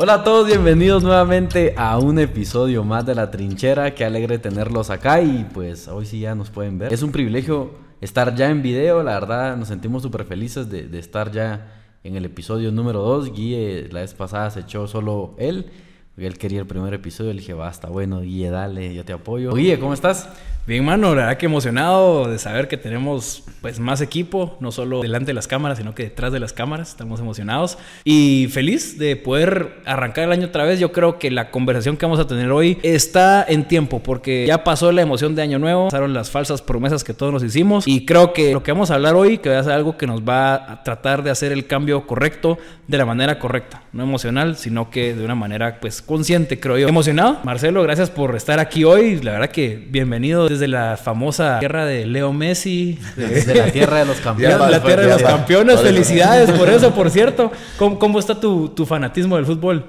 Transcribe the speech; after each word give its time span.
Hola 0.00 0.14
a 0.14 0.22
todos, 0.22 0.46
bienvenidos 0.46 1.02
nuevamente 1.02 1.74
a 1.76 1.98
un 1.98 2.20
episodio 2.20 2.84
más 2.84 3.04
de 3.04 3.16
La 3.16 3.32
Trinchera. 3.32 3.96
Qué 3.96 4.04
alegre 4.04 4.38
tenerlos 4.38 4.90
acá 4.90 5.20
y 5.20 5.44
pues 5.52 5.88
hoy 5.88 6.06
sí 6.06 6.20
ya 6.20 6.36
nos 6.36 6.50
pueden 6.50 6.78
ver. 6.78 6.92
Es 6.92 7.02
un 7.02 7.10
privilegio 7.10 7.72
estar 8.00 8.32
ya 8.36 8.48
en 8.48 8.62
video, 8.62 9.02
la 9.02 9.14
verdad 9.14 9.56
nos 9.56 9.66
sentimos 9.66 10.04
súper 10.04 10.24
felices 10.24 10.70
de, 10.70 10.96
estar 10.96 11.32
ya 11.32 11.72
en 12.04 12.14
el 12.14 12.24
episodio 12.24 12.70
número 12.70 13.02
2. 13.02 13.32
Guille 13.32 13.88
la 13.90 14.02
vez 14.02 14.14
pasada 14.14 14.48
se 14.52 14.60
echó 14.60 14.86
solo 14.86 15.34
él, 15.36 15.66
él 16.16 16.38
quería 16.38 16.60
el 16.60 16.66
primer 16.68 16.94
episodio, 16.94 17.32
le 17.32 17.40
dije 17.40 17.54
basta, 17.54 17.88
bueno 17.88 18.20
Guille, 18.20 18.50
dale, 18.50 18.94
yo 18.94 19.04
te 19.04 19.12
apoyo. 19.12 19.52
Guille, 19.52 19.80
¿cómo 19.80 19.94
estás? 19.94 20.28
Bien, 20.68 20.84
mano, 20.84 21.14
la 21.14 21.22
verdad 21.22 21.38
que 21.38 21.46
emocionado 21.46 22.28
de 22.28 22.38
saber 22.38 22.68
que 22.68 22.76
tenemos 22.76 23.42
pues 23.62 23.80
más 23.80 24.02
equipo, 24.02 24.58
no 24.60 24.70
solo 24.70 25.00
delante 25.00 25.28
de 25.28 25.32
las 25.32 25.48
cámaras, 25.48 25.78
sino 25.78 25.94
que 25.94 26.02
detrás 26.04 26.30
de 26.30 26.40
las 26.40 26.52
cámaras. 26.52 26.90
Estamos 26.90 27.20
emocionados 27.20 27.78
y 28.04 28.48
feliz 28.52 28.98
de 28.98 29.16
poder 29.16 29.78
arrancar 29.86 30.24
el 30.24 30.32
año 30.32 30.48
otra 30.48 30.64
vez. 30.64 30.78
Yo 30.78 30.92
creo 30.92 31.18
que 31.18 31.30
la 31.30 31.50
conversación 31.50 31.96
que 31.96 32.04
vamos 32.04 32.20
a 32.20 32.26
tener 32.26 32.50
hoy 32.50 32.76
está 32.82 33.46
en 33.48 33.66
tiempo 33.66 34.02
porque 34.02 34.44
ya 34.46 34.62
pasó 34.62 34.92
la 34.92 35.00
emoción 35.00 35.34
de 35.34 35.40
Año 35.40 35.58
Nuevo, 35.58 35.86
pasaron 35.86 36.12
las 36.12 36.30
falsas 36.30 36.60
promesas 36.60 37.02
que 37.02 37.14
todos 37.14 37.32
nos 37.32 37.42
hicimos 37.42 37.88
y 37.88 38.04
creo 38.04 38.34
que 38.34 38.52
lo 38.52 38.62
que 38.62 38.70
vamos 38.70 38.90
a 38.90 38.96
hablar 38.96 39.14
hoy 39.14 39.38
que 39.38 39.48
va 39.48 39.60
a 39.60 39.64
ser 39.64 39.72
algo 39.72 39.96
que 39.96 40.06
nos 40.06 40.20
va 40.20 40.54
a 40.54 40.84
tratar 40.84 41.22
de 41.22 41.30
hacer 41.30 41.50
el 41.50 41.66
cambio 41.66 42.06
correcto 42.06 42.58
de 42.86 42.98
la 42.98 43.06
manera 43.06 43.38
correcta, 43.38 43.84
no 43.92 44.02
emocional, 44.02 44.56
sino 44.56 44.90
que 44.90 45.14
de 45.14 45.24
una 45.24 45.34
manera 45.34 45.80
pues 45.80 46.02
consciente, 46.02 46.60
creo 46.60 46.76
yo. 46.76 46.88
Emocionado, 46.88 47.38
Marcelo, 47.44 47.82
gracias 47.82 48.10
por 48.10 48.36
estar 48.36 48.60
aquí 48.60 48.84
hoy. 48.84 49.20
La 49.22 49.32
verdad 49.32 49.48
que 49.48 49.76
bienvenido 49.90 50.48
desde 50.48 50.57
la 50.66 50.96
famosa 50.96 51.60
tierra 51.60 51.84
de 51.84 52.06
Leo 52.06 52.32
Messi. 52.32 52.98
Desde 53.14 53.54
la 53.54 53.70
tierra 53.70 53.98
de 53.98 54.06
los 54.06 54.16
campeones. 54.20 54.58
la 54.58 54.82
tierra 54.82 55.02
de 55.02 55.08
los 55.08 55.22
campeones. 55.22 55.80
Felicidades 55.80 56.50
por 56.50 56.68
eso, 56.68 56.92
por 56.92 57.10
cierto. 57.10 57.52
¿Cómo, 57.76 57.98
cómo 57.98 58.18
está 58.18 58.40
tu, 58.40 58.70
tu, 58.70 58.86
fanatismo 58.86 59.36
del 59.36 59.46
fútbol? 59.46 59.84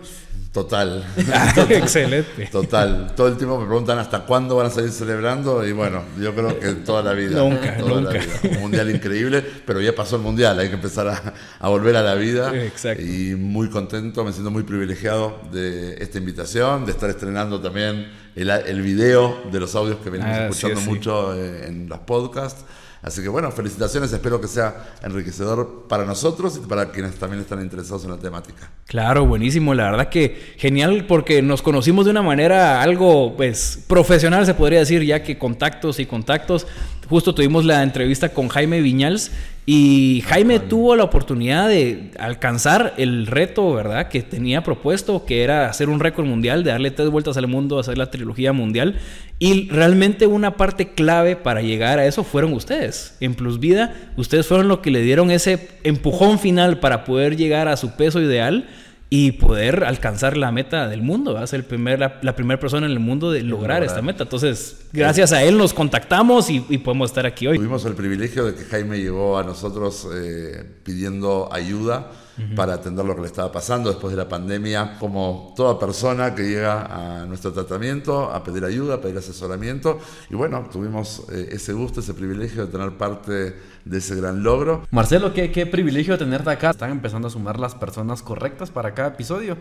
Total. 0.52 1.06
Excelente. 1.70 2.48
Total. 2.52 3.14
Todo 3.16 3.28
el 3.28 3.38
tiempo 3.38 3.60
me 3.60 3.68
preguntan 3.68 4.00
hasta 4.00 4.22
cuándo 4.26 4.56
van 4.56 4.66
a 4.68 4.70
salir 4.72 4.92
celebrando 4.92 5.66
y 5.66 5.74
bueno, 5.74 6.04
yo 6.20 6.34
creo 6.34 6.60
que 6.60 6.74
toda 6.74 7.04
la 7.04 7.14
vida. 7.14 7.40
Nunca, 7.40 7.78
toda 7.78 8.02
nunca. 8.02 8.14
La 8.14 8.20
vida. 8.20 8.34
Un 8.56 8.60
mundial 8.62 8.90
increíble, 8.90 9.44
pero 9.66 9.80
ya 9.80 9.94
pasó 9.94 10.16
el 10.16 10.24
mundial, 10.24 10.58
hay 10.60 10.70
que 10.70 10.74
empezar 10.74 11.08
a, 11.08 11.34
a 11.60 11.70
volver 11.70 11.96
a 11.98 12.02
la 12.02 12.16
vida. 12.16 12.52
Exacto. 12.56 13.04
Y 13.04 13.36
muy 13.36 13.70
contento, 13.70 14.24
me 14.26 14.32
siento 14.32 14.50
muy 14.50 14.64
privilegiado 14.64 15.40
de 15.52 16.02
esta 16.02 16.18
invitación, 16.18 16.84
de 16.86 16.94
estar 16.94 17.10
estrenando 17.12 17.62
también 17.62 18.12
el, 18.36 18.50
el 18.50 18.82
video 18.82 19.44
de 19.52 19.60
los 19.60 19.76
audios 19.76 19.98
que 19.98 20.10
venimos 20.10 20.34
Ah, 20.36 20.46
escuchando 20.48 20.78
sí, 20.80 20.84
sí. 20.86 20.90
mucho 20.90 21.36
eh, 21.36 21.68
en 21.68 21.88
los 21.88 22.00
podcasts. 22.00 22.66
Así 23.02 23.22
que 23.22 23.30
bueno, 23.30 23.52
felicitaciones, 23.52 24.12
espero 24.12 24.42
que 24.42 24.48
sea 24.48 24.96
enriquecedor 25.04 25.86
para 25.88 26.04
nosotros 26.06 26.60
y 26.62 26.68
para 26.68 26.92
quienes 26.92 27.16
también 27.16 27.42
están 27.42 27.62
interesados 27.62 28.04
en 28.04 28.12
la 28.12 28.18
temática. 28.18 28.70
Claro, 28.86 29.26
buenísimo. 29.26 29.74
La 29.74 29.92
verdad 29.92 30.10
que 30.10 30.54
genial 30.58 31.06
porque 31.08 31.42
nos 31.42 31.62
conocimos 31.62 32.06
de 32.06 32.12
una 32.12 32.22
manera 32.22 32.82
algo, 32.82 33.38
pues, 33.38 33.80
profesional 33.88 34.46
se 34.46 34.54
podría 34.54 34.80
decir, 34.80 35.04
ya 35.04 35.24
que 35.24 35.38
contactos 35.38 36.00
y 36.00 36.06
contactos. 36.06 36.68
Justo 37.10 37.34
tuvimos 37.34 37.66
la 37.66 37.82
entrevista 37.82 38.30
con 38.30 38.50
Jaime 38.50 38.82
Viñals 38.82 39.32
y 39.66 40.24
Jaime 40.28 40.60
tuvo 40.60 40.96
la 40.96 41.04
oportunidad 41.04 41.68
de 41.68 42.12
alcanzar 42.20 42.94
el 42.98 43.26
reto, 43.26 43.74
¿verdad? 43.74 44.10
Que 44.10 44.22
tenía 44.22 44.64
propuesto, 44.64 45.26
que 45.26 45.44
era 45.44 45.68
hacer 45.68 45.90
un 45.90 46.00
récord 46.00 46.26
mundial, 46.26 46.64
de 46.64 46.70
darle 46.70 46.92
tres 46.92 47.10
vueltas 47.10 47.36
al 47.38 47.48
mundo, 47.48 47.80
hacer 47.80 47.98
la 47.98 48.12
trilogía 48.12 48.54
mundial. 48.54 49.00
Y 49.40 49.70
realmente 49.70 50.28
una 50.28 50.56
parte 50.56 50.90
clave 50.94 51.36
para 51.36 51.62
llegar 51.62 51.98
a 51.98 52.06
eso 52.06 52.24
fueron 52.24 52.54
ustedes. 52.54 53.16
En 53.22 53.34
Plus 53.34 53.60
Vida, 53.60 53.96
ustedes 54.16 54.46
fueron 54.46 54.68
los 54.68 54.80
que 54.80 54.92
le 54.92 55.02
dieron 55.02 55.32
ese 55.32 55.68
empujón 55.84 56.38
final 56.38 56.80
para 56.80 57.06
poder 57.06 57.38
llegar 57.38 57.68
a 57.68 57.78
su 57.78 57.96
peso 57.96 58.22
ideal 58.22 58.68
y 59.10 59.34
poder 59.34 59.84
alcanzar 59.86 60.38
la 60.38 60.52
meta 60.52 60.88
del 60.88 61.02
mundo. 61.02 61.34
Va 61.34 61.42
a 61.42 61.48
ser 61.48 61.62
el 61.62 61.66
primer, 61.66 62.00
la, 62.00 62.20
la 62.22 62.36
primera 62.36 62.60
persona 62.60 62.86
en 62.86 62.92
el 62.92 63.00
mundo 63.00 63.32
de 63.32 63.42
lograr, 63.42 63.80
lograr. 63.80 63.84
esta 63.84 64.02
meta. 64.02 64.24
Entonces, 64.24 64.86
gracias 64.94 65.32
a 65.32 65.44
él 65.44 65.58
nos 65.58 65.74
contactamos 65.74 66.50
y, 66.50 66.64
y 66.70 66.78
podemos 66.78 67.10
estar 67.10 67.26
aquí 67.26 67.48
hoy. 67.48 67.58
Tuvimos 67.58 67.86
el 67.86 67.96
privilegio 67.96 68.46
de 68.46 68.54
que 68.56 68.64
Jaime 68.66 69.00
llegó 69.00 69.38
a 69.38 69.44
nosotros 69.44 70.08
eh, 70.14 70.64
pidiendo 70.84 71.50
ayuda 71.52 72.12
para 72.56 72.74
atender 72.74 73.06
lo 73.06 73.16
que 73.16 73.22
le 73.22 73.28
estaba 73.28 73.52
pasando 73.52 73.90
después 73.90 74.12
de 74.12 74.18
la 74.18 74.30
pandemia, 74.30 74.98
como 75.00 75.54
toda 75.56 75.80
persona 75.80 76.36
que 76.36 76.44
llega 76.44 77.22
a 77.22 77.26
nuestro 77.26 77.52
tratamiento 77.52 78.32
a 78.32 78.44
pedir 78.44 78.64
ayuda, 78.66 78.96
a 78.96 79.02
pedir 79.02 79.18
asesoramiento. 79.18 80.00
Y 80.30 80.36
bueno, 80.36 80.68
tuvimos 80.72 81.24
eh, 81.32 81.50
ese 81.52 81.74
gusto, 81.74 82.00
ese 82.00 82.14
privilegio 82.14 82.66
de 82.66 82.72
tener 82.72 82.98
parte 82.98 83.56
de 83.86 83.98
ese 83.98 84.16
gran 84.16 84.44
logro. 84.44 84.88
Marcelo, 84.92 85.34
qué, 85.34 85.52
qué 85.52 85.66
privilegio 85.66 86.18
tenerte 86.18 86.50
acá. 86.50 86.72
Están 86.72 86.92
empezando 86.92 87.28
a 87.28 87.32
sumar 87.32 87.60
las 87.60 87.76
personas 87.76 88.22
correctas 88.22 88.70
para 88.70 88.94
cada 88.94 89.10
episodio. 89.10 89.58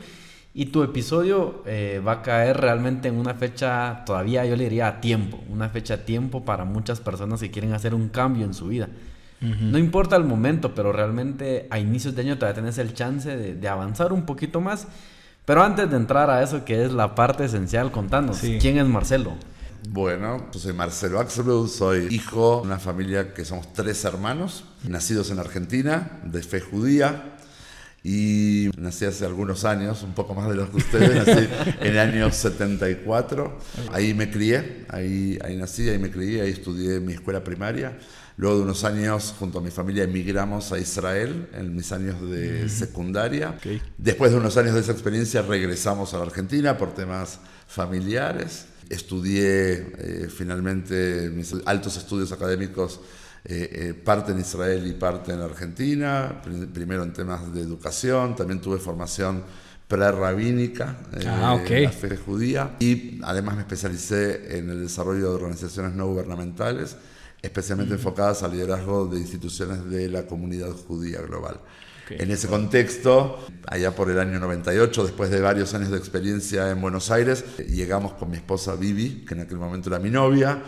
Y 0.54 0.66
tu 0.66 0.82
episodio 0.82 1.62
eh, 1.66 2.02
va 2.04 2.12
a 2.12 2.22
caer 2.22 2.56
realmente 2.56 3.08
en 3.08 3.16
una 3.16 3.34
fecha, 3.34 4.02
todavía 4.04 4.44
yo 4.44 4.56
le 4.56 4.64
diría 4.64 4.88
a 4.88 5.00
tiempo, 5.00 5.38
una 5.48 5.68
fecha 5.68 5.94
a 5.94 6.04
tiempo 6.04 6.44
para 6.44 6.64
muchas 6.64 7.00
personas 7.00 7.40
que 7.40 7.50
quieren 7.50 7.74
hacer 7.74 7.94
un 7.94 8.08
cambio 8.08 8.44
en 8.44 8.54
su 8.54 8.66
vida. 8.66 8.88
No 9.40 9.78
importa 9.78 10.16
el 10.16 10.24
momento, 10.24 10.74
pero 10.74 10.92
realmente 10.92 11.68
a 11.70 11.78
inicios 11.78 12.14
de 12.16 12.22
año 12.22 12.36
todavía 12.38 12.56
tenés 12.60 12.78
el 12.78 12.92
chance 12.94 13.36
de, 13.36 13.54
de 13.54 13.68
avanzar 13.68 14.12
un 14.12 14.26
poquito 14.26 14.60
más. 14.60 14.86
Pero 15.44 15.62
antes 15.62 15.88
de 15.90 15.96
entrar 15.96 16.28
a 16.28 16.42
eso, 16.42 16.64
que 16.64 16.84
es 16.84 16.92
la 16.92 17.14
parte 17.14 17.44
esencial, 17.44 17.90
contanos, 17.92 18.38
Sí. 18.38 18.58
¿quién 18.60 18.78
es 18.78 18.86
Marcelo? 18.86 19.32
Bueno, 19.90 20.46
yo 20.52 20.58
soy 20.58 20.72
Marcelo 20.72 21.20
Axelrod, 21.20 21.68
soy 21.68 22.08
hijo 22.10 22.60
de 22.62 22.66
una 22.66 22.78
familia 22.78 23.32
que 23.32 23.44
somos 23.44 23.72
tres 23.72 24.04
hermanos, 24.04 24.64
nacidos 24.86 25.30
en 25.30 25.38
Argentina, 25.38 26.20
de 26.24 26.42
fe 26.42 26.60
judía. 26.60 27.34
Y 28.04 28.70
nací 28.78 29.04
hace 29.06 29.24
algunos 29.26 29.64
años, 29.64 30.02
un 30.02 30.14
poco 30.14 30.34
más 30.34 30.48
de 30.48 30.54
los 30.56 30.68
que 30.70 30.76
ustedes, 30.76 31.26
nací 31.26 31.48
en 31.80 31.86
el 31.86 31.98
año 31.98 32.30
74. 32.30 33.58
Ahí 33.92 34.14
me 34.14 34.30
crié, 34.30 34.84
ahí, 34.88 35.38
ahí 35.44 35.56
nací, 35.56 35.88
ahí 35.88 35.98
me 35.98 36.10
crié, 36.10 36.42
ahí 36.42 36.50
estudié 36.50 37.00
mi 37.00 37.12
escuela 37.14 37.42
primaria. 37.42 37.98
Luego 38.38 38.56
de 38.56 38.62
unos 38.62 38.84
años, 38.84 39.34
junto 39.38 39.58
a 39.58 39.60
mi 39.62 39.70
familia, 39.70 40.04
emigramos 40.04 40.72
a 40.72 40.78
Israel 40.78 41.48
en 41.52 41.74
mis 41.74 41.90
años 41.92 42.16
de 42.30 42.68
secundaria. 42.68 43.50
Ok. 43.58 43.82
Después 43.98 44.30
de 44.30 44.38
unos 44.38 44.56
años 44.56 44.74
de 44.74 44.80
esa 44.80 44.92
experiencia, 44.92 45.42
regresamos 45.42 46.14
a 46.14 46.18
la 46.18 46.22
Argentina 46.24 46.78
por 46.78 46.94
temas 46.94 47.40
familiares. 47.66 48.66
Estudié 48.88 49.72
eh, 49.98 50.28
finalmente 50.34 51.30
mis 51.34 51.52
altos 51.66 51.96
estudios 51.96 52.30
académicos, 52.32 53.00
eh, 53.44 53.68
eh, 53.72 53.94
parte 53.94 54.32
en 54.32 54.40
Israel 54.40 54.86
y 54.86 54.92
parte 54.92 55.32
en 55.32 55.40
Argentina, 55.40 56.40
prim- 56.42 56.68
primero 56.72 57.02
en 57.02 57.12
temas 57.12 57.52
de 57.52 57.60
educación, 57.60 58.34
también 58.36 58.60
tuve 58.60 58.78
formación 58.78 59.42
prerrabínica 59.88 60.96
eh, 61.14 61.24
Ah, 61.26 61.54
ok. 61.54 61.70
en 61.70 61.82
la 61.84 61.90
fe 61.92 62.16
judía 62.16 62.76
y 62.78 63.20
además 63.22 63.56
me 63.56 63.62
especialicé 63.62 64.58
en 64.58 64.70
el 64.70 64.80
desarrollo 64.82 65.30
de 65.30 65.34
organizaciones 65.34 65.92
no 65.94 66.06
gubernamentales, 66.06 66.96
especialmente 67.42 67.94
enfocadas 67.94 68.42
al 68.42 68.52
liderazgo 68.52 69.06
de 69.06 69.18
instituciones 69.18 69.88
de 69.88 70.08
la 70.08 70.26
comunidad 70.26 70.70
judía 70.72 71.20
global. 71.20 71.60
Ok. 72.04 72.12
En 72.20 72.30
ese 72.30 72.48
contexto, 72.48 73.46
allá 73.66 73.94
por 73.94 74.10
el 74.10 74.18
año 74.18 74.38
98, 74.38 75.04
después 75.04 75.30
de 75.30 75.40
varios 75.40 75.74
años 75.74 75.90
de 75.90 75.98
experiencia 75.98 76.70
en 76.70 76.80
Buenos 76.80 77.10
Aires, 77.10 77.44
llegamos 77.68 78.12
con 78.14 78.30
mi 78.30 78.36
esposa 78.36 78.74
Vivi, 78.76 79.24
que 79.26 79.34
en 79.34 79.40
aquel 79.40 79.58
momento 79.58 79.90
era 79.90 79.98
mi 79.98 80.10
novia, 80.10 80.62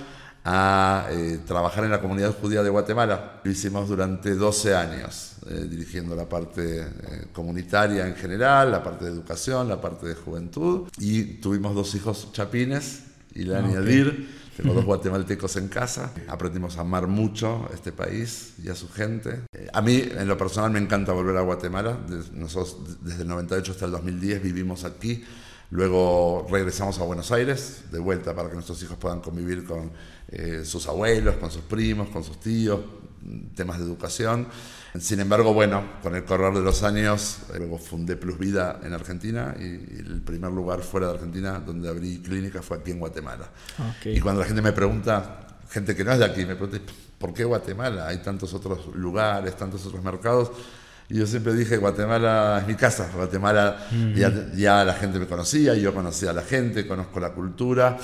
a 0.45 1.09
eh, 1.11 1.41
trabajar 1.47 1.85
en 1.85 1.91
la 1.91 2.01
comunidad 2.01 2.35
judía 2.41 2.63
de 2.63 2.71
Guatemala. 2.71 3.41
Lo 3.45 3.51
hicimos 3.51 3.89
durante 3.89 4.35
12 4.35 4.75
años, 4.75 5.37
eh, 5.49 5.67
dirigiendo 5.69 6.15
la 6.15 6.29
parte 6.29 6.81
eh, 6.81 6.87
comunitaria 7.33 8.07
en 8.07 8.15
general, 8.15 8.71
la 8.71 8.83
parte 8.83 9.05
de 9.05 9.11
educación, 9.11 9.69
la 9.69 9.81
parte 9.81 10.07
de 10.07 10.15
juventud. 10.15 10.89
Y 10.99 11.25
tuvimos 11.41 11.75
dos 11.75 11.95
hijos 11.95 12.29
chapines, 12.33 13.03
Ilan 13.35 13.71
y 13.71 13.77
ok. 13.77 14.15
Tengo 14.61 14.75
dos 14.75 14.85
guatemaltecos 14.85 15.57
en 15.57 15.69
casa. 15.69 16.13
Aprendimos 16.29 16.77
a 16.77 16.83
amar 16.83 17.07
mucho 17.07 17.67
este 17.73 17.93
país 17.93 18.53
y 18.63 18.69
a 18.69 18.75
su 18.75 18.91
gente. 18.91 19.41
Eh, 19.53 19.69
A 19.73 19.81
mí, 19.81 20.05
en 20.15 20.29
lo 20.29 20.37
personal, 20.37 20.71
me 20.71 20.79
encanta 20.79 21.13
volver 21.13 21.35
a 21.39 21.41
Guatemala. 21.41 21.99
Nosotros, 22.35 22.77
desde 23.01 23.23
el 23.23 23.29
98 23.29 23.73
hasta 23.73 23.87
el 23.87 23.93
2010, 23.93 24.43
vivimos 24.43 24.85
aquí. 24.85 25.25
Luego 25.71 26.47
regresamos 26.51 26.99
a 26.99 27.05
Buenos 27.05 27.33
Aires, 27.33 27.85
de 27.91 28.01
vuelta 28.01 28.35
para 28.35 28.49
que 28.49 28.55
nuestros 28.55 28.83
hijos 28.83 28.99
puedan 28.99 29.21
convivir 29.21 29.65
con 29.65 29.93
eh, 30.29 30.63
sus 30.65 30.87
abuelos, 30.89 31.37
con 31.37 31.51
sus 31.51 31.63
primos, 31.63 32.11
con 32.11 32.23
sus 32.23 32.39
tíos, 32.39 32.81
mm, 33.23 33.55
temas 33.55 33.79
de 33.79 33.85
educación. 33.85 34.47
Sin 34.99 35.21
embargo, 35.21 35.55
bueno, 35.55 35.85
con 36.03 36.17
el 36.17 36.25
correr 36.25 36.53
de 36.53 36.63
los 36.63 36.83
años, 36.83 37.39
eh, 37.55 37.59
luego 37.59 37.79
fundé 37.79 38.17
Plus 38.17 38.39
Vida 38.39 38.81
en 38.83 38.93
Argentina 38.93 39.55
y, 39.59 39.63
el 39.63 40.21
primer 40.25 40.51
lugar 40.51 40.81
fuera 40.81 41.09
de 41.09 41.15
Argentina 41.15 41.61
donde 41.65 41.89
abrí 41.89 42.21
clínica 42.21 42.61
fue 42.61 42.79
aquí 42.79 42.91
en 42.91 42.99
Guatemala. 42.99 43.49
Y 44.05 44.21
cuando 44.21 44.41
la 44.41 44.47
gente 44.47 44.63
me 44.63 44.73
pregunta, 44.73 45.47
gente 45.71 45.95
que 45.95 46.03
no 46.03 46.13
es 46.13 46.19
de 46.19 46.25
aquí, 46.25 46.45
me 46.45 46.57
pregunta, 46.57 46.79
¿por 47.19 47.33
qué 47.33 47.45
Guatemala? 47.45 48.09
Hay 48.09 48.19
tantos 48.19 48.53
otros 48.53 48.95
lugares, 48.97 49.57
tantos 49.57 49.87
otros 49.87 50.03
mercados. 50.03 50.51
Y 51.09 51.19
yo 51.19 51.27
siempre 51.27 51.55
dije, 51.55 51.77
Guatemala 51.77 52.59
es 52.61 52.67
mi 52.67 52.75
casa, 52.75 53.11
Guatemala 53.15 53.89
ya, 54.15 54.53
ya 54.55 54.85
la 54.85 54.95
gente 54.95 55.19
me 55.19 55.27
conocía, 55.27 55.75
yo 55.75 55.95
conocía 55.95 56.31
a 56.31 56.33
la 56.33 56.43
gente, 56.43 56.87
conozco 56.87 57.19
la 57.21 57.31
cultura, 57.31 57.97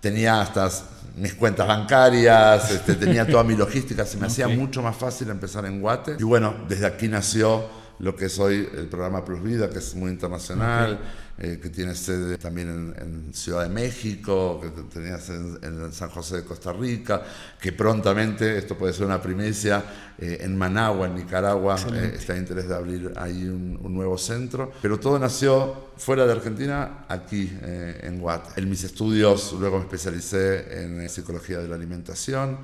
tenía 0.00 0.40
hasta 0.40 0.70
mis 1.16 1.34
cuentas 1.34 1.66
bancarias, 1.66 2.70
este, 2.70 2.94
tenía 2.94 3.26
toda 3.26 3.44
mi 3.44 3.56
logística, 3.56 4.04
se 4.04 4.16
me 4.16 4.26
hacía 4.26 4.48
mucho 4.48 4.82
más 4.82 4.96
fácil 4.96 5.30
empezar 5.30 5.64
en 5.66 5.80
Guate. 5.80 6.16
Y 6.18 6.24
bueno, 6.24 6.54
desde 6.68 6.86
aquí 6.86 7.08
nació 7.08 7.64
lo 7.98 8.16
que 8.16 8.26
es 8.26 8.38
hoy 8.38 8.68
el 8.76 8.86
programa 8.88 9.24
Plus 9.24 9.42
Vida, 9.42 9.70
que 9.70 9.78
es 9.78 9.94
muy 9.94 10.10
internacional, 10.10 10.98
eh, 11.36 11.58
que 11.60 11.68
tiene 11.68 11.96
sede 11.96 12.38
también 12.38 12.94
en, 12.96 13.34
Ciudad 13.34 13.64
de 13.64 13.68
México, 13.68 14.60
que 14.60 14.70
tenías 14.82 15.28
en, 15.30 15.92
San 15.92 16.08
José 16.08 16.36
de 16.36 16.44
Costa 16.44 16.72
Rica, 16.72 17.22
que 17.60 17.72
prontamente, 17.72 18.56
esto 18.56 18.78
puede 18.78 18.92
ser 18.92 19.06
una 19.06 19.20
primicia, 19.20 19.82
eh, 20.16 20.38
en 20.42 20.56
Managua, 20.56 21.08
en 21.08 21.16
Nicaragua, 21.16 21.76
eh, 21.92 22.12
está 22.16 22.34
en 22.34 22.42
interés 22.42 22.68
de 22.68 22.76
abrir 22.76 23.12
ahí 23.16 23.44
un, 23.48 23.80
nuevo 23.92 24.16
centro. 24.16 24.70
Pero 24.80 25.00
todo 25.00 25.18
nació 25.18 25.90
fuera 25.96 26.24
de 26.24 26.32
Argentina, 26.32 27.04
aquí 27.08 27.50
en 27.62 28.20
Guat. 28.20 28.56
En 28.56 28.70
mis 28.70 28.84
estudios 28.84 29.54
luego 29.58 29.78
me 29.78 29.84
especialicé 29.84 30.84
en 30.84 31.08
psicología 31.08 31.58
de 31.58 31.68
la 31.68 31.74
alimentación. 31.74 32.58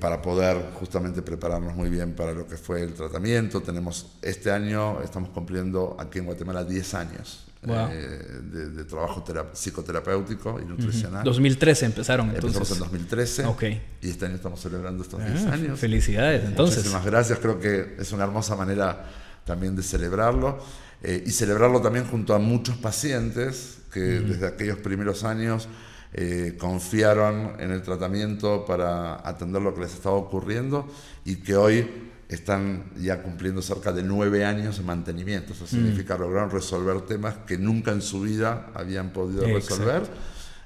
Para 0.00 0.20
poder 0.22 0.70
justamente 0.74 1.22
prepararnos 1.22 1.74
muy 1.74 1.88
bien 1.88 2.14
para 2.14 2.32
lo 2.32 2.46
que 2.46 2.56
fue 2.56 2.82
el 2.82 2.94
tratamiento. 2.94 3.60
Tenemos 3.60 4.18
este 4.22 4.50
año, 4.50 5.02
estamos 5.02 5.30
cumpliendo 5.30 5.96
aquí 5.98 6.18
en 6.18 6.26
Guatemala 6.26 6.64
10 6.64 6.94
años 6.94 7.50
eh, 7.62 8.40
de, 8.42 8.84
trabajo 8.84 9.22
psicoterapéutico 9.52 10.58
y 10.62 10.64
nutricional. 10.64 11.22
2013 11.24 11.86
empezaron 11.86 12.30
entonces. 12.30 12.56
Empezamos 12.56 12.72
en 12.72 12.78
2013 12.78 13.44
okay. 13.44 13.82
y 14.00 14.08
este 14.08 14.24
año 14.24 14.36
estamos 14.36 14.60
celebrando 14.60 15.02
estos 15.02 15.22
10 15.22 15.44
ah, 15.44 15.52
años. 15.52 15.78
Felicidades, 15.78 16.42
entonces. 16.44 16.78
Muchísimas 16.78 17.04
gracias, 17.04 17.38
creo 17.38 17.60
que 17.60 17.96
es 17.98 18.12
una 18.12 18.24
hermosa 18.24 18.56
manera 18.56 19.04
también 19.44 19.76
de 19.76 19.82
celebrarlo 19.82 20.58
eh, 21.02 21.22
y 21.26 21.30
celebrarlo 21.32 21.82
también 21.82 22.06
junto 22.06 22.34
a 22.34 22.38
muchos 22.38 22.78
pacientes 22.78 23.80
que 23.92 24.00
desde 24.00 24.46
aquellos 24.46 24.78
primeros 24.78 25.24
años 25.24 25.68
eh, 26.12 26.56
confiaron 26.58 27.52
en 27.58 27.70
el 27.70 27.82
tratamiento 27.82 28.64
para 28.64 29.26
atender 29.26 29.62
lo 29.62 29.74
que 29.74 29.82
les 29.82 29.94
estaba 29.94 30.16
ocurriendo 30.16 30.88
y 31.24 31.36
que 31.36 31.56
hoy 31.56 31.88
están 32.28 32.84
ya 32.96 33.22
cumpliendo 33.22 33.60
cerca 33.62 33.92
de 33.92 34.02
nueve 34.02 34.44
años 34.44 34.78
en 34.78 34.86
mantenimiento. 34.86 35.52
Eso 35.52 35.64
mm. 35.64 35.68
significa 35.68 36.16
lograr 36.16 36.52
resolver 36.52 37.02
temas 37.02 37.36
que 37.46 37.58
nunca 37.58 37.92
en 37.92 38.02
su 38.02 38.20
vida 38.20 38.70
habían 38.74 39.10
podido 39.10 39.44
resolver 39.44 40.02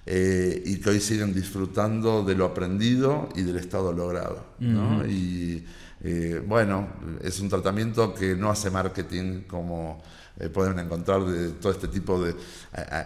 eh, 0.07 0.63
y 0.67 0.77
que 0.79 0.91
hoy 0.91 1.01
siguen 1.01 1.33
disfrutando 1.33 2.23
de 2.23 2.35
lo 2.35 2.45
aprendido 2.45 3.31
y 3.35 3.43
del 3.43 3.57
estado 3.57 3.93
logrado. 3.93 4.45
Y 5.09 5.65
eh, 6.03 6.43
bueno, 6.47 6.89
es 7.23 7.41
un 7.41 7.49
tratamiento 7.49 8.13
que 8.13 8.37
no 8.37 8.51
hace 8.51 8.71
marketing 8.71 9.43
como 9.47 10.03
eh, 10.39 10.49
pueden 10.49 10.79
encontrar 10.79 11.25
de 11.25 11.51
todo 11.51 11.73
este 11.73 11.89
tipo 11.89 12.23
de... 12.23 12.35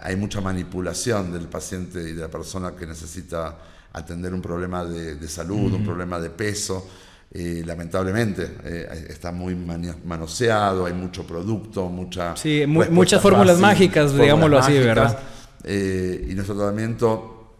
hay 0.02 0.16
mucha 0.16 0.40
manipulación 0.40 1.32
del 1.32 1.48
paciente 1.48 2.00
y 2.00 2.12
de 2.12 2.22
la 2.22 2.28
persona 2.28 2.74
que 2.74 2.86
necesita 2.86 3.58
atender 3.92 4.32
un 4.32 4.42
problema 4.42 4.84
de, 4.84 5.28
salud, 5.28 5.72
un 5.72 5.84
problema 5.84 6.18
de 6.18 6.30
peso 6.30 6.86
lamentablemente 7.30 8.56
eh, 8.64 9.06
está 9.10 9.32
muy 9.32 9.54
manoseado, 9.54 10.86
hay 10.86 10.94
mucho 10.94 11.26
producto, 11.26 11.88
mucha... 11.88 12.34
Sí, 12.36 12.64
muchas 12.66 13.20
fórmulas 13.20 13.58
mágicas, 13.58 14.16
digámoslo 14.16 14.58
así, 14.58 14.72
¿verdad? 14.72 15.18
Eh, 15.64 16.28
y 16.30 16.34
nuestro 16.34 16.56
tratamiento, 16.56 17.52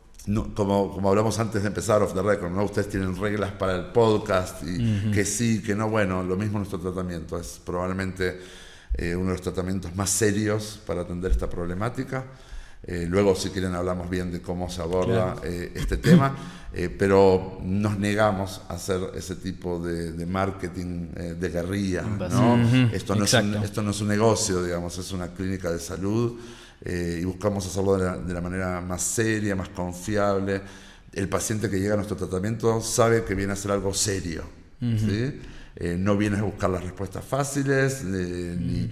como, 0.55 0.93
como 0.93 1.09
hablamos 1.09 1.39
antes 1.39 1.63
de 1.63 1.69
empezar 1.69 2.03
off 2.03 2.15
the 2.15 2.23
record, 2.23 2.53
¿no? 2.53 2.65
ustedes 2.65 2.89
tienen 2.89 3.17
reglas 3.17 3.53
para 3.53 3.75
el 3.75 3.87
podcast 3.87 4.63
y 4.63 5.11
que 5.11 5.25
sí, 5.25 5.63
que 5.63 5.75
no, 5.75 5.91
bueno, 5.91 6.23
lo 6.23 6.37
mismo 6.37 6.59
nuestro 6.59 6.79
tratamiento, 6.79 7.39
es 7.39 7.61
probablemente 7.65 8.39
eh, 8.95 9.15
uno 9.15 9.27
de 9.27 9.33
los 9.33 9.43
tratamientos 9.43 9.95
más 9.95 10.11
serios 10.11 10.81
para 10.87 11.03
atender 11.03 11.31
esta 11.31 11.49
problemática. 11.49 12.25
Eh, 12.85 13.07
luego, 13.09 13.35
si 13.35 13.51
quieren, 13.51 13.75
hablamos 13.75 14.09
bien 14.09 14.31
de 14.31 14.41
cómo 14.41 14.71
se 14.71 14.81
aborda 14.81 15.37
eh, 15.43 15.73
este 15.75 15.97
tema, 15.97 16.35
eh, 16.73 16.89
pero 16.89 17.59
nos 17.63 17.99
negamos 17.99 18.63
a 18.69 18.75
hacer 18.75 19.01
ese 19.15 19.37
tipo 19.37 19.81
de, 19.81 20.25
marketing 20.27 21.09
de 21.39 21.49
guerrilla. 21.49 22.03
¿no? 22.03 22.89
esto, 22.93 23.15
no 23.15 23.25
es 23.25 23.35
un, 23.35 23.55
esto 23.57 23.83
no 23.83 23.91
es 23.91 24.01
un 24.01 24.09
negocio, 24.09 24.63
digamos, 24.63 24.97
es 24.99 25.13
una 25.13 25.29
clínica 25.29 25.71
de 25.71 25.79
salud 25.79 26.39
y 26.87 27.25
buscamos 27.25 27.67
hacerlo 27.67 27.99
de 27.99 28.33
la, 28.33 28.41
manera 28.41 28.81
más 28.81 29.03
seria, 29.03 29.57
más 29.57 29.69
confiable. 29.71 30.63
El 31.13 31.29
paciente 31.29 31.69
que 31.69 31.81
llega 31.81 31.95
a 31.95 31.97
nuestro 31.97 32.17
tratamiento 32.17 32.81
sabe 32.81 33.25
que 33.25 33.35
viene 33.35 33.53
a 33.53 33.55
hacer 33.55 33.73
algo 33.73 33.93
serio. 33.93 34.45
No 35.99 36.17
viene 36.17 36.39
a 36.39 36.43
buscar 36.43 36.71
las 36.71 36.83
respuestas 36.83 37.25
fáciles, 37.25 38.05
ni, 38.05 38.91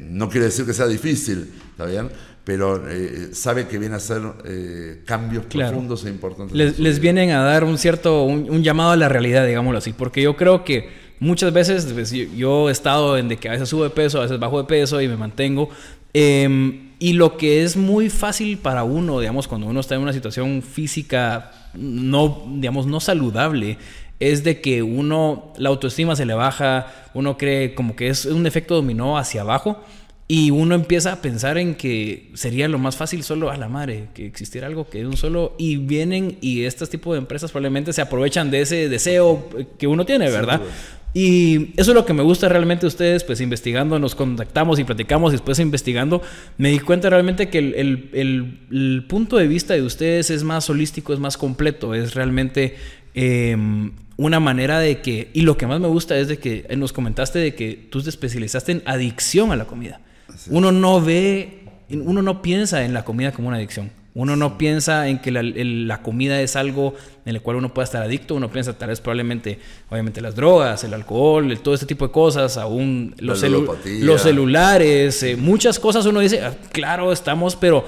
no 0.00 0.28
quiere 0.28 0.46
decir 0.46 0.66
que 0.66 0.74
sea 0.74 0.86
difícil, 0.86 1.50
¿está 1.72 1.86
bien? 1.86 2.10
pero 2.48 2.82
eh, 2.88 3.28
sabe 3.34 3.68
que 3.68 3.78
viene 3.78 3.92
a 3.92 3.98
hacer 3.98 4.22
eh, 4.46 5.02
cambios 5.04 5.44
profundos 5.44 6.06
e 6.06 6.08
importantes. 6.08 6.78
Les, 6.78 6.98
vienen 6.98 7.28
a 7.32 7.42
dar 7.42 7.62
un 7.62 7.76
cierto, 7.76 8.24
un, 8.24 8.62
llamado 8.62 8.92
a 8.92 8.96
la 8.96 9.10
realidad, 9.10 9.46
digámoslo 9.46 9.76
así, 9.76 9.92
porque 9.92 10.22
yo 10.22 10.34
creo 10.34 10.64
que 10.64 10.88
muchas 11.20 11.52
veces 11.52 11.84
pues, 11.92 12.10
yo, 12.10 12.70
he 12.70 12.72
estado 12.72 13.18
en 13.18 13.28
de 13.28 13.36
que 13.36 13.50
a 13.50 13.52
veces 13.52 13.68
sube 13.68 13.90
peso, 13.90 14.20
a 14.20 14.22
veces 14.22 14.38
bajo 14.38 14.56
de 14.56 14.64
peso 14.64 15.02
y 15.02 15.08
me 15.08 15.18
mantengo. 15.18 15.68
Em, 16.14 16.92
y 16.98 17.12
lo 17.12 17.36
que 17.36 17.64
es 17.64 17.76
muy 17.76 18.08
fácil 18.08 18.56
para 18.56 18.82
uno, 18.82 19.20
digamos, 19.20 19.46
cuando 19.46 19.66
uno 19.66 19.80
está 19.80 19.96
en 19.96 20.00
una 20.00 20.14
situación 20.14 20.62
física 20.62 21.68
no, 21.74 22.46
digamos, 22.54 22.86
no 22.86 23.00
saludable, 23.00 23.76
es 24.20 24.44
de 24.44 24.60
que 24.60 24.82
uno, 24.82 25.52
la 25.56 25.68
autoestima 25.68 26.16
se 26.16 26.26
le 26.26 26.34
baja, 26.34 26.86
uno 27.14 27.36
cree 27.36 27.74
como 27.74 27.96
que 27.96 28.08
es 28.08 28.24
un 28.24 28.46
efecto 28.46 28.74
dominó 28.74 29.18
hacia 29.18 29.42
abajo 29.42 29.82
y 30.30 30.50
uno 30.50 30.74
empieza 30.74 31.12
a 31.12 31.22
pensar 31.22 31.56
en 31.56 31.74
que 31.74 32.30
sería 32.34 32.68
lo 32.68 32.78
más 32.78 32.96
fácil 32.96 33.22
solo 33.22 33.50
a 33.50 33.56
la 33.56 33.68
madre, 33.70 34.08
que 34.12 34.26
existiera 34.26 34.66
algo 34.66 34.90
que 34.90 35.06
un 35.06 35.16
solo. 35.16 35.54
Y 35.56 35.78
vienen 35.78 36.36
y 36.42 36.64
estos 36.64 36.90
tipos 36.90 37.14
de 37.14 37.18
empresas 37.18 37.50
probablemente 37.50 37.94
se 37.94 38.02
aprovechan 38.02 38.50
de 38.50 38.60
ese 38.60 38.90
deseo 38.90 39.48
que 39.78 39.86
uno 39.86 40.04
tiene, 40.04 40.30
¿verdad? 40.30 40.60
Y 41.14 41.72
eso 41.80 41.92
es 41.92 41.94
lo 41.94 42.04
que 42.04 42.12
me 42.12 42.22
gusta 42.22 42.50
realmente 42.50 42.82
de 42.82 42.88
ustedes, 42.88 43.24
pues 43.24 43.40
investigando, 43.40 43.98
nos 43.98 44.14
contactamos 44.14 44.78
y 44.78 44.84
platicamos 44.84 45.32
y 45.32 45.36
después 45.36 45.58
investigando, 45.58 46.20
me 46.58 46.68
di 46.68 46.78
cuenta 46.80 47.08
realmente 47.08 47.48
que 47.48 47.58
el, 47.58 49.06
punto 49.08 49.38
de 49.38 49.48
vista 49.48 49.72
de 49.72 49.82
ustedes 49.82 50.28
es 50.30 50.44
más 50.44 50.68
holístico, 50.68 51.14
es 51.14 51.18
más 51.18 51.38
completo, 51.38 51.94
es 51.94 52.14
realmente 52.14 52.76
em, 53.18 53.92
una 54.16 54.40
manera 54.40 54.78
de 54.80 55.00
que, 55.00 55.30
y 55.32 55.42
lo 55.42 55.56
que 55.56 55.66
más 55.66 55.80
me 55.80 55.88
gusta 55.88 56.16
es 56.16 56.28
de 56.28 56.38
que 56.38 56.66
nos 56.76 56.92
comentaste 56.92 57.38
de 57.38 57.54
que 57.54 57.74
tú 57.90 58.02
te 58.02 58.10
especializaste 58.10 58.72
en 58.72 58.82
adicción 58.86 59.52
a 59.52 59.56
la 59.56 59.66
comida. 59.66 60.00
Uno 60.50 60.72
no 60.72 61.00
ve, 61.00 61.64
uno 61.90 62.22
no 62.22 62.42
piensa 62.42 62.84
en 62.84 62.92
la 62.92 63.04
comida 63.04 63.32
como 63.32 63.48
una 63.48 63.56
adicción. 63.56 63.90
Uno 64.14 64.34
no 64.34 64.58
piensa 64.58 65.08
en 65.08 65.20
que 65.20 65.30
la, 65.30 66.02
comida 66.02 66.40
es 66.40 66.56
algo 66.56 66.94
en 67.24 67.36
el 67.36 67.42
cual 67.42 67.58
uno 67.58 67.72
puede 67.72 67.84
estar 67.84 68.02
adicto. 68.02 68.34
Uno 68.34 68.50
piensa 68.50 68.76
tal 68.76 68.88
vez 68.88 69.00
probablemente, 69.00 69.60
obviamente, 69.90 70.20
las 70.20 70.34
drogas, 70.34 70.82
el 70.82 70.92
alcohol, 70.94 71.56
todo 71.62 71.74
este 71.74 71.86
tipo 71.86 72.06
de 72.06 72.12
cosas, 72.12 72.56
aún 72.56 73.14
los, 73.18 73.40
los 73.84 74.22
celulares, 74.22 75.22
eh, 75.22 75.36
muchas 75.36 75.78
cosas. 75.78 76.04
Uno 76.06 76.18
dice, 76.18 76.42
ah, 76.42 76.52
claro, 76.72 77.12
estamos, 77.12 77.54
pero 77.54 77.84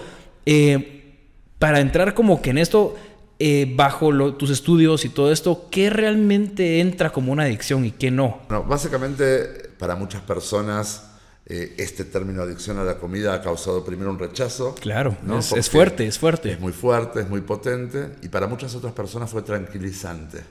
eh, 0.46 1.16
para 1.58 1.80
entrar 1.80 2.14
como 2.14 2.40
que 2.40 2.50
en 2.50 2.58
esto, 2.58 2.96
eh, 3.42 3.72
bajo 3.74 4.34
tus 4.34 4.50
estudios 4.50 5.06
y 5.06 5.08
todo 5.08 5.32
esto, 5.32 5.68
¿qué 5.70 5.88
realmente 5.88 6.80
entra 6.80 7.10
como 7.10 7.32
una 7.32 7.44
adicción 7.44 7.86
y 7.86 7.90
qué 7.90 8.10
no? 8.10 8.42
No, 8.50 8.64
básicamente 8.64 9.70
para 9.78 9.96
muchas 9.96 10.20
personas 10.20 11.04
eh, 11.46 11.74
este 11.78 12.04
término 12.04 12.42
adicción 12.42 12.78
a 12.78 12.84
la 12.84 12.98
comida 12.98 13.32
ha 13.32 13.40
causado 13.40 13.82
primero 13.82 14.10
un 14.10 14.18
rechazo. 14.18 14.74
Claro, 14.74 15.16
es, 15.56 15.70
fuerte, 15.70 16.06
es 16.06 16.18
fuerte. 16.18 16.52
Es 16.52 16.60
muy 16.60 16.74
fuerte, 16.74 17.20
es 17.20 17.30
muy 17.30 17.40
potente 17.40 18.10
y 18.20 18.28
para 18.28 18.46
muchas 18.46 18.74
otras 18.74 18.92
personas 18.92 19.30
fue 19.30 19.40
tranquilizante. 19.40 20.44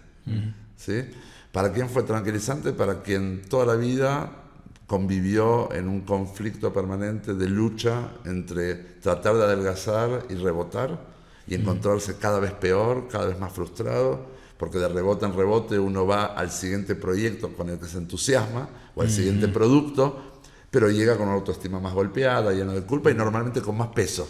¿sí? 0.75 1.03
¿Para 1.51 1.71
quién 1.71 1.91
fue 1.91 2.01
tranquilizante? 2.01 2.73
Para 2.73 3.03
quien 3.03 3.43
toda 3.47 3.67
la 3.67 3.75
vida 3.75 4.31
convivió 4.87 5.71
en 5.73 5.87
un 5.89 6.01
conflicto 6.01 6.73
permanente 6.73 7.35
de 7.35 7.49
lucha 7.49 8.13
entre 8.25 8.73
tratar 8.73 9.35
de 9.35 9.43
adelgazar 9.43 10.25
y 10.31 10.33
rebotar 10.33 11.08
y 11.49 11.55
encontrarse 11.55 12.17
cada 12.17 12.39
vez 12.39 12.53
peor, 12.53 13.07
cada 13.09 13.25
vez 13.25 13.39
más 13.39 13.51
frustrado, 13.51 14.27
porque 14.57 14.77
de 14.77 14.87
rebote 14.87 15.25
en 15.25 15.35
rebote 15.35 15.79
uno 15.79 16.05
va 16.05 16.25
al 16.25 16.51
siguiente 16.51 16.95
proyecto 16.95 17.49
con 17.53 17.69
el 17.69 17.79
que 17.79 17.87
se 17.87 17.97
entusiasma 17.97 18.69
o 18.95 19.01
al 19.01 19.09
siguiente 19.09 19.47
producto 19.47 20.29
pero 20.71 20.89
llega 20.89 21.17
con 21.17 21.27
una 21.27 21.37
autoestima 21.37 21.79
más 21.79 21.93
golpeada, 21.93 22.51
lleno 22.51 22.73
de 22.73 22.81
culpa 22.83 23.09
y 23.11 23.13
normalmente 23.13 23.61
con 23.61 23.77
más 23.77 23.89
peso. 23.89 24.27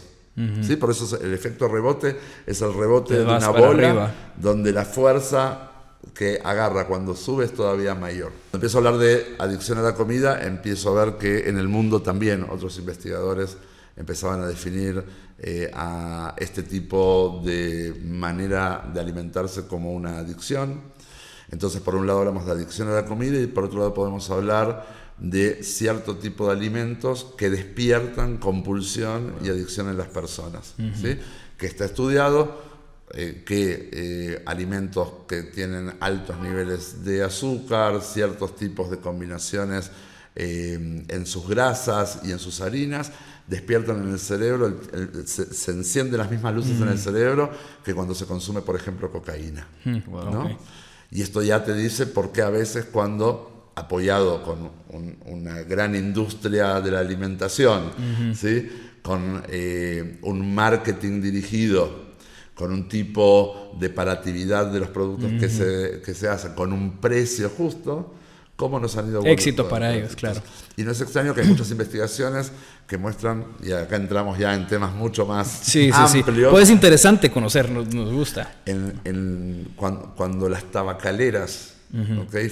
¿sí? 0.61 0.77
Por 0.77 0.91
eso 0.91 1.19
el 1.19 1.33
efecto 1.33 1.67
rebote 1.67 2.17
es 2.45 2.61
el 2.61 2.73
rebote 2.73 3.15
de 3.15 3.23
una 3.23 3.49
bola 3.49 4.13
donde 4.37 4.71
la 4.71 4.85
fuerza 4.85 5.71
que 6.13 6.39
agarra 6.41 6.87
cuando 6.87 7.13
sube 7.13 7.43
es 7.43 7.53
todavía 7.53 7.93
mayor. 7.93 8.31
Cuando 8.51 8.65
empiezo 8.65 8.77
a 8.77 8.79
hablar 8.79 8.97
de 8.97 9.35
adicción 9.37 9.79
a 9.79 9.81
la 9.81 9.95
comida, 9.95 10.41
empiezo 10.41 10.97
a 10.97 11.05
ver 11.05 11.17
que 11.17 11.49
en 11.49 11.57
el 11.57 11.67
mundo 11.67 12.01
también 12.01 12.45
otros 12.49 12.77
investigadores 12.77 13.57
empezaban 13.99 14.41
a 14.41 14.47
definir 14.47 15.03
eh, 15.37 15.69
a 15.73 16.33
este 16.37 16.63
tipo 16.63 17.41
de 17.45 18.01
manera 18.03 18.89
de 18.91 18.99
alimentarse 18.99 19.67
como 19.67 19.93
una 19.93 20.17
adicción. 20.17 20.81
Entonces, 21.51 21.81
por 21.81 21.95
un 21.95 22.07
lado 22.07 22.19
hablamos 22.19 22.45
de 22.45 22.53
adicción 22.53 22.87
a 22.87 22.93
la 22.93 23.05
comida 23.05 23.39
y 23.39 23.47
por 23.47 23.65
otro 23.65 23.79
lado 23.79 23.93
podemos 23.93 24.29
hablar 24.31 24.85
de 25.19 25.63
cierto 25.63 26.17
tipo 26.17 26.47
de 26.47 26.53
alimentos 26.53 27.27
que 27.37 27.49
despiertan 27.49 28.37
compulsión 28.37 29.35
y 29.43 29.49
adicción 29.49 29.89
en 29.89 29.97
las 29.97 30.07
personas. 30.07 30.73
¿sí? 30.95 31.19
Que 31.57 31.67
está 31.67 31.85
estudiado 31.85 32.69
eh, 33.11 33.43
que 33.43 33.89
eh, 33.91 34.43
alimentos 34.45 35.25
que 35.27 35.41
tienen 35.41 35.95
altos 35.99 36.39
niveles 36.39 37.03
de 37.03 37.23
azúcar, 37.23 38.01
ciertos 38.01 38.55
tipos 38.55 38.91
de 38.91 38.97
combinaciones 38.97 39.89
eh, 40.35 41.03
en 41.07 41.25
sus 41.25 41.47
grasas 41.49 42.19
y 42.23 42.31
en 42.31 42.37
sus 42.37 42.61
harinas, 42.61 43.11
despiertan 43.49 44.03
en 44.03 44.13
el 44.13 44.19
cerebro, 44.19 44.79
se, 45.25 45.71
encienden 45.71 46.19
las 46.19 46.29
mismas 46.29 46.53
luces 46.53 46.79
en 46.79 46.87
el 46.87 46.99
cerebro 46.99 47.49
que 47.83 47.93
cuando 47.93 48.13
se 48.13 48.25
consume, 48.25 48.61
por 48.61 48.75
ejemplo, 48.75 49.11
cocaína. 49.11 49.67
¿no? 49.85 50.57
Y 51.11 51.23
esto 51.23 51.41
ya 51.41 51.63
te 51.63 51.73
dice 51.73 52.05
por 52.05 52.31
qué 52.31 52.43
a 52.43 52.49
veces 52.49 52.85
cuando 52.85 53.71
apoyado 53.75 54.43
con 54.43 54.69
una 55.25 55.61
gran 55.63 55.95
industria 55.95 56.79
de 56.81 56.91
la 56.91 56.99
alimentación, 56.99 57.91
¿sí? 58.35 58.69
con 59.01 59.43
eh, 59.47 60.19
un 60.21 60.53
marketing 60.53 61.21
dirigido, 61.21 62.09
con 62.53 62.71
un 62.71 62.87
tipo 62.87 63.75
de 63.79 63.89
paratividad 63.89 64.71
de 64.71 64.79
los 64.81 64.89
productos 64.89 65.31
que, 65.39 65.49
se, 65.49 66.01
que 66.05 66.13
se 66.13 66.27
hacen, 66.27 66.53
con 66.53 66.73
un 66.73 66.97
precio 66.97 67.49
justo, 67.49 68.13
cómo 68.59 68.77
nos 68.77 68.97
han 68.97 69.07
ido 69.07 69.25
Éxito 69.25 69.69
para 69.69 69.95
ellos, 69.95 70.17
claro. 70.17 70.41
Y 70.75 70.83
no 70.83 70.91
es 70.91 70.99
extraño 70.99 71.33
que 71.33 71.39
hay 71.39 71.47
muchas 71.47 71.71
investigaciones 71.71 72.51
que 72.85 72.97
muestran, 72.97 73.45
y 73.63 73.71
acá 73.71 73.95
entramos 73.95 74.37
ya 74.37 74.53
en 74.53 74.67
temas 74.67 74.93
mucho 74.93 75.25
más 75.25 75.47
sí, 75.47 75.89
sí, 75.93 76.21
Sí. 76.21 76.23
Pues 76.51 76.65
es 76.65 76.69
interesante 76.69 77.31
conocer, 77.31 77.69
nos, 77.69 77.87
gusta. 78.11 78.55
En, 78.65 79.71
cuando, 79.77 80.49
las 80.49 80.65
tabacaleras, 80.65 81.75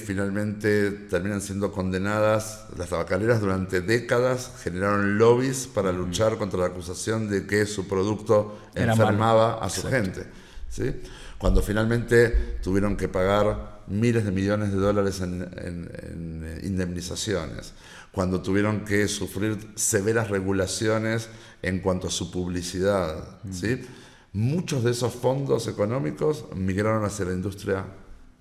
finalmente 0.02 0.92
terminan 1.10 1.42
siendo 1.42 1.72
condenadas, 1.72 2.64
las 2.78 2.88
tabacaleras 2.88 3.42
durante 3.42 3.82
décadas 3.82 4.52
generaron 4.64 5.18
lobbies 5.18 5.66
para 5.66 5.92
luchar 5.92 6.38
contra 6.38 6.60
la 6.60 6.66
acusación 6.68 7.28
de 7.28 7.46
que 7.46 7.66
su 7.66 7.86
producto 7.86 8.58
enfermaba 8.74 9.62
a 9.62 9.68
su 9.68 9.86
gente. 9.86 10.24
¿sí? 10.70 11.02
Cuando 11.36 11.60
finalmente 11.60 12.56
tuvieron 12.62 12.96
que 12.96 13.08
pagar 13.08 13.77
miles 13.88 14.24
de 14.24 14.32
millones 14.32 14.70
de 14.72 14.78
dólares 14.78 15.20
en, 15.20 16.58
indemnizaciones, 16.62 17.72
cuando 18.12 18.42
tuvieron 18.42 18.84
que 18.84 19.06
sufrir 19.08 19.58
severas 19.74 20.28
regulaciones 20.28 21.28
en 21.62 21.80
cuanto 21.80 22.08
a 22.08 22.10
su 22.10 22.30
publicidad. 22.30 23.38
Mm. 23.44 23.52
¿sí? 23.52 23.80
Muchos 24.32 24.84
de 24.84 24.90
esos 24.90 25.14
fondos 25.14 25.68
económicos 25.68 26.44
migraron 26.54 27.04
hacia 27.04 27.26
la 27.26 27.32
industria 27.32 27.84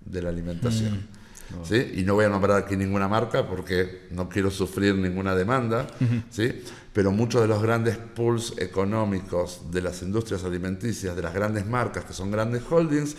de 0.06 0.22
la 0.22 0.30
alimentación. 0.30 0.96
Mm. 0.96 1.18
¿Sí? 1.64 1.94
Y 1.96 2.04
no 2.04 2.16
voy 2.16 2.26
a 2.26 2.30
nombrar 2.30 2.62
aquí 2.62 2.76
ninguna 2.76 3.08
marca 3.08 3.48
porque 3.48 4.08
no 4.12 4.28
quiero 4.28 4.52
sufrir 4.52 4.96
ninguna 4.96 5.34
demanda, 5.34 5.88
¿sí? 6.30 6.62
pero 6.92 7.12
muchos 7.12 7.42
de 7.42 7.48
los 7.48 7.62
grandes 7.62 7.96
pools 7.96 8.54
económicos 8.58 9.72
de 9.72 9.82
las 9.82 10.02
industrias 10.02 10.44
alimenticias, 10.44 11.16
de 11.16 11.22
las 11.22 11.34
grandes 11.34 11.66
marcas 11.66 12.04
que 12.04 12.12
son 12.12 12.32
grandes 12.32 12.64
holdings, 12.70 13.16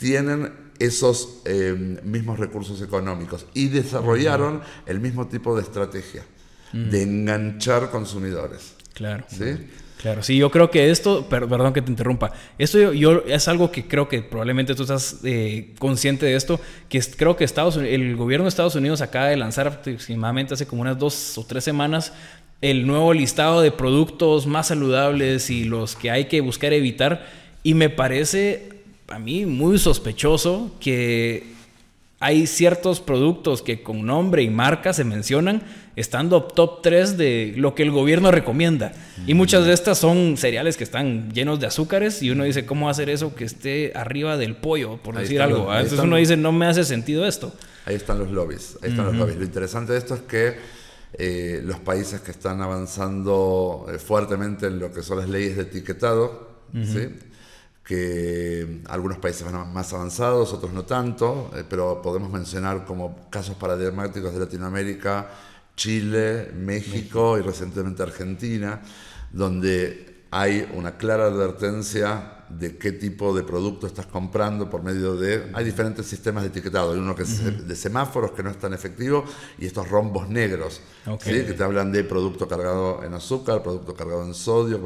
tienen 0.00 0.52
esos 0.78 1.42
eh, 1.44 2.00
mismos 2.02 2.38
recursos 2.38 2.80
económicos 2.82 3.46
y 3.52 3.68
desarrollaron 3.68 4.62
el 4.86 4.98
mismo 4.98 5.28
tipo 5.28 5.54
de 5.54 5.62
estrategia 5.62 6.24
de 6.72 7.02
enganchar 7.02 7.90
consumidores. 7.90 8.74
Claro. 8.94 9.24
¿Sí? 9.28 9.56
Claro, 10.00 10.22
sí, 10.22 10.38
yo 10.38 10.50
creo 10.50 10.70
que 10.70 10.90
esto, 10.90 11.26
perdón 11.28 11.74
que 11.74 11.82
te 11.82 11.90
interrumpa, 11.90 12.32
esto 12.56 12.94
yo, 12.94 13.22
es 13.26 13.48
algo 13.48 13.70
que 13.70 13.86
creo 13.86 14.08
que 14.08 14.22
probablemente 14.22 14.74
tú 14.74 14.84
estás 14.84 15.18
eh, 15.24 15.74
consciente 15.78 16.24
de 16.24 16.36
esto, 16.36 16.58
que 16.88 17.02
creo 17.18 17.36
que 17.36 17.44
Estados 17.44 17.76
el 17.76 18.16
gobierno 18.16 18.44
de 18.44 18.48
Estados 18.48 18.76
Unidos 18.76 19.02
acaba 19.02 19.26
de 19.26 19.36
lanzar 19.36 19.66
aproximadamente 19.66 20.54
hace 20.54 20.66
como 20.66 20.80
unas 20.80 20.98
dos 20.98 21.36
o 21.36 21.44
tres 21.44 21.64
semanas 21.64 22.14
el 22.62 22.86
nuevo 22.86 23.12
listado 23.12 23.60
de 23.60 23.72
productos 23.72 24.46
más 24.46 24.68
saludables 24.68 25.50
y 25.50 25.64
los 25.64 25.96
que 25.96 26.10
hay 26.10 26.26
que 26.26 26.40
buscar 26.40 26.72
evitar 26.72 27.26
y 27.62 27.74
me 27.74 27.90
parece 27.90 28.79
a 29.10 29.18
mí 29.18 29.44
muy 29.44 29.78
sospechoso 29.78 30.72
que 30.80 31.52
hay 32.20 32.46
ciertos 32.46 33.00
productos 33.00 33.62
que 33.62 33.82
con 33.82 34.06
nombre 34.06 34.42
y 34.42 34.50
marca 34.50 34.92
se 34.92 35.04
mencionan 35.04 35.62
estando 35.96 36.44
top 36.44 36.82
3 36.82 37.16
de 37.16 37.54
lo 37.56 37.74
que 37.74 37.82
el 37.82 37.90
gobierno 37.90 38.30
recomienda. 38.30 38.92
Y 39.26 39.34
muchas 39.34 39.64
de 39.64 39.72
estas 39.72 39.98
son 39.98 40.36
cereales 40.36 40.76
que 40.76 40.84
están 40.84 41.32
llenos 41.32 41.60
de 41.60 41.66
azúcares 41.66 42.22
y 42.22 42.30
uno 42.30 42.44
dice, 42.44 42.66
¿cómo 42.66 42.88
hacer 42.88 43.10
eso 43.10 43.34
que 43.34 43.44
esté 43.44 43.92
arriba 43.94 44.36
del 44.36 44.54
pollo, 44.54 44.98
por 44.98 45.16
decir 45.16 45.42
algo? 45.42 45.74
Entonces 45.74 45.98
uno 45.98 46.16
dice, 46.16 46.36
no 46.36 46.52
me 46.52 46.66
hace 46.66 46.84
sentido 46.84 47.26
esto. 47.26 47.52
Ahí 47.86 47.96
están 47.96 48.18
los 48.18 48.30
lobbies, 48.30 48.78
ahí 48.82 48.90
están 48.90 49.06
los 49.06 49.16
lobbies. 49.16 49.36
Lo 49.36 49.44
interesante 49.44 49.92
de 49.92 49.98
esto 49.98 50.14
es 50.14 50.20
que 50.22 50.56
eh, 51.14 51.62
los 51.64 51.80
países 51.80 52.20
que 52.20 52.30
están 52.30 52.60
avanzando 52.60 53.86
eh, 53.92 53.98
fuertemente 53.98 54.66
en 54.66 54.78
lo 54.78 54.92
que 54.92 55.02
son 55.02 55.18
las 55.18 55.28
leyes 55.28 55.56
de 55.56 55.62
etiquetado, 55.62 56.50
¿sí? 56.72 57.08
Que 57.90 58.82
algunos 58.86 59.18
países 59.18 59.50
van 59.50 59.72
más 59.72 59.92
avanzados, 59.92 60.52
otros 60.52 60.72
no 60.72 60.84
tanto, 60.84 61.50
eh, 61.56 61.64
pero 61.68 62.00
podemos 62.00 62.30
mencionar 62.30 62.84
como 62.84 63.28
casos 63.30 63.56
paradigmáticos 63.56 64.32
de 64.32 64.38
Latinoamérica, 64.38 65.28
Chile, 65.74 66.52
México, 66.54 67.36
y 67.36 67.42
recientemente 67.42 68.04
Argentina, 68.04 68.80
donde 69.32 70.22
hay 70.30 70.70
una 70.72 70.96
clara 70.98 71.24
advertencia 71.24 72.44
de 72.48 72.78
qué 72.78 72.92
tipo 72.92 73.34
de 73.34 73.42
producto 73.42 73.88
estás 73.88 74.06
comprando 74.06 74.70
por 74.70 74.84
medio 74.84 75.16
de... 75.16 75.50
Hay 75.52 75.64
diferentes 75.64 76.06
sistemas 76.06 76.44
de 76.44 76.50
etiquetado. 76.50 76.92
Hay 76.92 76.98
uno 77.00 77.16
que 77.16 77.24
es 77.24 77.66
de 77.66 77.74
semáforos 77.74 78.30
que 78.30 78.44
no 78.44 78.50
es 78.50 78.58
tan 78.60 78.72
efectivo 78.72 79.24
y 79.58 79.66
estos 79.66 79.88
rombos 79.88 80.28
negros, 80.28 80.80
que 81.24 81.42
te 81.42 81.64
hablan 81.64 81.90
de 81.90 82.04
producto 82.04 82.46
cargado 82.46 83.02
en 83.02 83.14
azúcar, 83.14 83.64
producto 83.64 83.94
cargado 83.94 84.24
en 84.24 84.34
sodio 84.34 84.80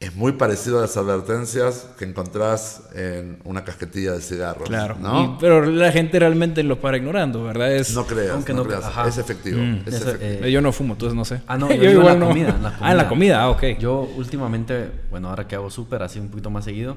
es 0.00 0.14
muy 0.14 0.32
parecido 0.32 0.78
a 0.78 0.82
las 0.82 0.96
advertencias 0.96 1.88
que 1.98 2.04
encontrás 2.04 2.82
en 2.94 3.38
una 3.44 3.64
casquetilla 3.64 4.12
de 4.12 4.20
cigarros. 4.20 4.68
Claro, 4.68 4.96
¿no? 5.00 5.38
pero 5.40 5.64
la 5.64 5.92
gente 5.92 6.18
realmente 6.18 6.62
lo 6.62 6.80
para 6.80 6.96
ignorando, 6.96 7.42
¿verdad? 7.44 7.72
Es, 7.72 7.94
no 7.94 8.04
creas, 8.04 8.32
aunque 8.32 8.52
no, 8.52 8.64
creas. 8.64 8.84
Es 9.06 9.18
efectivo. 9.18 9.58
Mm, 9.58 9.84
eh, 9.86 10.50
yo 10.50 10.60
no 10.60 10.72
fumo, 10.72 10.94
entonces 10.94 11.16
no 11.16 11.24
sé. 11.24 11.40
Ah, 11.46 11.56
no, 11.56 11.68
yo, 11.74 11.90
igual 11.90 12.14
en 12.14 12.20
la, 12.20 12.26
comida, 12.26 12.48
en 12.50 12.62
la, 12.62 12.78
Ah, 12.80 12.90
en 12.90 12.96
la 12.96 13.08
comida, 13.08 13.42
ah, 13.42 13.50
ok. 13.50 13.62
Yo 13.78 14.00
últimamente, 14.16 14.90
bueno, 15.10 15.30
ahora 15.30 15.48
que 15.48 15.54
hago 15.54 15.70
súper 15.70 16.02
así 16.02 16.18
un 16.18 16.28
poquito 16.28 16.50
más 16.50 16.64
seguido, 16.64 16.96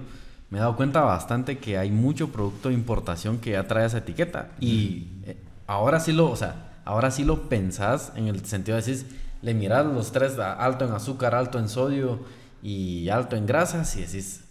me 0.49 0.57
he 0.57 0.61
dado 0.61 0.75
cuenta 0.75 1.01
bastante 1.01 1.59
que 1.59 1.77
hay 1.77 1.91
mucho 1.91 2.29
producto 2.29 2.69
de 2.69 2.75
importación 2.75 3.37
que 3.37 3.51
ya 3.51 3.67
trae 3.67 3.85
esa 3.85 3.99
etiqueta. 3.99 4.49
Y 4.59 5.07
eh, 5.25 5.37
ahora 5.65 5.99
sí 5.99 6.11
lo, 6.11 6.29
o 6.29 6.35
sea, 6.35 6.81
ahora 6.83 7.11
sí 7.11 7.23
lo 7.23 7.47
pensás 7.47 8.11
en 8.15 8.27
el 8.27 8.43
sentido 8.45 8.75
de 8.75 8.83
decir, 8.83 9.05
le 9.41 9.53
miras 9.53 9.85
los 9.85 10.11
tres, 10.11 10.37
alto 10.39 10.85
en 10.85 10.91
azúcar, 10.91 11.35
alto 11.35 11.59
en 11.59 11.69
sodio 11.69 12.19
y 12.61 13.09
alto 13.09 13.35
en 13.35 13.45
grasas 13.45 13.95
y 13.95 14.01
decís... 14.01 14.41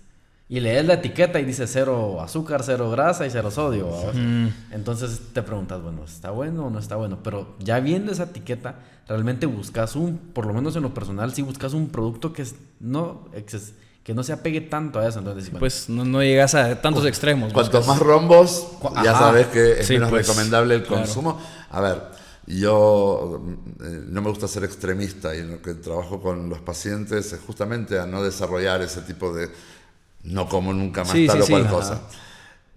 Y 0.48 0.60
lees 0.60 0.86
la 0.86 0.94
etiqueta 0.94 1.40
y 1.40 1.44
dice 1.44 1.66
cero 1.66 2.20
azúcar, 2.20 2.62
cero 2.62 2.88
grasa 2.88 3.26
y 3.26 3.30
cero 3.30 3.50
sodio. 3.50 3.90
Entonces 4.70 5.20
te 5.32 5.42
preguntas, 5.42 5.82
bueno, 5.82 6.04
¿está 6.04 6.30
bueno 6.30 6.66
o 6.66 6.70
no 6.70 6.78
está 6.78 6.94
bueno? 6.94 7.18
Pero 7.24 7.56
ya 7.58 7.80
viendo 7.80 8.12
esa 8.12 8.22
etiqueta, 8.22 8.76
realmente 9.08 9.46
buscas 9.46 9.96
un, 9.96 10.18
por 10.18 10.46
lo 10.46 10.54
menos 10.54 10.76
en 10.76 10.84
lo 10.84 10.94
personal, 10.94 11.34
si 11.34 11.42
buscas 11.42 11.72
un 11.72 11.88
producto 11.88 12.32
que 12.32 12.46
no, 12.78 13.26
que 14.04 14.14
no 14.14 14.22
se 14.22 14.32
apegue 14.32 14.60
tanto 14.60 15.00
a 15.00 15.08
eso. 15.08 15.18
Entonces, 15.18 15.50
pues 15.58 15.88
no, 15.88 16.22
llegas 16.22 16.54
a 16.54 16.80
tantos 16.80 17.04
extremos. 17.06 17.52
Cuanto 17.52 17.82
más 17.82 17.98
rombos, 17.98 18.68
ya 19.02 19.18
sabes 19.18 19.48
que 19.48 19.80
es 19.80 19.90
menos 19.90 20.10
pues, 20.10 20.28
recomendable 20.28 20.76
el 20.76 20.84
consumo. 20.84 21.40
A 21.70 21.80
ver, 21.80 22.02
yo 22.46 23.42
eh, 23.82 24.04
no 24.08 24.22
me 24.22 24.30
gusta 24.30 24.46
ser 24.46 24.64
extremista 24.64 25.34
y 25.34 25.40
en 25.40 25.52
lo 25.52 25.62
que 25.62 25.74
trabajo 25.74 26.20
con 26.20 26.48
los 26.48 26.60
pacientes 26.60 27.32
es 27.32 27.40
justamente 27.40 27.98
a 27.98 28.06
no 28.06 28.22
desarrollar 28.22 28.82
ese 28.82 29.02
tipo 29.02 29.34
de 29.34 29.50
no 30.22 30.48
como 30.48 30.72
nunca 30.72 31.04
más 31.04 31.16
tal 31.26 31.42
o 31.42 31.46
cual 31.46 31.68
cosa. 31.68 32.02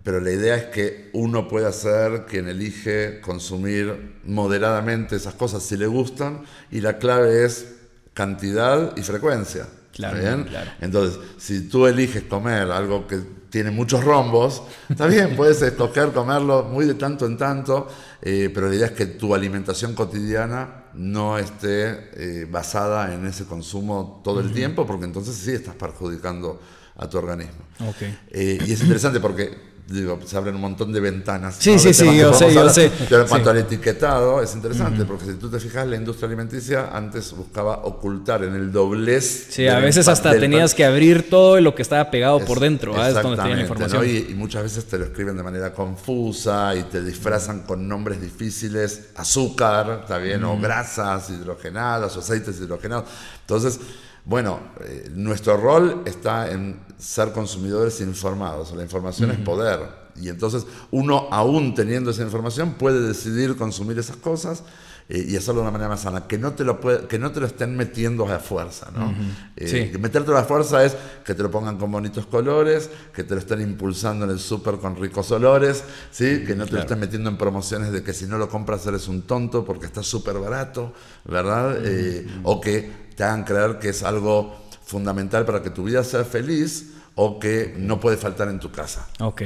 Pero 0.04 0.22
la 0.22 0.32
idea 0.32 0.56
es 0.56 0.66
que 0.66 1.10
uno 1.14 1.48
pueda 1.48 1.72
ser 1.72 2.26
quien 2.26 2.48
elige 2.48 3.20
consumir 3.22 4.20
moderadamente 4.24 5.16
esas 5.16 5.34
cosas 5.34 5.62
si 5.62 5.78
le 5.78 5.88
gustan 5.88 6.46
y 6.72 6.82
la 6.82 6.98
clave 6.98 7.46
es 7.46 7.76
cantidad 8.14 8.96
y 8.98 9.02
frecuencia. 9.02 9.68
Claro, 10.00 10.46
claro. 10.46 10.72
Entonces, 10.80 11.20
si 11.38 11.68
tú 11.68 11.86
eliges 11.86 12.24
comer 12.24 12.72
algo 12.72 13.06
que 13.06 13.20
tiene 13.50 13.70
muchos 13.70 14.04
rombos, 14.04 14.64
está 14.88 15.08
bien, 15.08 15.36
puedes 15.36 15.62
escoger 15.62 16.12
comerlo 16.12 16.64
muy 16.64 16.86
de 16.86 16.94
tanto 16.94 17.26
en 17.26 17.38
tanto, 17.38 17.88
eh, 18.22 18.50
pero 18.54 18.70
la 18.70 18.76
idea 18.76 18.88
es 18.88 18.94
que 18.94 19.08
tu 19.08 19.36
alimentación 19.36 19.94
cotidiana 19.96 20.86
no 20.94 21.38
esté 21.38 22.12
eh, 22.14 22.48
basada 22.50 23.14
en 23.14 23.26
ese 23.26 23.46
consumo 23.46 24.22
todo 24.24 24.40
el 24.40 24.54
tiempo, 24.54 24.88
porque 24.88 25.06
entonces 25.06 25.36
sí 25.36 25.52
estás 25.52 25.76
perjudicando 25.76 26.62
a 26.96 27.10
tu 27.10 27.18
organismo. 27.18 27.66
Okay. 27.90 28.18
Eh, 28.30 28.58
y 28.66 28.72
es 28.72 28.82
interesante 28.82 29.20
porque 29.20 29.69
digo, 29.90 30.20
se 30.24 30.38
abren 30.38 30.56
un 30.56 30.62
montón 30.62 30.94
de 30.94 31.00
ventanas. 31.00 31.56
Sí, 31.60 31.80
sí, 31.80 31.94
sí, 31.94 32.18
yo 32.18 32.34
sé, 32.34 32.54
yo 32.54 32.70
sé. 32.70 32.92
Pero 33.10 33.24
en 33.24 33.28
cuanto 33.28 33.50
al 33.50 33.58
etiquetado, 33.58 34.42
es 34.42 34.54
interesante, 34.54 35.06
porque 35.06 35.26
si 35.26 35.34
tú 35.34 35.50
te 35.50 35.60
fijas, 35.60 35.88
la 35.88 35.96
industria 35.96 36.28
alimenticia 36.28 36.90
antes 36.94 37.34
buscaba 37.34 37.78
ocultar 37.84 38.44
en 38.44 38.56
el 38.56 38.72
doblez. 38.72 39.48
Sí, 39.50 39.68
a 39.68 39.80
veces 39.80 40.08
hasta 40.08 40.38
tenías 40.40 40.74
que 40.74 40.86
abrir 40.86 41.30
todo 41.30 41.60
lo 41.60 41.74
que 41.74 41.82
estaba 41.82 42.10
pegado 42.12 42.40
por 42.46 42.60
dentro, 42.60 42.96
¿ah? 43.00 43.10
es 43.10 43.16
donde 43.16 43.56
la 43.56 43.62
información. 43.62 44.06
Y, 44.08 44.34
muchas 44.40 44.64
veces 44.64 44.86
te 44.86 44.98
lo 44.98 45.06
escriben 45.06 45.36
de 45.36 45.44
manera 45.44 45.74
confusa 45.74 46.74
y 46.76 46.84
te 46.84 47.04
disfrazan 47.04 47.64
con 47.64 47.88
nombres 47.88 48.22
difíciles, 48.22 49.10
azúcar, 49.16 50.02
está 50.04 50.18
bien, 50.18 50.44
o 50.44 50.58
grasas 50.60 51.30
hidrogenadas, 51.30 52.16
o 52.16 52.20
aceites 52.20 52.60
hidrogenados. 52.60 53.10
Entonces, 53.42 53.80
bueno, 54.26 54.60
eh, 54.86 55.10
nuestro 55.14 55.58
rol 55.58 56.04
está 56.06 56.52
en 56.52 56.80
ser 57.00 57.32
consumidores 57.32 58.02
informados. 58.02 58.74
La 58.74 58.84
información 58.84 59.32
es 59.32 59.38
poder 59.40 59.80
Y 60.22 60.28
entonces 60.28 60.66
uno, 60.92 61.28
aún 61.32 61.74
teniendo 61.74 62.12
esa 62.12 62.24
información, 62.24 62.74
puede 62.74 63.00
decidir 63.02 63.56
consumir 63.56 63.98
esas 63.98 64.18
cosas 64.18 64.64
eh, 65.08 65.26
y 65.28 65.38
hacerlo 65.38 65.62
de 65.62 65.62
una 65.62 65.72
manera 65.72 65.88
más 65.88 66.02
sana. 66.02 66.28
Que 66.28 66.38
no 66.38 66.52
te 66.54 66.66
lo, 66.66 66.80
que 67.08 67.18
no 67.18 67.32
te 67.32 67.40
lo 67.40 67.46
estén 67.46 67.76
metiendo 67.78 68.28
a 68.28 68.38
fuerza, 68.40 68.92
¿no? 68.94 69.14
Eh, 69.56 69.98
meterte 69.98 70.30
a 70.32 70.34
la 70.34 70.44
fuerza 70.44 70.84
es 70.84 70.96
que 71.24 71.34
te 71.34 71.42
lo 71.42 71.50
pongan 71.50 71.78
con 71.78 71.90
bonitos 71.90 72.26
colores, 72.26 72.90
que 73.14 73.24
te 73.24 73.34
lo 73.34 73.40
estén 73.40 73.62
impulsando 73.62 74.26
en 74.26 74.32
el 74.32 74.40
súper 74.40 74.76
con 74.76 74.98
ricos 74.98 75.32
olores, 75.32 75.84
¿sí? 76.12 76.44
Que 76.46 76.54
no 76.54 76.66
te 76.66 76.74
lo 76.74 76.80
estén 76.82 77.00
metiendo 77.00 77.30
en 77.30 77.38
promociones 77.38 77.94
de 77.94 78.04
que 78.04 78.14
si 78.14 78.26
no 78.26 78.38
lo 78.38 78.50
compras 78.50 78.86
eres 78.88 79.08
un 79.08 79.22
tonto 79.22 79.64
porque 79.64 79.86
está 79.86 80.04
súper 80.04 80.38
barato, 80.38 80.94
¿verdad? 81.24 81.78
Eh, 81.82 82.28
o 82.44 82.60
que 82.60 83.10
te 83.16 83.24
hagan 83.24 83.46
creer 83.46 83.80
que 83.80 83.90
es 83.90 84.04
algo 84.04 84.69
fundamental 84.90 85.46
para 85.46 85.62
que 85.62 85.70
tu 85.70 85.84
vida 85.84 86.04
sea 86.04 86.24
feliz 86.24 86.94
o 87.14 87.38
que 87.38 87.76
no 87.78 88.00
puede 88.00 88.18
faltar 88.18 88.48
en 88.48 88.60
tu 88.60 88.72
casa. 88.72 89.08
Ok, 89.20 89.44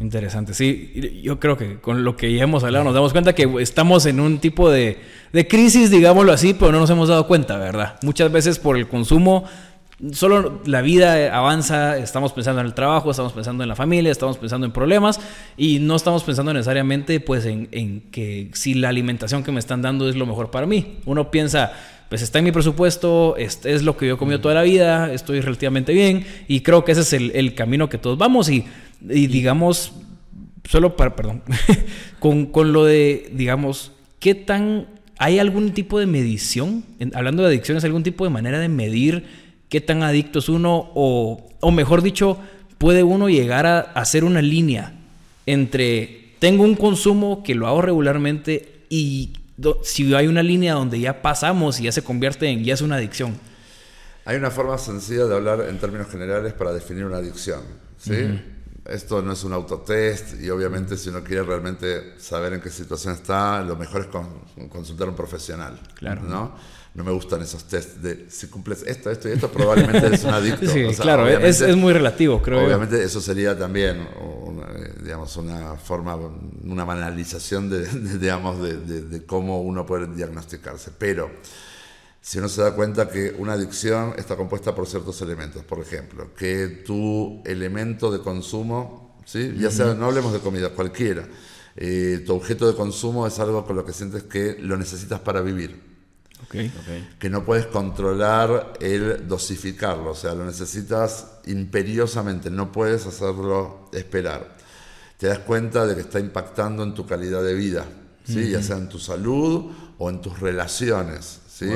interesante. 0.00 0.52
Sí, 0.52 1.22
yo 1.22 1.40
creo 1.40 1.56
que 1.56 1.80
con 1.80 2.04
lo 2.04 2.16
que 2.16 2.34
ya 2.34 2.42
hemos 2.42 2.64
hablado 2.64 2.84
nos 2.84 2.92
damos 2.92 3.12
cuenta 3.12 3.34
que 3.34 3.50
estamos 3.60 4.04
en 4.04 4.20
un 4.20 4.40
tipo 4.40 4.70
de, 4.70 4.98
de 5.32 5.48
crisis, 5.48 5.90
digámoslo 5.90 6.32
así, 6.32 6.52
pero 6.52 6.70
no 6.70 6.80
nos 6.80 6.90
hemos 6.90 7.08
dado 7.08 7.26
cuenta, 7.26 7.56
¿verdad? 7.56 7.98
Muchas 8.02 8.30
veces 8.30 8.58
por 8.58 8.76
el 8.76 8.86
consumo 8.86 9.44
solo 10.12 10.60
la 10.66 10.82
vida 10.82 11.34
avanza, 11.34 11.96
estamos 11.96 12.32
pensando 12.32 12.60
en 12.60 12.66
el 12.66 12.74
trabajo, 12.74 13.10
estamos 13.10 13.32
pensando 13.32 13.62
en 13.62 13.68
la 13.68 13.76
familia, 13.76 14.10
estamos 14.10 14.36
pensando 14.36 14.66
en 14.66 14.72
problemas 14.72 15.20
y 15.56 15.78
no 15.78 15.96
estamos 15.96 16.24
pensando 16.24 16.52
necesariamente 16.52 17.20
pues 17.20 17.46
en, 17.46 17.68
en, 17.70 18.00
que 18.10 18.50
si 18.54 18.74
la 18.74 18.88
alimentación 18.88 19.44
que 19.44 19.52
me 19.52 19.60
están 19.60 19.82
dando 19.82 20.08
es 20.08 20.16
lo 20.16 20.26
mejor 20.26 20.50
para 20.50 20.66
mí. 20.66 20.98
Uno 21.06 21.30
piensa, 21.30 21.72
pues 22.14 22.22
está 22.22 22.38
en 22.38 22.44
mi 22.44 22.52
presupuesto, 22.52 23.36
es, 23.36 23.66
es 23.66 23.82
lo 23.82 23.96
que 23.96 24.06
yo 24.06 24.14
he 24.14 24.16
comido 24.16 24.40
toda 24.40 24.54
la 24.54 24.62
vida, 24.62 25.12
estoy 25.12 25.40
relativamente 25.40 25.92
bien 25.92 26.24
y 26.46 26.60
creo 26.60 26.84
que 26.84 26.92
ese 26.92 27.00
es 27.00 27.12
el, 27.12 27.32
el 27.34 27.56
camino 27.56 27.88
que 27.88 27.98
todos 27.98 28.16
vamos 28.16 28.48
y, 28.48 28.64
y 29.02 29.26
digamos, 29.26 29.94
solo 30.62 30.94
para, 30.94 31.16
perdón, 31.16 31.42
con, 32.20 32.46
con, 32.46 32.72
lo 32.72 32.84
de, 32.84 33.32
digamos, 33.32 33.90
¿qué 34.20 34.36
tan, 34.36 34.86
hay 35.18 35.40
algún 35.40 35.72
tipo 35.72 35.98
de 35.98 36.06
medición, 36.06 36.84
hablando 37.14 37.42
de 37.42 37.48
adicciones, 37.48 37.82
algún 37.82 38.04
tipo 38.04 38.22
de 38.22 38.30
manera 38.30 38.60
de 38.60 38.68
medir 38.68 39.24
qué 39.68 39.80
tan 39.80 40.04
adicto 40.04 40.38
es 40.38 40.48
uno 40.48 40.92
o, 40.94 41.48
o 41.58 41.70
mejor 41.72 42.00
dicho, 42.00 42.38
puede 42.78 43.02
uno 43.02 43.28
llegar 43.28 43.66
a 43.66 43.80
hacer 43.80 44.22
una 44.22 44.40
línea 44.40 44.94
entre 45.46 46.30
tengo 46.38 46.62
un 46.62 46.76
consumo 46.76 47.42
que 47.42 47.56
lo 47.56 47.66
hago 47.66 47.82
regularmente 47.82 48.84
y 48.88 49.32
si 49.82 50.14
hay 50.14 50.26
una 50.26 50.42
línea 50.42 50.74
donde 50.74 50.98
ya 51.00 51.22
pasamos 51.22 51.80
y 51.80 51.84
ya 51.84 51.92
se 51.92 52.02
convierte 52.02 52.48
en, 52.48 52.64
ya 52.64 52.74
es 52.74 52.80
una 52.80 52.96
adicción. 52.96 53.38
Hay 54.24 54.36
una 54.36 54.50
forma 54.50 54.78
sencilla 54.78 55.26
de 55.26 55.34
hablar 55.34 55.60
en 55.68 55.78
términos 55.78 56.08
generales 56.08 56.54
para 56.54 56.72
definir 56.72 57.04
una 57.04 57.18
adicción. 57.18 57.62
¿sí? 57.98 58.40
Esto 58.86 59.22
no 59.22 59.32
es 59.32 59.44
un 59.44 59.52
autotest 59.52 60.40
y 60.40 60.50
obviamente 60.50 60.96
si 60.96 61.10
uno 61.10 61.22
quiere 61.22 61.42
realmente 61.42 62.18
saber 62.18 62.54
en 62.54 62.60
qué 62.60 62.70
situación 62.70 63.14
está, 63.14 63.62
lo 63.62 63.76
mejor 63.76 64.02
es 64.02 64.68
consultar 64.68 65.08
a 65.08 65.10
un 65.10 65.16
profesional. 65.16 65.78
Claro. 65.94 66.22
¿no? 66.22 66.54
No 66.94 67.02
me 67.02 67.10
gustan 67.10 67.42
esos 67.42 67.64
test 67.64 67.96
de 67.96 68.26
si 68.30 68.46
cumples 68.46 68.84
esto, 68.86 69.10
esto 69.10 69.28
y 69.28 69.32
esto, 69.32 69.50
probablemente 69.50 70.06
eres 70.06 70.22
un 70.22 70.30
adicto. 70.34 70.70
Sí, 70.70 70.86
claro, 71.00 71.26
es, 71.26 71.60
es, 71.60 71.76
muy 71.76 71.92
relativo, 71.92 72.40
creo. 72.40 72.64
Obviamente 72.64 73.02
eso 73.02 73.20
sería 73.20 73.58
también, 73.58 74.06
una, 74.44 74.68
digamos, 75.02 75.36
una 75.36 75.74
forma, 75.74 76.16
una 76.62 76.84
banalización 76.84 77.68
de, 77.68 77.84
digamos, 78.18 78.62
de, 78.62 79.02
de, 79.02 79.26
cómo 79.26 79.60
uno 79.62 79.84
puede 79.84 80.06
diagnosticarse. 80.06 80.92
Pero 80.96 81.32
si 82.20 82.38
uno 82.38 82.48
se 82.48 82.62
da 82.62 82.76
cuenta 82.76 83.08
que 83.08 83.34
una 83.38 83.54
adicción 83.54 84.14
está 84.16 84.36
compuesta 84.36 84.72
por 84.72 84.86
ciertos 84.86 85.20
elementos, 85.20 85.64
por 85.64 85.80
ejemplo, 85.80 86.32
que 86.32 86.68
tu 86.86 87.42
elemento 87.44 88.12
de 88.12 88.20
consumo, 88.20 89.18
¿sí? 89.24 89.52
ya 89.58 89.72
sea, 89.72 89.94
no 89.94 90.06
hablemos 90.06 90.32
de 90.32 90.38
comida, 90.38 90.70
cualquiera, 90.70 91.26
eh, 91.74 92.22
tu 92.24 92.34
objeto 92.36 92.68
de 92.68 92.76
consumo 92.76 93.26
es 93.26 93.40
algo 93.40 93.66
con 93.66 93.74
lo 93.74 93.84
que 93.84 93.92
sientes 93.92 94.22
que 94.22 94.56
lo 94.60 94.76
necesitas 94.76 95.18
para 95.18 95.40
vivir 95.40 95.93
que 97.18 97.30
no 97.30 97.44
puedes 97.44 97.66
controlar 97.66 98.74
el 98.80 99.26
dosificarlo, 99.26 100.10
o 100.10 100.14
sea, 100.14 100.34
lo 100.34 100.44
necesitas 100.44 101.26
imperiosamente, 101.46 102.50
no 102.50 102.72
puedes 102.72 103.06
hacerlo 103.06 103.90
esperar. 103.92 104.56
Te 105.18 105.28
das 105.28 105.40
cuenta 105.40 105.86
de 105.86 105.94
que 105.94 106.02
está 106.02 106.20
impactando 106.20 106.82
en 106.82 106.94
tu 106.94 107.06
calidad 107.06 107.42
de 107.42 107.54
vida, 107.54 107.84
¿sí? 108.24 108.50
ya 108.50 108.62
sea 108.62 108.76
en 108.76 108.88
tu 108.88 108.98
salud 108.98 109.70
o 109.98 110.10
en 110.10 110.20
tus 110.20 110.40
relaciones. 110.40 111.40
¿sí? 111.48 111.70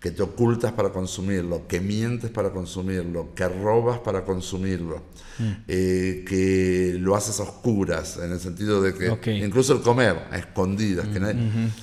Que 0.00 0.10
te 0.10 0.22
ocultas 0.22 0.72
para 0.72 0.90
consumirlo, 0.90 1.66
que 1.66 1.80
mientes 1.80 2.30
para 2.30 2.50
consumirlo, 2.50 3.34
que 3.34 3.48
robas 3.48 3.98
para 3.98 4.24
consumirlo, 4.24 5.02
mm. 5.38 5.52
eh, 5.66 6.24
que 6.28 6.96
lo 7.00 7.16
haces 7.16 7.40
a 7.40 7.44
oscuras, 7.44 8.18
en 8.22 8.32
el 8.32 8.38
sentido 8.38 8.82
de 8.82 8.94
que 8.94 9.32
incluso 9.36 9.72
el 9.72 9.80
comer 9.80 10.16
a 10.30 10.38
escondidas. 10.38 11.08
que 11.08 11.18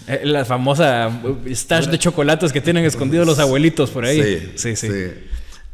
eh, 0.08 0.21
La 0.26 0.45
famosa 0.45 1.12
stash 1.47 1.88
de 1.88 1.97
chocolates 1.97 2.54
que 2.54 2.62
tienen 2.62 2.86
escondidos 2.86 3.26
los 3.26 3.39
abuelitos 3.39 3.89
por 3.89 4.06
ahí. 4.06 4.54
Sí, 4.56 4.76
sí. 4.76 4.88
sí. 4.88 4.88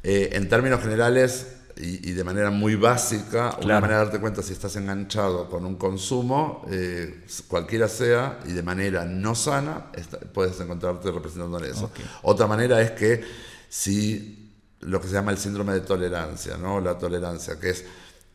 Eh, 0.01 0.29
en 0.31 0.47
términos 0.47 0.81
generales, 0.81 1.58
y, 1.81 2.11
de 2.11 2.23
manera 2.25 2.51
muy 2.51 2.75
básica, 2.75 3.57
una 3.63 3.79
manera 3.79 3.99
de 3.99 4.05
darte 4.05 4.19
cuenta 4.19 4.43
si 4.43 4.51
estás 4.51 4.75
enganchado 4.75 5.49
con 5.49 5.65
un 5.65 5.75
consumo, 5.75 6.65
eh, 6.69 7.25
cualquiera 7.47 7.87
sea, 7.87 8.39
y 8.45 8.51
de 8.51 8.63
manera 8.63 9.05
no 9.05 9.33
sana, 9.33 9.85
puedes 10.33 10.59
encontrarte 10.59 11.09
representando 11.09 11.57
en 11.59 11.71
eso. 11.71 11.89
Otra 12.23 12.47
manera 12.47 12.81
es 12.81 12.91
que 12.91 13.23
si 13.69 14.51
lo 14.81 14.99
que 14.99 15.07
se 15.07 15.13
llama 15.13 15.31
el 15.31 15.37
síndrome 15.37 15.73
de 15.73 15.81
tolerancia, 15.81 16.57
¿no? 16.57 16.81
la 16.81 16.97
tolerancia, 16.97 17.59
que 17.59 17.69
es 17.69 17.85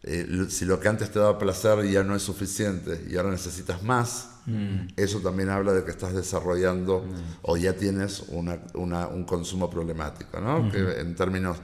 eh, 0.03 0.47
si 0.49 0.65
lo 0.65 0.81
que 0.81 0.89
antes 0.89 1.11
te 1.11 1.19
daba 1.19 1.39
placer 1.39 1.83
ya 1.91 2.03
no 2.03 2.15
es 2.15 2.23
suficiente 2.23 3.07
y 3.11 3.17
ahora 3.17 3.31
necesitas 3.31 3.83
más, 3.83 4.29
mm. 4.47 4.89
eso 4.97 5.21
también 5.21 5.49
habla 5.49 5.73
de 5.73 5.85
que 5.85 5.91
estás 5.91 6.15
desarrollando 6.15 7.01
mm. 7.01 7.39
o 7.43 7.57
ya 7.57 7.75
tienes 7.75 8.25
una, 8.29 8.59
un 8.75 9.25
consumo 9.25 9.71
problemático, 9.71 10.41
¿no? 10.41 10.71
que 10.71 11.01
en 11.01 11.15
términos 11.15 11.59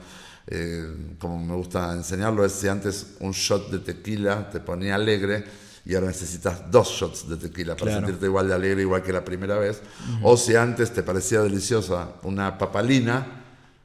eh, 0.47 1.15
como 1.19 1.37
me 1.37 1.55
gusta 1.55 1.93
enseñarlo, 1.93 2.43
es 2.45 2.53
si 2.53 2.67
antes 2.67 3.15
un 3.19 3.31
shot 3.31 3.69
de 3.69 3.79
tequila 3.79 4.49
te 4.49 4.59
ponía 4.59 4.95
alegre 4.95 5.43
y 5.85 5.95
ahora 5.95 6.07
necesitas 6.07 6.69
dos 6.69 6.89
shots 6.89 7.27
de 7.27 7.37
tequila 7.37 7.75
para 7.75 7.95
sentirte 7.95 8.25
igual 8.25 8.47
de 8.47 8.53
alegre, 8.53 8.81
igual 8.81 9.01
que 9.01 9.11
la 9.11 9.25
primera 9.25 9.57
vez. 9.57 9.81
O 10.21 10.37
si 10.37 10.55
antes 10.55 10.91
te 10.93 11.03
parecía 11.03 11.41
deliciosa 11.41 12.13
una 12.23 12.57
papalina 12.57 13.43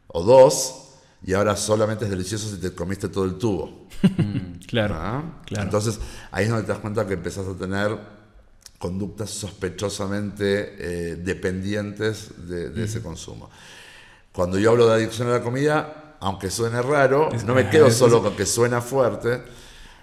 o 0.08 0.22
dos 0.22 0.82
y 1.24 1.32
ahora 1.32 1.56
solamente 1.56 2.04
es 2.04 2.10
delicioso 2.10 2.48
si 2.48 2.60
te 2.60 2.72
comiste 2.72 3.08
todo 3.08 3.24
el 3.24 3.36
tubo. 3.36 3.88
claro, 4.66 4.94
¿Ah? 4.98 5.42
claro. 5.46 5.64
Entonces 5.64 5.98
ahí 6.30 6.44
es 6.44 6.50
donde 6.50 6.64
te 6.64 6.72
das 6.72 6.80
cuenta 6.80 7.06
que 7.06 7.14
empezás 7.14 7.46
a 7.46 7.54
tener 7.54 7.98
conductas 8.78 9.30
sospechosamente 9.30 10.76
eh, 10.78 11.16
dependientes 11.16 12.46
de, 12.46 12.84
ese 12.84 13.00
consumo. 13.00 13.48
Cuando 14.32 14.58
yo 14.58 14.70
hablo 14.70 14.86
de 14.86 14.94
adicción 14.94 15.28
a 15.28 15.32
la 15.32 15.42
comida, 15.42 16.05
aunque 16.20 16.50
suene 16.50 16.82
raro, 16.82 17.28
no 17.46 17.54
me 17.54 17.68
quedo 17.68 17.90
solo 17.90 18.22
con 18.22 18.34
que 18.36 18.46
suena 18.46 18.80
fuerte, 18.80 19.42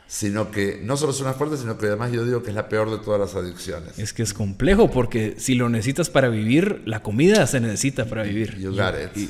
sino 0.08 0.52
que 0.52 0.80
no 0.84 0.96
solo 0.98 1.14
suena 1.14 1.34
fuerte, 1.34 1.58
sino 1.58 1.78
que 1.78 1.88
además 1.88 2.12
yo 2.12 2.24
digo 2.26 2.44
que 2.44 2.50
es 2.50 2.56
la 2.56 2.70
peor 2.70 2.92
de 2.92 3.00
todas 3.00 3.20
las 3.20 3.36
adicciones. 3.36 3.98
Es 3.98 4.14
que 4.14 4.24
es 4.24 4.34
complejo 4.34 4.92
porque 4.92 5.36
si 5.38 5.56
lo 5.56 5.70
necesitas 5.70 6.10
para 6.10 6.30
vivir, 6.30 6.84
la 6.86 7.02
comida 7.02 7.48
se 7.48 7.60
necesita 7.60 8.06
para 8.06 8.24
vivir. 8.24 8.58
You 8.60 8.72
got 8.72 8.94
it. 8.94 9.30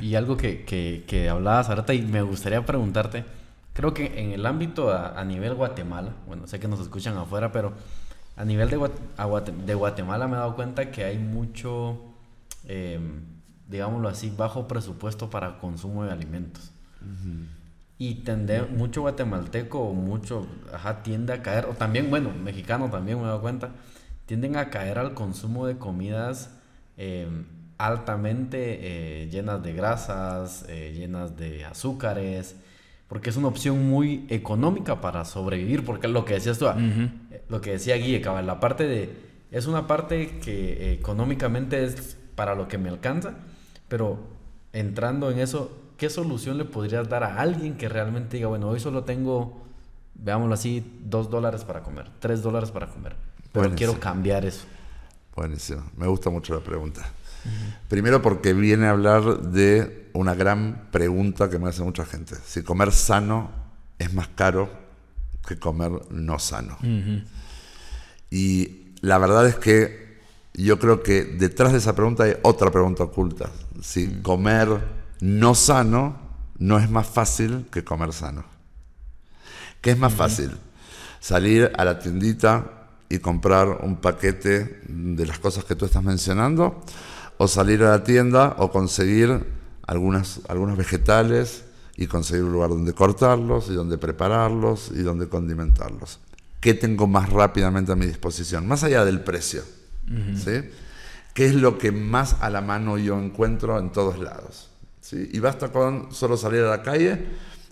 Y, 0.00 0.14
algo 0.14 0.36
que, 0.36 0.64
que, 0.64 1.02
que, 1.08 1.28
hablabas 1.28 1.68
ahorita 1.68 1.92
y 1.92 2.02
me 2.02 2.22
gustaría 2.22 2.64
preguntarte, 2.64 3.24
creo 3.72 3.92
que 3.92 4.20
en 4.20 4.30
el 4.30 4.46
ámbito 4.46 4.92
a, 4.92 5.24
nivel 5.24 5.54
Guatemala, 5.54 6.12
bueno, 6.28 6.46
sé 6.46 6.60
que 6.60 6.68
nos 6.68 6.78
escuchan 6.78 7.16
afuera, 7.16 7.50
pero 7.50 7.72
a 8.36 8.44
nivel 8.44 8.70
de, 8.70 8.78
de 9.66 9.74
Guatemala 9.74 10.28
me 10.28 10.34
he 10.34 10.38
dado 10.38 10.54
cuenta 10.54 10.90
que 10.90 11.04
hay 11.04 11.18
mucho... 11.18 12.00
Eh, 12.68 13.00
digámoslo 13.72 14.08
así, 14.08 14.30
bajo 14.36 14.68
presupuesto 14.68 15.30
para 15.30 15.58
consumo 15.58 16.04
de 16.04 16.12
alimentos. 16.12 16.70
Y 17.98 18.16
tende, 18.16 18.62
mucho 18.62 19.00
guatemalteco 19.00 19.80
o 19.80 19.94
mucho, 19.94 20.46
ajá, 20.72 21.02
tiende 21.02 21.32
a 21.32 21.42
caer, 21.42 21.66
o 21.66 21.72
también, 21.72 22.10
bueno, 22.10 22.30
mexicano 22.30 22.90
también 22.90 23.18
me 23.18 23.24
he 23.24 23.26
dado 23.26 23.40
cuenta, 23.40 23.70
tienden 24.26 24.56
a 24.56 24.70
caer 24.70 24.98
al 24.98 25.14
consumo 25.14 25.66
de 25.66 25.78
comidas 25.78 26.50
eh, 26.96 27.26
altamente 27.78 28.78
eh, 29.22 29.28
llenas 29.30 29.62
de 29.62 29.72
grasas, 29.72 30.66
eh, 30.68 30.92
llenas 30.94 31.36
de 31.36 31.64
azúcares, 31.64 32.56
porque 33.08 33.30
es 33.30 33.36
una 33.36 33.48
opción 33.48 33.88
muy 33.88 34.26
económica 34.28 35.00
para 35.00 35.24
sobrevivir, 35.24 35.84
porque 35.84 36.08
lo 36.08 36.24
que 36.24 36.34
decías 36.34 36.58
tú, 36.58 36.66
lo 37.48 37.60
que 37.60 37.72
decía 37.72 37.96
Guille, 37.96 38.20
la 38.20 38.60
parte 38.60 38.84
de, 38.84 39.10
es 39.50 39.66
una 39.66 39.86
parte 39.86 40.38
que 40.38 40.92
económicamente 40.92 41.84
es 41.84 42.16
para 42.34 42.54
lo 42.54 42.68
que 42.68 42.78
me 42.78 42.88
alcanza, 42.88 43.34
pero 43.92 44.18
entrando 44.72 45.30
en 45.30 45.38
eso, 45.38 45.70
¿qué 45.98 46.08
solución 46.08 46.56
le 46.56 46.64
podrías 46.64 47.10
dar 47.10 47.24
a 47.24 47.38
alguien 47.38 47.76
que 47.76 47.90
realmente 47.90 48.38
diga, 48.38 48.48
bueno, 48.48 48.70
hoy 48.70 48.80
solo 48.80 49.04
tengo, 49.04 49.66
veámoslo 50.14 50.54
así, 50.54 50.98
dos 51.04 51.28
dólares 51.28 51.64
para 51.64 51.82
comer, 51.82 52.08
tres 52.18 52.40
dólares 52.40 52.70
para 52.70 52.86
comer, 52.86 53.14
pero 53.52 53.74
quiero 53.74 54.00
cambiar 54.00 54.46
eso? 54.46 54.64
Buenísimo, 55.36 55.82
me 55.98 56.06
gusta 56.06 56.30
mucho 56.30 56.54
la 56.54 56.60
pregunta. 56.60 57.02
Primero 57.90 58.22
porque 58.22 58.54
viene 58.54 58.86
a 58.86 58.92
hablar 58.92 59.42
de 59.42 60.08
una 60.14 60.34
gran 60.34 60.88
pregunta 60.90 61.50
que 61.50 61.58
me 61.58 61.68
hace 61.68 61.82
mucha 61.82 62.06
gente. 62.06 62.36
Si 62.46 62.62
comer 62.62 62.92
sano 62.92 63.50
es 63.98 64.14
más 64.14 64.28
caro 64.28 64.70
que 65.46 65.58
comer 65.58 65.92
no 66.08 66.38
sano. 66.38 66.78
Y 68.30 68.94
la 69.02 69.18
verdad 69.18 69.46
es 69.46 69.56
que 69.56 70.01
yo 70.54 70.78
creo 70.78 71.02
que 71.02 71.24
detrás 71.24 71.72
de 71.72 71.78
esa 71.78 71.94
pregunta 71.94 72.24
hay 72.24 72.34
otra 72.42 72.70
pregunta 72.70 73.04
oculta. 73.04 73.50
Si 73.80 74.20
comer 74.20 74.80
no 75.20 75.54
sano 75.54 76.16
no 76.58 76.78
es 76.78 76.90
más 76.90 77.06
fácil 77.06 77.66
que 77.70 77.84
comer 77.84 78.12
sano. 78.12 78.44
¿Qué 79.80 79.90
es 79.92 79.98
más 79.98 80.12
fácil? 80.12 80.52
Salir 81.20 81.72
a 81.76 81.84
la 81.84 81.98
tiendita 81.98 82.88
y 83.08 83.18
comprar 83.18 83.80
un 83.82 83.96
paquete 83.96 84.80
de 84.86 85.26
las 85.26 85.38
cosas 85.38 85.64
que 85.64 85.74
tú 85.74 85.84
estás 85.84 86.02
mencionando, 86.02 86.82
o 87.36 87.48
salir 87.48 87.82
a 87.82 87.90
la 87.90 88.04
tienda 88.04 88.54
o 88.58 88.70
conseguir 88.70 89.44
algunas, 89.86 90.40
algunos 90.48 90.76
vegetales 90.76 91.64
y 91.96 92.06
conseguir 92.06 92.44
un 92.44 92.52
lugar 92.52 92.70
donde 92.70 92.92
cortarlos 92.92 93.68
y 93.68 93.74
donde 93.74 93.98
prepararlos 93.98 94.92
y 94.94 95.02
donde 95.02 95.28
condimentarlos. 95.28 96.20
¿Qué 96.60 96.74
tengo 96.74 97.08
más 97.08 97.30
rápidamente 97.30 97.90
a 97.90 97.96
mi 97.96 98.06
disposición? 98.06 98.68
Más 98.68 98.84
allá 98.84 99.04
del 99.04 99.20
precio. 99.20 99.62
¿Sí? 100.36 100.68
¿Qué 101.34 101.46
es 101.46 101.54
lo 101.54 101.78
que 101.78 101.92
más 101.92 102.36
a 102.40 102.50
la 102.50 102.60
mano 102.60 102.98
yo 102.98 103.18
encuentro 103.18 103.78
en 103.78 103.90
todos 103.90 104.18
lados? 104.18 104.70
¿sí? 105.00 105.30
Y 105.32 105.40
basta 105.40 105.72
con 105.72 106.12
solo 106.12 106.36
salir 106.36 106.62
a 106.62 106.70
la 106.70 106.82
calle 106.82 107.26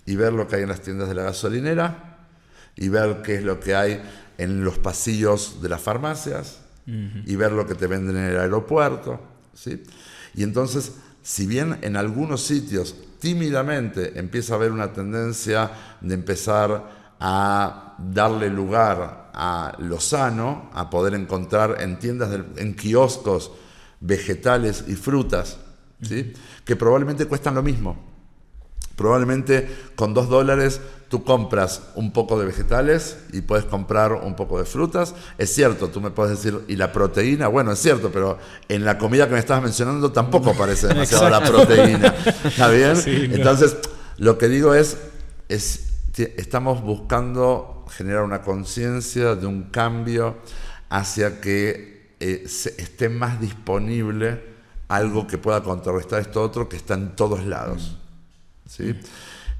y 0.06 0.16
ver 0.16 0.32
lo 0.32 0.48
que 0.48 0.56
hay 0.56 0.62
en 0.62 0.68
las 0.68 0.80
tiendas 0.80 1.08
de 1.08 1.14
la 1.14 1.24
gasolinera 1.24 2.18
y 2.76 2.88
ver 2.88 3.22
qué 3.22 3.36
es 3.36 3.44
lo 3.44 3.60
que 3.60 3.74
hay 3.74 4.02
en 4.38 4.64
los 4.64 4.78
pasillos 4.78 5.60
de 5.60 5.68
las 5.68 5.80
farmacias 5.80 6.60
y 7.26 7.36
ver 7.36 7.52
lo 7.52 7.68
que 7.68 7.76
te 7.76 7.86
venden 7.86 8.16
en 8.16 8.24
el 8.24 8.40
aeropuerto. 8.40 9.20
¿sí? 9.54 9.84
Y 10.34 10.42
entonces, 10.42 10.94
si 11.22 11.46
bien 11.46 11.78
en 11.82 11.96
algunos 11.96 12.42
sitios 12.42 12.96
tímidamente 13.20 14.18
empieza 14.18 14.54
a 14.54 14.56
haber 14.56 14.72
una 14.72 14.92
tendencia 14.92 15.70
de 16.00 16.14
empezar 16.14 17.14
a 17.20 17.94
darle 17.98 18.48
lugar 18.48 19.19
a 19.34 19.76
lo 19.78 20.00
sano, 20.00 20.70
a 20.72 20.90
poder 20.90 21.14
encontrar 21.14 21.76
en 21.80 21.98
tiendas, 21.98 22.30
en 22.56 22.74
kioscos, 22.74 23.52
vegetales 24.00 24.84
y 24.88 24.94
frutas, 24.94 25.58
¿sí? 26.02 26.32
que 26.64 26.76
probablemente 26.76 27.26
cuestan 27.26 27.54
lo 27.54 27.62
mismo. 27.62 28.10
Probablemente 28.96 29.68
con 29.96 30.12
dos 30.12 30.28
dólares 30.28 30.80
tú 31.08 31.24
compras 31.24 31.82
un 31.94 32.12
poco 32.12 32.38
de 32.38 32.46
vegetales 32.46 33.16
y 33.32 33.40
puedes 33.40 33.64
comprar 33.64 34.12
un 34.12 34.36
poco 34.36 34.58
de 34.58 34.64
frutas. 34.64 35.14
Es 35.38 35.52
cierto, 35.54 35.88
tú 35.88 36.00
me 36.00 36.10
puedes 36.10 36.36
decir, 36.36 36.60
¿y 36.68 36.76
la 36.76 36.92
proteína? 36.92 37.48
Bueno, 37.48 37.72
es 37.72 37.80
cierto, 37.80 38.10
pero 38.12 38.38
en 38.68 38.84
la 38.84 38.98
comida 38.98 39.26
que 39.26 39.32
me 39.32 39.40
estabas 39.40 39.62
mencionando 39.62 40.12
tampoco 40.12 40.50
aparece 40.50 40.86
demasiado 40.88 41.28
la 41.30 41.42
proteína. 41.42 42.14
¿Está 42.44 42.68
bien? 42.68 42.92
Entonces, 43.06 43.76
lo 44.18 44.38
que 44.38 44.48
digo 44.48 44.74
es, 44.74 44.98
es, 45.48 45.88
estamos 46.36 46.82
buscando 46.82 47.79
generar 47.90 48.22
una 48.22 48.42
conciencia 48.42 49.34
de 49.34 49.46
un 49.46 49.64
cambio 49.64 50.38
hacia 50.88 51.40
que 51.40 52.14
eh, 52.20 52.44
esté 52.44 53.08
más 53.08 53.40
disponible 53.40 54.42
algo 54.88 55.26
que 55.26 55.38
pueda 55.38 55.62
contrarrestar 55.62 56.20
esto 56.20 56.42
otro 56.42 56.68
que 56.68 56.76
está 56.76 56.94
en 56.94 57.14
todos 57.14 57.44
lados. 57.44 57.96
¿sí? 58.66 58.94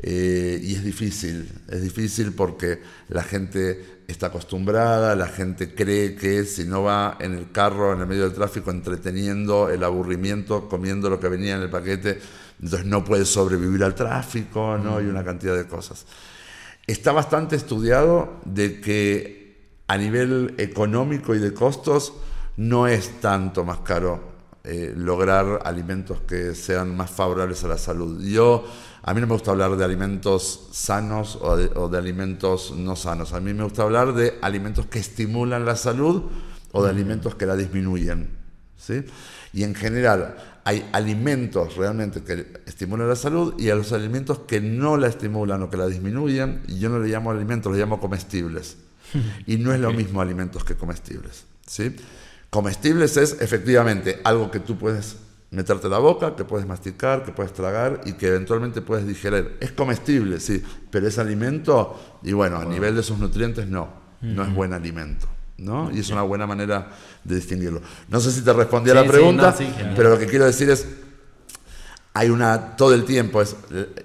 Eh, 0.02 0.58
y 0.62 0.74
es 0.74 0.82
difícil, 0.82 1.48
es 1.68 1.82
difícil 1.82 2.32
porque 2.32 2.80
la 3.08 3.22
gente 3.22 4.00
está 4.08 4.28
acostumbrada, 4.28 5.14
la 5.14 5.28
gente 5.28 5.74
cree 5.74 6.16
que 6.16 6.44
si 6.44 6.64
no 6.64 6.82
va 6.82 7.16
en 7.20 7.34
el 7.34 7.52
carro, 7.52 7.92
en 7.92 8.00
el 8.00 8.06
medio 8.06 8.22
del 8.24 8.32
tráfico, 8.32 8.70
entreteniendo 8.70 9.68
el 9.68 9.84
aburrimiento, 9.84 10.68
comiendo 10.68 11.10
lo 11.10 11.20
que 11.20 11.28
venía 11.28 11.56
en 11.56 11.62
el 11.62 11.70
paquete, 11.70 12.18
entonces 12.62 12.86
no 12.86 13.04
puede 13.04 13.24
sobrevivir 13.24 13.84
al 13.84 13.94
tráfico, 13.94 14.78
¿no? 14.78 15.00
Y 15.00 15.06
una 15.06 15.24
cantidad 15.24 15.56
de 15.56 15.66
cosas. 15.66 16.06
Está 16.90 17.12
bastante 17.12 17.54
estudiado 17.54 18.40
de 18.44 18.80
que 18.80 19.76
a 19.86 19.96
nivel 19.96 20.56
económico 20.58 21.36
y 21.36 21.38
de 21.38 21.54
costos 21.54 22.14
no 22.56 22.88
es 22.88 23.20
tanto 23.20 23.64
más 23.64 23.78
caro 23.78 24.20
eh, 24.64 24.92
lograr 24.96 25.60
alimentos 25.64 26.22
que 26.22 26.52
sean 26.56 26.96
más 26.96 27.12
favorables 27.12 27.62
a 27.62 27.68
la 27.68 27.78
salud. 27.78 28.20
Yo 28.24 28.64
a 29.04 29.14
mí 29.14 29.20
no 29.20 29.28
me 29.28 29.34
gusta 29.34 29.52
hablar 29.52 29.76
de 29.76 29.84
alimentos 29.84 30.68
sanos 30.72 31.38
o 31.40 31.56
de, 31.88 31.96
alimentos 31.96 32.72
no 32.76 32.96
sanos. 32.96 33.34
A 33.34 33.40
mí 33.40 33.54
me 33.54 33.62
gusta 33.62 33.82
hablar 33.82 34.12
de 34.12 34.40
alimentos 34.42 34.86
que 34.86 34.98
estimulan 34.98 35.64
la 35.64 35.76
salud 35.76 36.24
o 36.72 36.82
de 36.82 36.90
alimentos 36.90 37.36
que 37.36 37.46
la 37.46 37.54
disminuyen. 37.54 38.30
¿sí? 38.76 39.04
Y 39.52 39.62
en 39.62 39.76
general 39.76 40.49
hay 40.64 40.88
alimentos 40.92 41.76
realmente 41.76 42.22
que 42.22 42.62
estimulan 42.66 43.08
la 43.08 43.16
salud 43.16 43.54
y 43.58 43.70
a 43.70 43.74
los 43.74 43.92
alimentos 43.92 44.40
que 44.40 44.60
no 44.60 44.96
la 44.96 45.08
estimulan 45.08 45.62
o 45.62 45.70
que 45.70 45.76
la 45.76 45.86
disminuyen, 45.86 46.62
y 46.68 46.78
yo 46.78 46.88
no 46.88 46.98
le 46.98 47.08
llamo 47.08 47.30
alimentos, 47.30 47.72
le 47.72 47.78
llamo 47.78 48.00
comestibles. 48.00 48.76
Y 49.46 49.56
no 49.56 49.72
es 49.72 49.80
lo 49.80 49.92
mismo 49.92 50.20
alimentos 50.20 50.62
que 50.62 50.76
comestibles. 50.76 51.44
¿sí? 51.66 51.96
Comestibles 52.48 53.16
es 53.16 53.40
efectivamente 53.40 54.20
algo 54.22 54.50
que 54.50 54.60
tú 54.60 54.78
puedes 54.78 55.16
meterte 55.50 55.88
la 55.88 55.98
boca, 55.98 56.36
que 56.36 56.44
puedes 56.44 56.66
masticar, 56.66 57.24
que 57.24 57.32
puedes 57.32 57.52
tragar 57.52 58.02
y 58.04 58.12
que 58.12 58.28
eventualmente 58.28 58.82
puedes 58.82 59.06
digerir. 59.06 59.56
Es 59.60 59.72
comestible, 59.72 60.38
sí, 60.38 60.62
pero 60.90 61.08
es 61.08 61.18
alimento 61.18 62.18
y 62.22 62.32
bueno, 62.32 62.58
a 62.58 62.64
nivel 62.64 62.94
de 62.94 63.02
sus 63.02 63.18
nutrientes 63.18 63.66
no, 63.66 63.88
no 64.20 64.44
es 64.44 64.54
buen 64.54 64.72
alimento. 64.72 65.26
¿No? 65.60 65.90
Y 65.92 66.00
es 66.00 66.10
una 66.10 66.22
buena 66.22 66.46
manera 66.46 66.88
de 67.22 67.36
distinguirlo. 67.36 67.80
No 68.08 68.20
sé 68.20 68.32
si 68.32 68.42
te 68.42 68.52
respondí 68.52 68.90
a 68.90 68.94
la 68.94 69.04
pregunta, 69.04 69.54
pero 69.94 70.10
lo 70.10 70.18
que 70.18 70.26
quiero 70.26 70.46
decir 70.46 70.70
es, 70.70 70.86
hay 72.12 72.28
una, 72.28 72.76
todo 72.76 72.94
el 72.94 73.04
tiempo, 73.04 73.40
es, 73.40 73.54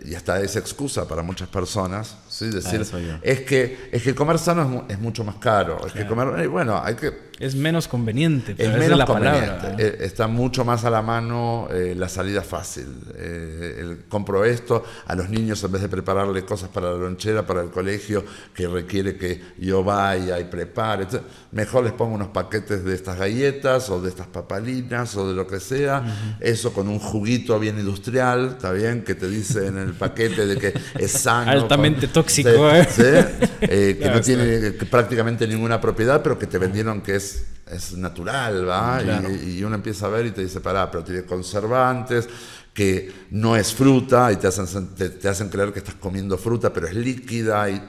y 0.06 0.14
hasta 0.14 0.40
es 0.42 0.56
excusa 0.56 1.08
para 1.08 1.24
muchas 1.24 1.48
personas, 1.48 2.18
¿sí? 2.30 2.50
decir, 2.50 2.86
es 3.22 3.42
que, 3.42 3.90
es 3.92 4.04
que 4.04 4.14
comer 4.14 4.38
sano 4.38 4.86
es, 4.88 5.00
mucho 5.00 5.24
más 5.24 5.36
caro, 5.36 5.86
es 5.88 5.94
que 5.94 6.06
comer, 6.06 6.40
eh, 6.40 6.48
bueno, 6.48 6.80
hay 6.84 6.96
que 6.96 7.32
es 7.40 7.56
menos 7.56 7.88
conveniente. 7.88 8.56
es 8.58 8.70
menos 8.70 8.98
la 8.98 9.06
conveniente. 9.06 9.76
Eh, 9.78 9.98
está 10.02 10.28
mucho 10.28 10.64
más 10.64 10.86
a 10.86 10.90
la 10.90 11.02
mano 11.02 11.68
eh, 11.70 11.94
la 11.96 12.08
salida 12.08 12.42
fácil. 12.42 12.88
Eh, 13.16 13.98
compro 14.08 14.46
esto 14.46 14.84
a 15.06 15.16
los 15.16 15.30
niños 15.30 15.62
en 15.64 15.72
vez 15.74 15.82
de 15.82 15.90
prepararle 15.90 16.46
cosas 16.46 16.70
para 16.70 16.92
la 16.92 16.98
lonchera, 16.98 17.46
para 17.46 17.62
el 17.62 17.72
colegio, 17.72 18.24
que 18.54 18.68
requiere 18.68 19.18
que 19.18 19.42
yo 19.58 19.84
vaya 19.84 20.40
y 20.40 20.46
prepare. 20.46 21.08
Mejor 21.52 21.84
les 21.84 21.94
pongo 21.94 22.16
unos 22.16 22.30
paquetes 22.30 22.86
de 22.86 22.96
estas 22.96 23.18
galletas 23.20 23.90
o 23.90 24.02
de 24.02 24.10
estas 24.10 24.28
papalinas 24.28 25.16
o 25.18 25.28
de 25.28 25.36
lo 25.36 25.46
que 25.46 25.60
sea. 25.60 26.38
Eso 26.40 26.72
con 26.72 26.88
un 26.88 27.00
juguito 27.00 27.60
bien 27.60 27.78
industrial, 27.78 28.52
¿está 28.52 28.72
bien? 28.72 29.04
Que 29.04 29.16
te 29.16 29.28
dice 29.28 29.68
en 29.68 29.78
el 29.78 29.94
paquete 29.94 30.46
de 30.46 30.58
que 30.58 30.74
es 30.98 31.12
sano. 31.12 31.52
Altamente 31.52 32.08
tóxico, 32.08 32.50
que 32.50 34.10
no 34.14 34.22
tiene 34.22 34.72
prácticamente 34.90 35.46
ninguna 35.48 35.82
propiedad, 35.82 36.22
pero 36.24 36.40
que 36.40 36.48
te 36.48 36.58
vendieron 36.58 37.02
que 37.02 37.16
es 37.18 37.25
es, 37.72 37.94
natural, 37.94 38.68
¿va? 38.68 39.02
Y, 39.46 39.64
uno 39.64 39.76
empieza 39.76 40.06
a 40.06 40.10
ver 40.10 40.28
y 40.28 40.32
te 40.32 40.42
dice, 40.42 40.62
pará, 40.62 40.90
pero 40.90 41.04
tiene 41.04 41.24
conservantes, 41.24 42.28
que 42.74 43.12
no 43.32 43.56
es 43.56 43.74
fruta 43.74 44.32
y 44.32 44.36
te 44.36 44.48
hacen, 44.48 44.96
te, 44.96 45.28
hacen 45.28 45.50
creer 45.50 45.72
que 45.72 45.80
estás 45.80 45.96
comiendo 45.96 46.38
fruta, 46.38 46.72
pero 46.72 46.88
es 46.88 46.96
líquida 46.96 47.70
y 47.70 47.82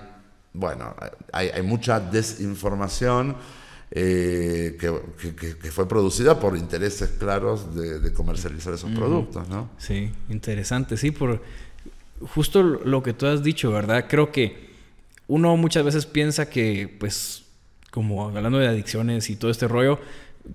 bueno, 0.53 0.95
hay, 1.33 1.49
hay 1.49 1.63
mucha 1.63 2.01
desinformación 2.01 3.37
eh, 3.91 4.77
que, 4.81 5.71
fue 5.71 5.89
producida 5.89 6.41
por 6.41 6.57
intereses 6.57 7.11
claros 7.19 7.75
de, 7.75 8.13
comercializar 8.13 8.75
esos 8.75 8.91
productos, 8.91 9.49
¿no? 9.49 9.71
Sí, 9.79 10.11
interesante, 10.29 10.97
sí, 10.97 11.13
por 11.13 11.41
justo 12.35 12.63
lo 12.63 13.03
que 13.03 13.13
tú 13.13 13.27
has 13.27 13.43
dicho, 13.43 13.71
¿verdad? 13.71 14.07
Creo 14.09 14.33
que 14.33 14.71
uno 15.29 15.57
muchas 15.57 15.85
veces 15.85 16.05
piensa 16.05 16.49
que 16.49 16.95
pues 16.99 17.45
como 17.97 18.29
hablando 18.29 18.59
de 18.59 18.69
adicciones 18.69 19.31
y 19.31 19.37
todo 19.37 19.51
este 19.51 19.67
rollo, 19.69 19.99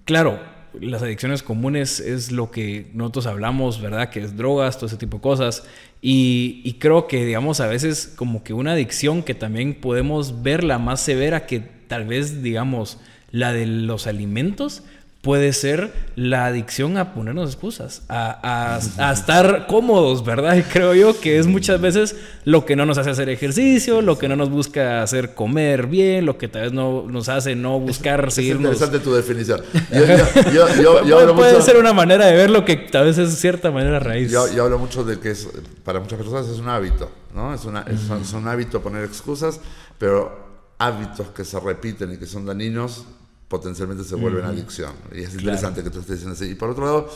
claro, 0.06 0.40
las 0.80 1.02
adicciones 1.02 1.42
comunes 1.42 2.00
es 2.00 2.32
lo 2.32 2.52
que 2.52 2.92
nosotros 2.94 3.26
hablamos, 3.26 3.82
¿verdad? 3.82 4.12
Que 4.12 4.20
es 4.20 4.38
drogas, 4.38 4.76
todo 4.78 4.86
ese 4.86 4.98
tipo 4.98 5.18
de 5.18 5.24
cosas. 5.24 5.64
Y, 6.04 6.78
creo 6.80 7.08
que, 7.08 7.26
digamos, 7.26 7.60
a 7.60 7.66
veces 7.66 8.14
como 8.16 8.44
que 8.44 8.54
una 8.54 8.74
adicción 8.74 9.24
que 9.24 9.34
también 9.34 9.74
podemos 9.74 10.44
verla 10.44 10.78
más 10.78 11.02
severa 11.02 11.48
que 11.48 11.62
tal 11.62 12.06
vez, 12.06 12.44
digamos, 12.44 13.00
la 13.32 13.54
de 13.54 13.66
los 13.66 14.06
alimentos, 14.06 14.84
puede 15.22 15.54
ser 15.54 15.94
la 16.16 16.48
adicción 16.48 16.98
a 16.98 17.14
ponernos 17.14 17.52
excusas, 17.52 18.02
a, 18.10 18.80
estar 19.14 19.68
cómodos, 19.68 20.26
¿verdad? 20.26 20.56
Y 20.56 20.64
creo 20.64 20.96
yo 20.96 21.20
que 21.20 21.38
es 21.38 21.46
muchas 21.46 21.80
veces 21.80 22.16
lo 22.44 22.66
que 22.66 22.76
no 22.76 22.88
nos 22.88 22.98
hace 22.98 23.12
hacer 23.12 23.30
ejercicio, 23.30 24.02
lo 24.02 24.18
que 24.18 24.28
no 24.28 24.36
nos 24.36 24.50
busca 24.50 25.04
hacer 25.04 25.36
comer 25.36 25.86
bien, 25.86 26.26
lo 26.26 26.40
que 26.40 26.48
tal 26.48 26.64
vez 26.64 26.74
no 26.74 27.06
nos 27.08 27.30
hace 27.30 27.56
no 27.56 27.80
buscar 27.80 28.26
es, 28.28 28.34
seguirnos. 28.34 28.72
Es 28.72 28.82
interesante 28.82 29.04
tu 29.04 29.14
definición. 29.14 29.62
puede, 31.36 31.62
ser 31.62 31.78
una 31.78 31.94
manera 31.94 32.26
de 32.26 32.36
verlo 32.36 32.66
que 32.66 32.76
tal 32.78 33.06
vez 33.06 33.20
es 33.20 33.36
cierta 33.36 33.70
manera 33.70 34.00
raíz. 34.00 34.32
Yo, 34.32 34.64
hablo 34.64 34.80
mucho 34.80 35.04
de 35.04 35.20
que 35.20 35.32
es, 35.32 35.48
para 35.84 36.00
muchas 36.00 36.18
personas 36.18 36.48
es 36.48 36.58
un 36.58 36.70
hábito, 36.70 37.12
¿no? 37.36 37.54
Es, 37.54 37.66
una, 37.66 37.82
es 37.82 38.34
un 38.34 38.48
hábito 38.48 38.82
poner 38.82 39.04
excusas, 39.04 39.60
pero 40.00 40.50
hábitos 40.80 41.28
que 41.28 41.46
se 41.46 41.60
repiten 41.60 42.12
y 42.14 42.18
que 42.18 42.26
son 42.26 42.48
dañinos 42.48 43.06
potencialmente 43.52 44.06
se 44.06 44.16
vuelven 44.16 44.46
adicción. 44.46 44.94
Y 45.14 45.24
es 45.24 45.34
interesante 45.34 45.84
que 45.84 45.90
tú 45.90 46.00
estés 46.00 46.16
diciendo 46.16 46.34
así. 46.34 46.52
Y 46.52 46.56
por 46.56 46.70
otro 46.70 46.86
lado, 46.86 47.10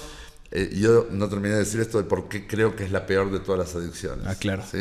eh, 0.52 0.70
yo 0.76 1.08
no 1.10 1.30
terminé 1.30 1.54
de 1.54 1.60
decir 1.62 1.80
esto 1.80 1.98
de 1.98 2.04
por 2.04 2.28
qué 2.28 2.46
creo 2.46 2.76
que 2.76 2.84
es 2.84 2.92
la 2.92 3.06
peor 3.06 3.32
de 3.32 3.40
todas 3.40 3.58
las 3.58 3.74
adicciones. 3.74 4.28
Ah, 4.28 4.36
claro. 4.36 4.62
¿sí? 4.70 4.80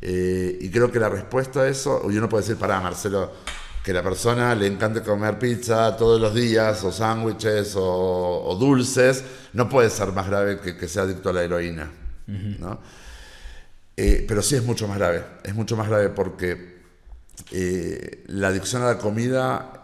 Eh, 0.00 0.58
y 0.62 0.70
creo 0.70 0.90
que 0.90 0.98
la 0.98 1.10
respuesta 1.10 1.60
a 1.60 1.68
eso, 1.68 2.10
y 2.10 2.16
uno 2.16 2.26
puede 2.30 2.42
decir, 2.42 2.56
pará, 2.56 2.80
Marcelo, 2.80 3.30
que 3.84 3.92
la 3.92 4.02
persona 4.02 4.54
le 4.54 4.66
encante 4.66 5.02
comer 5.02 5.38
pizza 5.38 5.94
todos 5.94 6.18
los 6.18 6.34
días, 6.34 6.82
o 6.84 6.90
sándwiches, 6.90 7.74
o, 7.76 8.56
dulces, 8.58 9.24
no 9.52 9.68
puede 9.68 9.90
ser 9.90 10.12
más 10.12 10.26
grave 10.26 10.58
que 10.58 10.74
que 10.74 10.88
sea 10.88 11.02
adicto 11.02 11.28
a 11.28 11.34
la 11.34 11.42
heroína. 11.42 11.92
¿no? 12.26 12.80
Eh, 13.94 14.24
pero 14.26 14.40
sí 14.40 14.56
es 14.56 14.64
mucho 14.64 14.88
más 14.88 14.96
grave. 14.96 15.22
Es 15.44 15.54
mucho 15.54 15.76
más 15.76 15.86
grave 15.86 16.08
porque 16.08 16.77
eh, 17.50 18.24
la 18.26 18.48
adicción 18.48 18.82
a 18.82 18.86
la 18.86 18.98
comida 18.98 19.82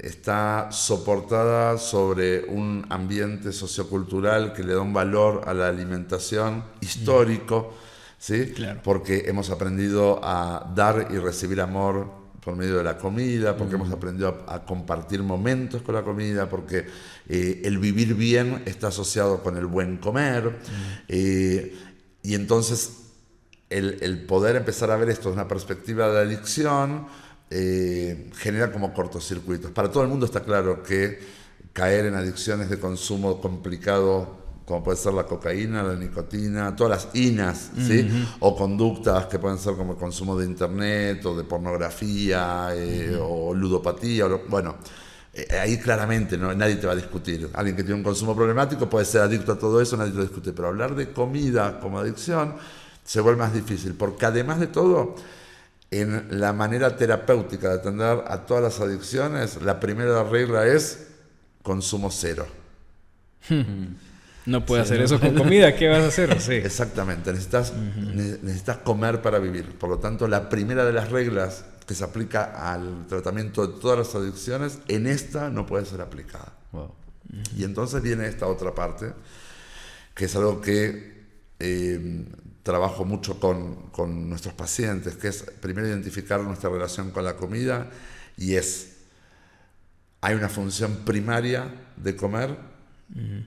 está 0.00 0.68
soportada 0.72 1.78
sobre 1.78 2.44
un 2.44 2.84
ambiente 2.88 3.52
sociocultural 3.52 4.52
que 4.52 4.62
le 4.62 4.74
da 4.74 4.80
un 4.80 4.92
valor 4.92 5.42
a 5.46 5.54
la 5.54 5.68
alimentación 5.68 6.64
histórico, 6.80 7.74
¿sí? 8.18 8.54
porque 8.82 9.24
hemos 9.26 9.50
aprendido 9.50 10.20
a 10.22 10.72
dar 10.74 11.08
y 11.10 11.18
recibir 11.18 11.60
amor 11.60 12.26
por 12.46 12.54
medio 12.54 12.78
de 12.78 12.84
la 12.84 12.96
comida, 12.96 13.56
porque 13.56 13.74
hemos 13.74 13.90
aprendido 13.90 14.44
a, 14.46 14.64
compartir 14.64 15.22
momentos 15.22 15.82
con 15.82 15.96
la 15.96 16.02
comida, 16.02 16.48
porque 16.48 16.86
eh, 17.28 17.62
el 17.64 17.78
vivir 17.78 18.14
bien 18.14 18.62
está 18.66 18.88
asociado 18.88 19.42
con 19.42 19.56
el 19.56 19.66
buen 19.66 19.96
comer, 19.96 20.56
eh, 21.08 21.74
y 22.22 22.34
entonces 22.34 23.05
el, 23.70 24.24
poder 24.26 24.56
empezar 24.56 24.90
a 24.90 24.96
ver 24.96 25.10
esto 25.10 25.28
desde 25.28 25.40
una 25.40 25.48
perspectiva 25.48 26.08
de 26.08 26.20
adicción 26.20 27.06
eh, 27.50 28.30
genera 28.36 28.72
como 28.72 28.92
cortocircuitos. 28.92 29.70
Para 29.70 29.90
todo 29.90 30.02
el 30.02 30.08
mundo 30.08 30.26
está 30.26 30.40
claro 30.40 30.82
que 30.82 31.18
caer 31.72 32.06
en 32.06 32.14
adicciones 32.14 32.70
de 32.70 32.78
consumo 32.78 33.40
complicado 33.40 34.46
como 34.66 34.82
puede 34.82 34.98
ser 34.98 35.14
la 35.14 35.24
cocaína, 35.24 35.84
la 35.84 35.94
nicotina, 35.94 36.74
todas 36.74 37.04
las 37.04 37.14
inas, 37.14 37.70
¿sí? 37.78 38.10
O 38.40 38.56
conductas 38.56 39.26
que 39.26 39.38
pueden 39.38 39.58
ser 39.58 39.74
como 39.74 39.92
el 39.92 39.98
consumo 39.98 40.36
de 40.36 40.44
internet 40.44 41.24
o 41.24 41.36
de 41.36 41.44
pornografía 41.44 42.70
eh, 42.74 43.16
o 43.16 43.54
ludopatía, 43.54 44.26
bueno, 44.48 44.74
eh, 45.32 45.56
ahí 45.56 45.78
claramente 45.78 46.36
¿no? 46.36 46.52
nadie 46.52 46.76
te 46.76 46.86
va 46.88 46.94
a 46.94 46.96
discutir. 46.96 47.48
Alguien 47.54 47.76
que 47.76 47.84
tiene 47.84 47.96
un 47.96 48.02
consumo 48.02 48.34
problemático 48.34 48.90
puede 48.90 49.04
ser 49.04 49.20
adicto 49.20 49.52
a 49.52 49.58
todo 49.58 49.80
eso, 49.80 49.96
nadie 49.96 50.12
lo 50.12 50.22
discute, 50.22 50.52
pero 50.52 50.66
hablar 50.66 50.96
de 50.96 51.12
comida 51.12 51.78
como 51.78 52.00
adicción 52.00 52.56
se 53.06 53.20
vuelve 53.20 53.38
más 53.38 53.54
difícil, 53.54 53.94
porque 53.94 54.26
además 54.26 54.60
de 54.60 54.66
todo, 54.66 55.14
en 55.90 56.40
la 56.40 56.52
manera 56.52 56.96
terapéutica 56.96 57.68
de 57.68 57.74
atender 57.76 58.24
a 58.26 58.44
todas 58.44 58.62
las 58.62 58.80
adicciones, 58.80 59.62
la 59.62 59.80
primera 59.80 60.24
regla 60.24 60.66
es 60.66 61.06
consumo 61.62 62.10
cero. 62.10 62.46
No 64.46 64.64
puedes 64.64 64.84
hacer 64.84 65.02
eso 65.02 65.18
con 65.18 65.34
comida, 65.34 65.74
¿qué 65.74 65.88
vas 65.88 66.04
a 66.04 66.06
hacer? 66.06 66.40
Sí. 66.40 66.52
Exactamente, 66.52 67.32
necesitas, 67.32 67.72
necesitas 67.74 68.76
comer 68.78 69.20
para 69.20 69.40
vivir. 69.40 69.76
Por 69.76 69.90
lo 69.90 69.98
tanto, 69.98 70.28
la 70.28 70.48
primera 70.48 70.84
de 70.84 70.92
las 70.92 71.10
reglas 71.10 71.64
que 71.84 71.94
se 71.94 72.04
aplica 72.04 72.72
al 72.72 73.08
tratamiento 73.08 73.66
de 73.66 73.80
todas 73.80 73.98
las 73.98 74.14
adicciones, 74.14 74.78
en 74.86 75.08
esta 75.08 75.50
no 75.50 75.66
puede 75.66 75.84
ser 75.84 76.00
aplicada. 76.00 76.52
Y 77.56 77.64
entonces 77.64 78.00
viene 78.02 78.28
esta 78.28 78.46
otra 78.46 78.72
parte, 78.72 79.12
que 80.14 80.26
es 80.26 80.36
algo 80.36 80.60
que 80.60 81.24
eh, 81.58 82.24
trabajo 82.66 83.04
mucho 83.04 83.38
con, 83.38 83.76
con 83.92 84.28
nuestros 84.28 84.52
pacientes, 84.52 85.14
que 85.14 85.28
es 85.28 85.44
primero 85.60 85.86
identificar 85.86 86.40
nuestra 86.40 86.68
relación 86.68 87.12
con 87.12 87.24
la 87.24 87.36
comida 87.36 87.88
y 88.36 88.56
es, 88.56 88.96
hay 90.20 90.34
una 90.34 90.48
función 90.48 91.04
primaria 91.04 91.72
de 91.96 92.16
comer, 92.16 92.56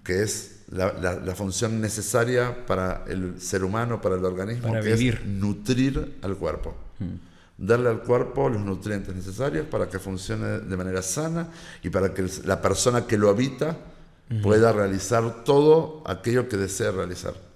que 0.06 0.24
es 0.24 0.62
la, 0.70 1.36
función 1.36 1.82
necesaria 1.82 2.66
para 2.66 3.04
el 3.10 3.42
ser 3.42 3.66
humano, 3.66 4.02
para 4.02 4.16
el 4.16 4.24
organismo, 4.24 4.72
que 4.82 4.94
es 4.94 5.26
nutrir 5.26 6.18
al 6.22 6.38
cuerpo. 6.38 6.78
Hmm. 7.00 7.18
Darle 7.58 7.90
al 7.90 8.04
cuerpo 8.04 8.48
los 8.48 8.62
nutrientes 8.62 9.14
necesarios 9.14 9.68
para 9.68 9.90
que 9.90 10.00
funcione 10.00 10.60
de 10.60 10.78
manera 10.78 11.02
sana 11.02 11.50
y 11.84 11.90
para 11.90 12.14
que 12.14 12.26
la 12.46 12.62
persona 12.62 13.06
que 13.06 13.18
lo 13.18 13.30
habita 13.30 13.78
pueda 14.42 14.72
realizar 14.72 15.44
todo 15.44 16.04
aquello 16.06 16.48
que 16.48 16.56
desea 16.56 16.92
realizar. 16.92 17.49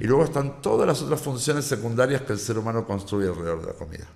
Y 0.00 0.04
luego 0.04 0.24
están 0.24 0.60
todas 0.62 0.86
las 0.86 1.00
otras 1.02 1.20
funciones 1.20 1.64
secundarias 1.64 2.22
que 2.22 2.32
el 2.32 2.38
ser 2.38 2.58
humano 2.58 2.86
construye 2.86 3.28
alrededor 3.28 3.60
de 3.60 3.66
la 3.68 3.74
comida. 3.74 4.06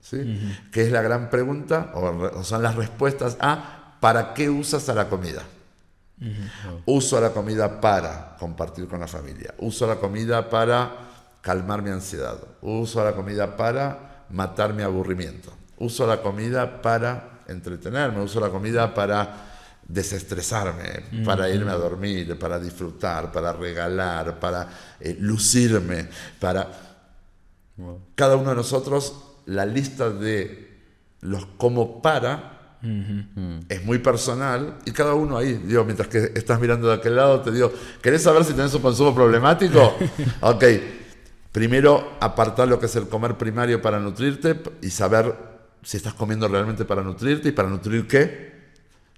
¿sí? 0.00 0.58
Que 0.72 0.82
es 0.82 0.92
la 0.92 1.02
gran 1.02 1.30
pregunta, 1.30 1.92
o 1.94 2.42
son 2.44 2.62
las 2.62 2.76
respuestas 2.76 3.36
a 3.40 3.96
¿para 4.00 4.34
qué 4.34 4.48
usas 4.50 4.88
a 4.88 4.94
la 4.94 5.08
comida? 5.08 5.42
Uso 6.86 7.20
la 7.20 7.30
comida 7.30 7.80
para 7.80 8.36
compartir 8.38 8.88
con 8.88 9.00
la 9.00 9.06
familia. 9.06 9.54
Uso 9.58 9.86
la 9.86 9.96
comida 9.96 10.48
para 10.48 10.92
calmar 11.40 11.82
mi 11.82 11.90
ansiedad. 11.90 12.38
Uso 12.62 13.04
la 13.04 13.12
comida 13.12 13.56
para 13.56 14.24
matar 14.30 14.72
mi 14.72 14.82
aburrimiento. 14.82 15.52
Uso 15.78 16.06
la 16.06 16.22
comida 16.22 16.80
para 16.80 17.42
entretenerme. 17.48 18.22
Uso 18.22 18.40
la 18.40 18.48
comida 18.48 18.94
para 18.94 19.55
desestresarme, 19.88 21.24
para 21.24 21.48
irme 21.48 21.70
a 21.70 21.76
dormir, 21.76 22.38
para 22.38 22.58
disfrutar, 22.58 23.30
para 23.30 23.52
regalar, 23.52 24.38
para 24.40 24.68
eh, 25.00 25.16
lucirme, 25.20 26.08
para... 26.40 26.82
Cada 28.14 28.36
uno 28.36 28.50
de 28.50 28.56
nosotros, 28.56 29.14
la 29.46 29.66
lista 29.66 30.08
de 30.08 30.66
los 31.20 31.44
como 31.58 32.00
para 32.00 32.56
es 33.68 33.84
muy 33.84 33.98
personal 33.98 34.78
y 34.84 34.92
cada 34.92 35.14
uno 35.14 35.36
ahí, 35.36 35.54
digo, 35.54 35.84
mientras 35.84 36.08
que 36.08 36.32
estás 36.34 36.60
mirando 36.60 36.88
de 36.88 36.94
aquel 36.94 37.16
lado, 37.16 37.40
te 37.40 37.50
digo, 37.50 37.72
¿querés 38.00 38.22
saber 38.22 38.44
si 38.44 38.52
tenés 38.52 38.72
un 38.74 38.82
consumo 38.82 39.14
problemático? 39.14 39.96
ok, 40.40 40.64
primero 41.50 42.16
apartar 42.20 42.68
lo 42.68 42.78
que 42.78 42.86
es 42.86 42.94
el 42.96 43.08
comer 43.08 43.36
primario 43.36 43.82
para 43.82 43.98
nutrirte 43.98 44.60
y 44.82 44.90
saber 44.90 45.34
si 45.82 45.96
estás 45.96 46.14
comiendo 46.14 46.46
realmente 46.48 46.84
para 46.84 47.02
nutrirte 47.02 47.48
y 47.48 47.52
para 47.52 47.68
nutrir 47.68 48.06
qué. 48.06 48.55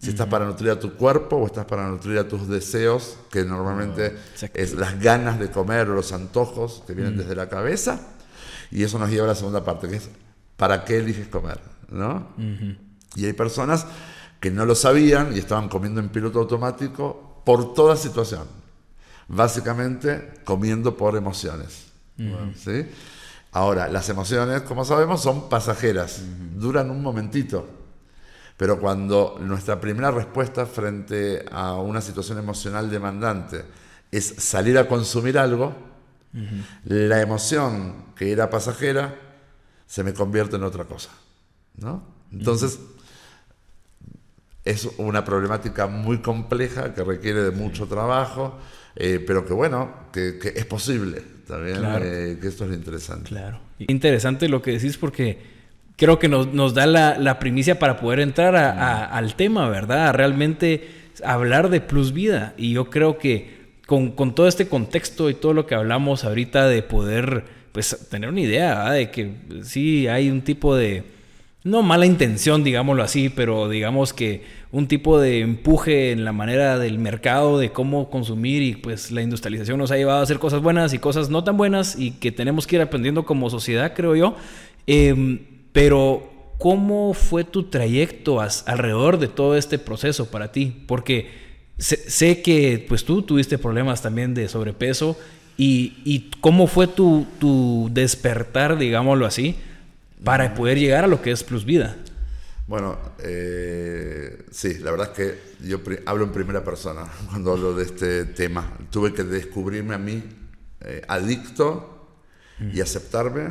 Si 0.01 0.11
estás 0.11 0.29
para 0.29 0.45
nutrir 0.45 0.71
a 0.71 0.79
tu 0.79 0.95
cuerpo 0.95 1.37
o 1.37 1.47
estás 1.47 1.65
para 1.65 1.89
nutrir 1.89 2.19
a 2.19 2.29
tus 2.29 2.47
deseos, 2.49 3.19
que 3.31 3.45
normalmente 3.45 4.17
es 4.55 4.75
las 4.75 5.01
ganas 5.01 5.41
de 5.41 5.51
comer 5.51 5.89
o 5.89 5.95
los 5.95 6.13
antojos 6.13 6.85
que 6.87 6.95
vienen 6.95 7.17
desde 7.17 7.35
la 7.35 7.49
cabeza. 7.49 8.01
Y 8.71 8.85
eso 8.85 8.99
nos 8.99 9.11
lleva 9.11 9.25
a 9.25 9.29
la 9.29 9.35
segunda 9.35 9.65
parte, 9.65 9.89
que 9.89 9.97
es 9.97 10.09
¿para 10.57 10.85
qué 10.85 10.99
eliges 10.99 11.27
comer? 11.29 11.59
¿no? 11.89 12.29
Y 13.17 13.25
hay 13.25 13.33
personas 13.33 13.87
que 14.41 14.51
no 14.51 14.67
lo 14.67 14.75
sabían 14.75 15.35
y 15.35 15.39
estaban 15.39 15.69
comiendo 15.69 16.01
en 16.01 16.11
piloto 16.11 16.39
automático 16.39 17.43
por 17.45 17.75
toda 17.75 17.97
situación. 17.97 18.45
Básicamente 19.27 20.35
comiendo 20.45 20.97
por 20.97 21.17
emociones. 21.17 21.87
¿sí? 22.57 22.87
Ahora, 23.53 23.89
las 23.89 24.09
emociones, 24.09 24.63
como 24.63 24.85
sabemos, 24.85 25.23
son 25.23 25.49
pasajeras, 25.49 26.23
duran 26.55 26.91
un 26.91 27.03
momentito. 27.03 27.67
Pero 28.59 28.81
cuando 28.81 29.39
nuestra 29.41 29.81
primera 29.81 30.11
respuesta 30.11 30.67
frente 30.67 31.45
a 31.51 31.77
una 31.77 32.01
situación 32.01 32.39
emocional 32.39 32.91
demandante 32.91 33.65
es 34.11 34.27
salir 34.27 34.77
a 34.77 34.89
consumir 34.89 35.39
algo, 35.39 35.75
la 36.85 37.23
emoción 37.23 38.07
que 38.17 38.33
era 38.33 38.51
pasajera 38.51 39.15
se 39.87 40.03
me 40.03 40.13
convierte 40.13 40.57
en 40.57 40.65
otra 40.65 40.85
cosa. 40.85 41.11
¿no? 41.77 42.03
Entonces, 42.33 42.81
es 44.65 44.89
una 44.99 45.25
problemática 45.25 45.87
muy 45.87 46.19
compleja 46.19 46.93
que 46.95 47.05
requiere 47.05 47.45
de 47.45 47.53
mucho 47.53 47.87
trabajo, 47.87 48.59
eh, 48.97 49.23
pero 49.25 49.47
que 49.47 49.53
bueno, 49.53 50.09
que, 50.13 50.37
es 50.43 50.67
posible 50.67 51.23
también, 51.47 51.79
eh, 52.03 52.39
que 52.41 52.49
esto 52.49 52.65
es 52.65 52.71
lo 52.71 52.77
interesante. 52.77 53.29
Claro. 53.29 53.61
Interesante 53.79 54.49
lo 54.49 54.61
que 54.61 54.73
decís 54.73 54.99
porque 54.99 55.58
creo 55.99 56.21
que 56.21 56.29
nos, 56.29 56.75
da 56.75 56.87
la, 56.87 57.39
primicia 57.41 57.81
para 57.81 57.99
poder 57.99 58.21
entrar 58.21 58.55
al 58.57 59.35
tema, 59.35 59.69
¿verdad? 59.69 60.09
A 60.09 60.13
realmente 60.13 60.89
hablar 61.25 61.71
de 61.71 61.81
plus 61.81 62.13
vida. 62.13 62.55
Y 62.57 62.73
yo 62.73 62.89
creo 62.89 63.19
que 63.19 63.59
con, 63.85 64.15
todo 64.35 64.47
este 64.47 64.69
contexto 64.69 65.29
y 65.29 65.35
todo 65.35 65.53
lo 65.55 65.67
que 65.67 65.75
hablamos 65.75 66.25
ahorita 66.25 66.69
de 66.69 66.83
poder, 66.83 67.45
pues, 67.73 68.07
tener 68.09 68.31
una 68.31 68.41
idea 68.41 68.91
de 68.93 69.11
que 69.11 69.33
sí 69.65 70.07
hay 70.07 70.31
un 70.31 70.43
tipo 70.43 70.77
de 70.77 71.03
no 71.65 71.83
mala 71.83 72.07
intención, 72.07 72.63
digámoslo 72.63 73.03
así, 73.03 73.29
pero 73.29 73.69
digamos 73.69 74.13
que 74.13 74.43
un 74.71 74.87
tipo 74.87 75.21
de 75.21 75.41
empuje 75.41 76.13
en 76.13 76.25
la 76.25 76.33
manera 76.33 76.79
del 76.79 77.01
mercado, 77.01 77.59
de 77.59 77.73
cómo 77.73 78.09
consumir 78.09 78.63
y 78.63 78.77
pues 78.77 79.11
la 79.11 79.21
industrialización 79.21 79.79
nos 79.79 79.91
ha 79.91 79.97
llevado 79.97 80.21
a 80.21 80.23
hacer 80.23 80.39
cosas 80.39 80.63
buenas 80.63 80.95
y 80.95 81.01
cosas 81.01 81.29
no 81.29 81.43
tan 81.43 81.57
buenas 81.57 81.99
y 81.99 82.13
que 82.13 82.31
tenemos 82.31 82.69
que 82.69 82.77
ir 82.77 82.83
aprendiendo 82.83 83.27
como 83.27 83.51
sociedad, 83.51 83.93
creo 83.95 84.15
yo. 84.15 84.37
Em, 84.87 85.58
pero, 85.73 86.55
¿cómo 86.59 87.15
fue 87.15 87.45
tu 87.45 87.65
trayecto 87.65 88.41
alrededor 88.41 89.19
de 89.19 89.29
todo 89.29 89.57
este 89.57 89.79
proceso 89.79 90.31
para 90.31 90.53
ti? 90.53 90.85
Porque 90.87 91.31
sé, 91.79 92.43
que 92.43 92.85
pues 92.89 93.05
tú 93.05 93.23
tuviste 93.23 93.59
problemas 93.59 94.03
también 94.03 94.35
de 94.35 94.49
sobrepeso 94.49 95.17
y, 95.57 96.31
cómo 96.41 96.67
fue 96.67 96.87
tu, 96.87 97.27
tu 97.39 97.89
despertar, 97.93 98.79
digámoslo 98.79 99.27
así 99.27 99.57
para 100.25 100.55
poder 100.55 100.79
llegar 100.79 101.05
a 101.05 101.07
lo 101.07 101.23
que 101.23 101.31
es 101.31 101.45
Plus 101.45 101.65
Vida. 101.65 101.97
Bueno, 102.67 102.99
eh, 103.21 104.45
sí, 104.51 104.79
la 104.79 104.91
verdad 104.91 105.13
es 105.13 105.17
que 105.17 105.67
yo 105.67 105.81
hablo 106.07 106.25
en 106.25 106.33
primera 106.33 106.65
persona 106.65 107.07
cuando 107.29 107.53
hablo 107.53 107.75
de 107.75 107.85
este 107.85 108.25
tema. 108.27 108.77
Tuve 108.91 109.13
que 109.13 109.25
descubrirme 109.25 109.95
a 109.95 109.99
mí 109.99 110.23
eh, 110.81 111.03
adicto 111.09 111.95
y 112.73 112.81
aceptarme 112.81 113.51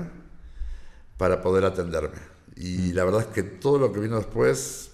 para 1.17 1.41
poder 1.41 1.65
atenderme. 1.65 2.19
Y 2.55 2.93
la 2.93 3.03
verdad 3.03 3.21
es 3.21 3.27
que 3.27 3.43
todo 3.43 3.77
lo 3.77 3.91
que 3.91 3.99
vino 3.99 4.17
después 4.17 4.91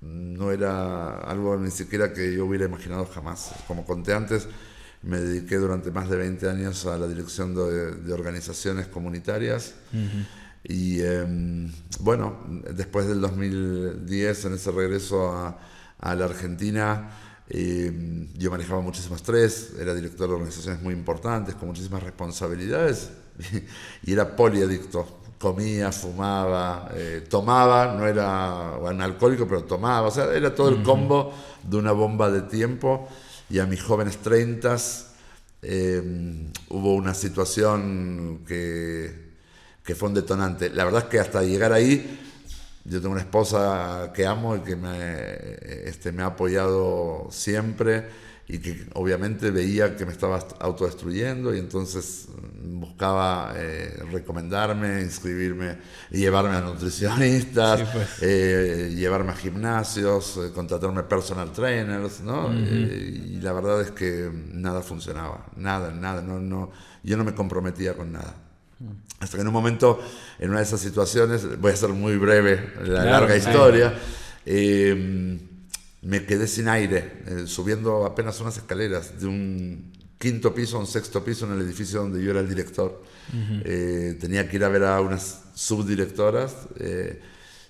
no 0.00 0.50
era 0.50 1.18
algo 1.18 1.56
ni 1.56 1.70
siquiera 1.70 2.12
que 2.12 2.34
yo 2.34 2.46
hubiera 2.46 2.64
imaginado 2.64 3.06
jamás. 3.06 3.52
Como 3.66 3.84
conté 3.84 4.14
antes, 4.14 4.48
me 5.02 5.18
dediqué 5.18 5.56
durante 5.56 5.90
más 5.90 6.08
de 6.08 6.16
20 6.16 6.48
años 6.48 6.86
a 6.86 6.96
la 6.98 7.06
dirección 7.06 7.54
de, 7.54 8.12
organizaciones 8.12 8.86
comunitarias. 8.86 9.74
Y 10.62 11.00
em, 11.00 11.72
bueno, 12.00 12.38
después 12.74 13.06
del 13.08 13.20
2010, 13.20 14.44
en 14.44 14.54
ese 14.54 14.70
regreso 14.70 15.32
a, 15.32 15.58
la 16.14 16.24
Argentina, 16.24 17.10
em, 17.48 18.32
yo 18.34 18.50
manejaba 18.50 18.80
muchísimo 18.80 19.16
estrés, 19.16 19.72
era 19.78 19.94
director 19.94 20.28
de 20.28 20.34
organizaciones 20.34 20.82
muy 20.82 20.94
importantes, 20.94 21.54
con 21.54 21.68
muchísimas 21.68 22.02
responsabilidades, 22.02 23.10
y 24.02 24.12
era 24.12 24.36
poliadicto. 24.36 25.19
Comía, 25.40 25.90
fumaba, 25.90 26.90
eh, 26.94 27.24
tomaba, 27.28 27.94
no 27.94 28.06
era 28.06 28.76
un 28.78 29.00
alcohólico, 29.00 29.48
pero 29.48 29.64
tomaba, 29.64 30.08
o 30.08 30.10
sea, 30.10 30.26
era 30.34 30.54
todo 30.54 30.68
el 30.68 30.82
combo 30.82 31.32
de 31.62 31.76
una 31.78 31.92
bomba 31.92 32.30
de 32.30 32.42
tiempo. 32.42 33.08
Y 33.48 33.58
a 33.58 33.66
mis 33.66 33.82
jóvenes 33.82 34.18
30 34.18 34.76
em, 35.62 36.52
hubo 36.68 36.94
una 36.94 37.14
situación 37.14 38.44
que 38.46 39.30
que 39.90 39.96
fue 39.96 40.08
un 40.08 40.14
detonante. 40.14 40.70
La 40.70 40.84
verdad 40.84 41.02
es 41.02 41.08
que 41.08 41.18
hasta 41.18 41.42
llegar 41.42 41.72
ahí, 41.72 42.18
yo 42.84 43.00
tengo 43.00 43.12
una 43.12 43.22
esposa 43.22 44.12
que 44.14 44.26
amo 44.26 44.54
y 44.56 44.60
que 44.60 44.76
me, 44.76 45.88
este, 45.88 46.12
me 46.12 46.22
ha 46.22 46.26
apoyado 46.26 47.26
siempre 47.30 48.06
y 48.52 48.58
que 48.58 48.86
obviamente 48.94 49.50
veía 49.52 49.96
que 49.96 50.04
me 50.04 50.12
estaba 50.12 50.38
autodestruyendo 50.58 51.54
y 51.54 51.58
entonces 51.60 52.26
buscaba 52.62 53.52
eh, 53.54 54.02
recomendarme, 54.10 55.02
inscribirme 55.02 55.78
llevarme 56.10 56.56
a 56.56 56.60
nutricionistas, 56.60 57.82
pues. 57.92 58.08
eh, 58.22 58.92
llevarme 58.94 59.30
a 59.30 59.36
gimnasios, 59.36 60.36
eh, 60.38 60.50
contratarme 60.52 61.04
personal 61.04 61.52
trainers, 61.52 62.22
¿no? 62.22 62.52
y 62.52 63.38
la 63.40 63.52
verdad 63.52 63.80
es 63.82 63.92
que 63.92 64.30
nada 64.52 64.80
funcionaba, 64.82 65.46
nada, 65.56 65.92
nada, 65.92 66.20
no, 66.20 66.40
no, 66.40 66.72
yo 67.04 67.16
no 67.16 67.24
me 67.24 67.34
comprometía 67.34 67.94
con 67.94 68.12
nada. 68.12 68.34
Hasta 69.20 69.36
que 69.36 69.42
en 69.42 69.48
un 69.48 69.52
momento, 69.52 70.00
en 70.38 70.50
una 70.50 70.58
de 70.58 70.64
esas 70.64 70.80
situaciones, 70.80 71.60
voy 71.60 71.72
a 71.72 71.76
ser 71.76 71.90
muy 71.90 72.16
breve, 72.16 72.72
la 72.82 73.04
larga 73.04 73.36
historia, 73.36 73.94
me 76.02 76.24
quedé 76.24 76.46
sin 76.46 76.68
aire, 76.68 77.22
eh, 77.26 77.46
subiendo 77.46 78.06
apenas 78.06 78.40
unas 78.40 78.56
escaleras 78.56 79.20
de 79.20 79.26
un 79.26 79.92
quinto 80.18 80.54
piso 80.54 80.76
a 80.76 80.80
un 80.80 80.86
sexto 80.86 81.24
piso 81.24 81.46
en 81.46 81.52
el 81.52 81.62
edificio 81.62 82.00
donde 82.00 82.22
yo 82.22 82.30
era 82.30 82.40
el 82.40 82.48
director. 82.48 83.02
Eh, 83.64 84.16
tenía 84.20 84.48
que 84.48 84.56
ir 84.56 84.64
a 84.64 84.68
ver 84.68 84.84
a 84.84 85.00
unas 85.00 85.42
subdirectoras 85.54 86.54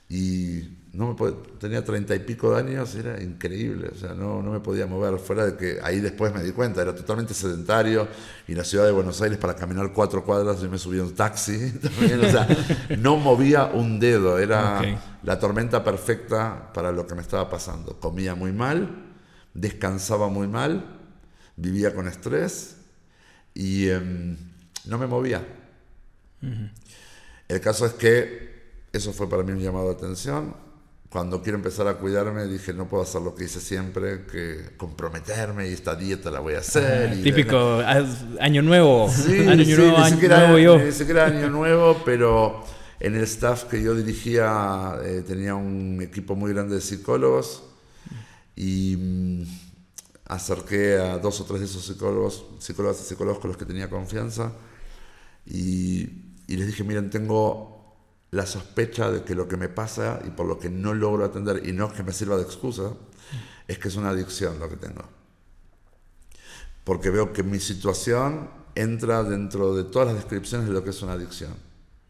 y 0.08 0.79
no 0.92 1.14
me 1.14 1.32
tenía 1.60 1.84
treinta 1.84 2.16
y 2.16 2.18
pico 2.18 2.52
de 2.52 2.60
años, 2.60 2.94
era 2.96 3.22
increíble, 3.22 3.90
o 3.94 3.94
sea, 3.94 4.12
no, 4.12 4.42
no 4.42 4.50
me 4.50 4.58
podía 4.58 4.86
mover, 4.86 5.18
fuera 5.20 5.46
de 5.46 5.56
que 5.56 5.78
ahí 5.84 6.00
después 6.00 6.34
me 6.34 6.42
di 6.42 6.50
cuenta, 6.50 6.82
era 6.82 6.94
totalmente 6.94 7.32
sedentario, 7.32 8.08
y 8.48 8.54
la 8.54 8.64
ciudad 8.64 8.86
de 8.86 8.90
Buenos 8.90 9.22
Aires 9.22 9.38
para 9.38 9.54
caminar 9.54 9.92
cuatro 9.92 10.24
cuadras 10.24 10.60
yo 10.60 10.68
me 10.68 10.78
subía 10.78 11.04
un 11.04 11.14
taxi, 11.14 11.72
también, 11.82 12.24
o 12.24 12.28
sea, 12.28 12.48
no 12.98 13.16
movía 13.16 13.66
un 13.66 14.00
dedo, 14.00 14.38
era 14.38 14.82
la 15.22 15.38
tormenta 15.38 15.84
perfecta 15.84 16.72
para 16.72 16.90
lo 16.90 17.06
que 17.06 17.14
me 17.14 17.22
estaba 17.22 17.48
pasando. 17.48 18.00
Comía 18.00 18.34
muy 18.34 18.52
mal, 18.52 19.12
descansaba 19.54 20.28
muy 20.28 20.48
mal, 20.48 20.98
vivía 21.56 21.94
con 21.94 22.08
estrés 22.08 22.78
y 23.54 23.88
em, 23.88 24.36
no 24.86 24.98
me 24.98 25.06
movía. 25.06 25.46
El 27.46 27.60
caso 27.60 27.86
es 27.86 27.92
que 27.92 28.50
eso 28.92 29.12
fue 29.12 29.28
para 29.28 29.44
mí 29.44 29.52
un 29.52 29.60
llamado 29.60 29.86
de 29.86 29.94
atención 29.94 30.69
cuando 31.10 31.42
quiero 31.42 31.58
empezar 31.58 31.88
a 31.88 31.94
cuidarme 31.94 32.46
dije 32.46 32.72
no 32.72 32.88
puedo 32.88 33.02
hacer 33.02 33.20
lo 33.20 33.34
que 33.34 33.44
hice 33.44 33.60
siempre 33.60 34.26
que 34.26 34.76
comprometerme 34.76 35.68
y 35.68 35.72
esta 35.72 35.96
dieta 35.96 36.30
la 36.30 36.38
voy 36.38 36.54
a 36.54 36.58
hacer 36.60 37.10
ah, 37.12 37.22
típico 37.22 37.82
año 38.40 38.62
nuevo 38.62 39.10
sí, 39.10 39.40
año 39.48 39.76
nuevo, 39.76 39.98
ni, 39.98 40.10
siquiera, 40.10 40.38
nuevo 40.46 40.58
yo. 40.58 40.78
ni 40.78 40.92
siquiera 40.92 41.26
año 41.26 41.50
nuevo 41.50 42.00
pero 42.04 42.64
en 43.00 43.16
el 43.16 43.24
staff 43.24 43.64
que 43.64 43.82
yo 43.82 43.94
dirigía 43.94 44.94
eh, 45.02 45.24
tenía 45.26 45.56
un 45.56 46.00
equipo 46.00 46.36
muy 46.36 46.52
grande 46.52 46.76
de 46.76 46.80
psicólogos 46.80 47.64
y 48.54 48.96
mm, 48.96 49.42
acerqué 50.26 50.98
a 50.98 51.18
dos 51.18 51.40
o 51.40 51.44
tres 51.44 51.60
de 51.60 51.66
esos 51.66 51.84
psicólogos 51.84 52.44
psicólogas 52.60 53.00
y 53.00 53.04
psicólogos 53.04 53.40
con 53.40 53.48
los 53.48 53.56
que 53.56 53.64
tenía 53.64 53.90
confianza 53.90 54.52
y, 55.44 56.08
y 56.46 56.56
les 56.56 56.68
dije 56.68 56.84
miren 56.84 57.10
tengo 57.10 57.79
la 58.30 58.46
sospecha 58.46 59.10
de 59.10 59.22
que 59.24 59.34
lo 59.34 59.48
que 59.48 59.56
me 59.56 59.68
pasa 59.68 60.20
y 60.24 60.30
por 60.30 60.46
lo 60.46 60.58
que 60.58 60.70
no 60.70 60.94
logro 60.94 61.24
atender, 61.24 61.66
y 61.66 61.72
no 61.72 61.86
es 61.86 61.92
que 61.94 62.02
me 62.02 62.12
sirva 62.12 62.36
de 62.36 62.42
excusa, 62.42 62.92
es 63.66 63.78
que 63.78 63.88
es 63.88 63.96
una 63.96 64.10
adicción 64.10 64.58
lo 64.58 64.68
que 64.68 64.76
tengo. 64.76 65.04
Porque 66.84 67.10
veo 67.10 67.32
que 67.32 67.42
mi 67.42 67.60
situación 67.60 68.50
entra 68.74 69.22
dentro 69.24 69.74
de 69.74 69.84
todas 69.84 70.08
las 70.08 70.16
descripciones 70.16 70.68
de 70.68 70.72
lo 70.72 70.84
que 70.84 70.90
es 70.90 71.02
una 71.02 71.12
adicción. 71.12 71.54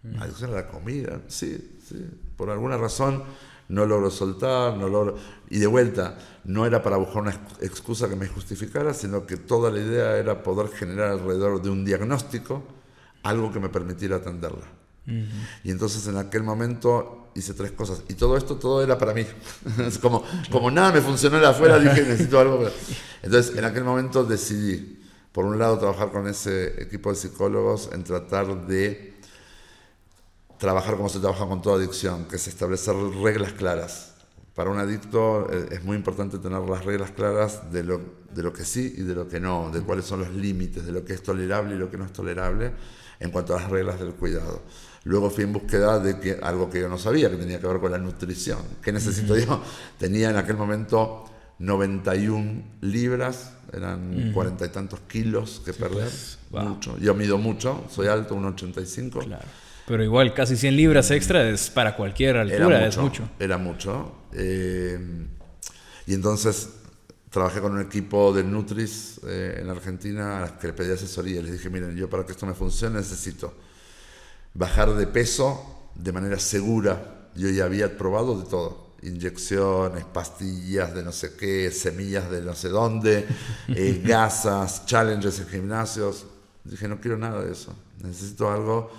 Mm. 0.03 0.23
Adicción 0.23 0.51
a 0.53 0.55
la 0.55 0.69
comida, 0.69 1.21
sí, 1.29 1.79
sí. 1.87 2.07
Por 2.37 2.51
alguna 2.51 2.77
razón 2.77 3.23
no 3.69 3.87
logro 3.87 4.11
soltar, 4.11 4.77
no 4.77 4.89
logro... 4.89 5.17
Y 5.49 5.59
de 5.59 5.67
vuelta, 5.67 6.19
no 6.45 6.67
era 6.67 6.83
para 6.83 6.97
buscar 6.97 7.23
una 7.23 7.41
excusa 7.61 8.09
que 8.09 8.17
me 8.17 8.27
justificara, 8.27 8.95
sino 8.95 9.27
que 9.27 9.37
toda 9.37 9.71
la 9.71 9.79
idea 9.79 10.17
era 10.17 10.43
poder 10.43 10.69
generar 10.69 11.11
alrededor 11.11 11.63
de 11.63 11.71
un 11.71 11.85
diagnóstico 11.85 12.63
algo 13.23 13.53
que 13.53 13.61
me 13.61 13.69
permitiera 13.69 14.17
atenderla. 14.17 14.80
Y 15.07 15.71
entonces 15.71 16.07
en 16.07 16.17
aquel 16.17 16.43
momento 16.43 17.31
hice 17.35 17.55
tres 17.55 17.73
cosas. 17.73 18.03
Y 18.09 18.15
todo 18.15 18.37
esto, 18.37 18.57
todo 18.57 18.83
era 18.83 18.99
para 18.99 19.15
mí. 19.15 19.27
es 19.87 19.99
como, 19.99 20.23
como 20.51 20.71
nada 20.71 20.93
me 20.93 21.01
funcionó 21.01 21.39
de 21.39 21.47
afuera, 21.47 21.79
dije, 21.79 22.03
necesito 22.03 22.39
algo. 22.39 22.65
Entonces 23.23 23.57
en 23.57 23.65
aquel 23.65 23.85
momento 23.85 24.25
decidí, 24.25 25.03
por 25.33 25.45
un 25.45 25.59
lado, 25.59 25.79
trabajar 25.79 26.11
con 26.11 26.29
ese 26.29 26.83
equipo 26.83 27.11
de 27.11 27.17
psicólogos 27.17 27.91
en 27.93 28.05
tratar 28.05 28.67
de 28.67 29.11
trabajar 30.59 30.97
como 30.97 31.09
se 31.09 31.21
trabaja 31.21 31.47
con 31.47 31.63
toda 31.63 31.77
adicción, 31.77 32.27
que 32.27 32.37
es 32.37 32.47
establecer 32.47 32.95
reglas 32.95 33.53
claras. 33.53 34.13
Para 34.55 34.71
un 34.71 34.79
adicto 34.79 35.51
eh, 35.51 35.69
es 35.71 35.85
muy 35.85 35.97
importante 35.97 36.39
tener 36.39 36.61
las 36.61 36.85
reglas 36.85 37.13
claras 37.13 37.73
de 37.73 37.83
lo, 37.83 38.01
de 38.35 38.43
lo 38.43 38.53
que 38.53 38.65
sí 38.65 38.93
y 38.99 39.03
de 39.03 39.15
lo 39.15 39.27
que 39.27 39.41
no, 39.41 39.71
de 39.71 39.81
cuáles 39.81 40.05
son 40.05 40.21
los 40.21 40.31
límites, 40.31 40.85
de 40.85 40.93
lo 40.93 41.03
que 41.03 41.15
es 41.15 41.23
tolerable 41.23 41.77
y 41.77 41.79
lo 41.79 41.91
que 41.91 41.97
no 41.97 42.05
es 42.05 42.13
tolerable 42.13 42.73
en 43.21 43.31
cuanto 43.31 43.57
a 43.57 43.61
las 43.61 43.71
reglas 43.71 43.99
del 44.01 44.13
cuidado. 44.13 44.61
Luego 45.05 45.31
fui 45.31 45.45
en 45.45 45.53
búsqueda 45.53 45.99
de 45.99 46.19
que, 46.19 46.39
algo 46.43 46.69
que 46.69 46.81
yo 46.81 46.89
no 46.89 46.99
sabía, 46.99 47.31
que 47.31 47.37
tenía 47.37 47.59
que 47.59 47.67
ver 47.67 47.81
con 47.81 47.91
la 47.91 47.99
nutrición. 47.99 48.59
¿Qué 48.83 48.93
necesito 48.93 49.37
yo? 49.39 49.63
Tenía 49.99 50.31
en 50.31 50.37
aquel 50.37 50.57
momento 50.57 51.25
91 51.59 52.63
libras, 52.83 53.55
eran 53.73 54.33
cuarenta 54.33 54.67
y 54.67 54.69
tantos 54.69 55.01
kilos 55.01 55.63
que 55.65 55.73
perder. 55.73 56.09
Pues, 56.51 56.65
mucho. 56.65 56.99
Yo 56.99 57.15
mido 57.15 57.39
mucho, 57.39 57.85
soy 57.91 58.09
alto, 58.09 58.37
1,85. 58.37 59.25
Claro. 59.25 59.45
Pero 59.87 60.05
igual, 60.05 60.35
casi 60.35 60.57
100 60.57 60.77
libras 60.77 61.11
extra 61.11 61.49
es 61.49 61.71
para 61.71 61.97
cualquier 61.97 62.37
altura, 62.37 62.87
es 62.87 62.97
mucho. 62.99 63.29
Era 63.39 63.57
mucho. 63.57 64.27
Eh, 64.33 65.27
y 66.07 66.15
entonces 66.15 66.69
trabajé 67.31 67.61
con 67.61 67.73
un 67.73 67.81
equipo 67.81 68.33
de 68.33 68.45
Nutris 68.45 69.21
eh, 69.27 69.61
en 69.63 69.71
Argentina 69.71 70.39
a 70.39 70.41
los 70.43 70.53
que 70.53 70.69
le 70.69 70.73
pedí 70.75 70.93
asesoría. 70.93 71.41
Les 71.41 71.53
dije, 71.53 71.71
miren, 71.71 71.97
yo 71.97 72.09
para 72.11 72.27
que 72.27 72.33
esto 72.33 72.47
me 72.47 72.55
funcione 72.55 72.99
necesito 72.99 73.55
bajar 74.55 74.95
de 74.95 75.07
peso 75.07 75.91
de 75.95 76.13
manera 76.13 76.39
segura. 76.39 77.29
Yo 77.35 77.49
ya 77.49 77.65
había 77.65 77.97
probado 77.97 78.39
de 78.41 78.49
todo. 78.49 78.91
Inyecciones, 79.03 80.05
pastillas 80.05 80.95
de 80.95 81.03
no 81.03 81.13
sé 81.13 81.35
qué, 81.35 81.71
semillas 81.71 82.31
de 82.31 82.43
no 82.43 82.55
sé 82.55 82.69
dónde, 82.69 83.27
eh, 83.69 84.03
gasas, 84.05 84.85
challenges 84.85 85.41
en 85.41 85.49
gimnasios. 85.49 86.27
Dije, 86.65 86.87
no 86.87 87.01
quiero 87.01 87.17
nada 87.17 87.43
de 87.43 87.53
eso. 87.53 87.75
Necesito 88.03 88.51
algo 88.51 88.91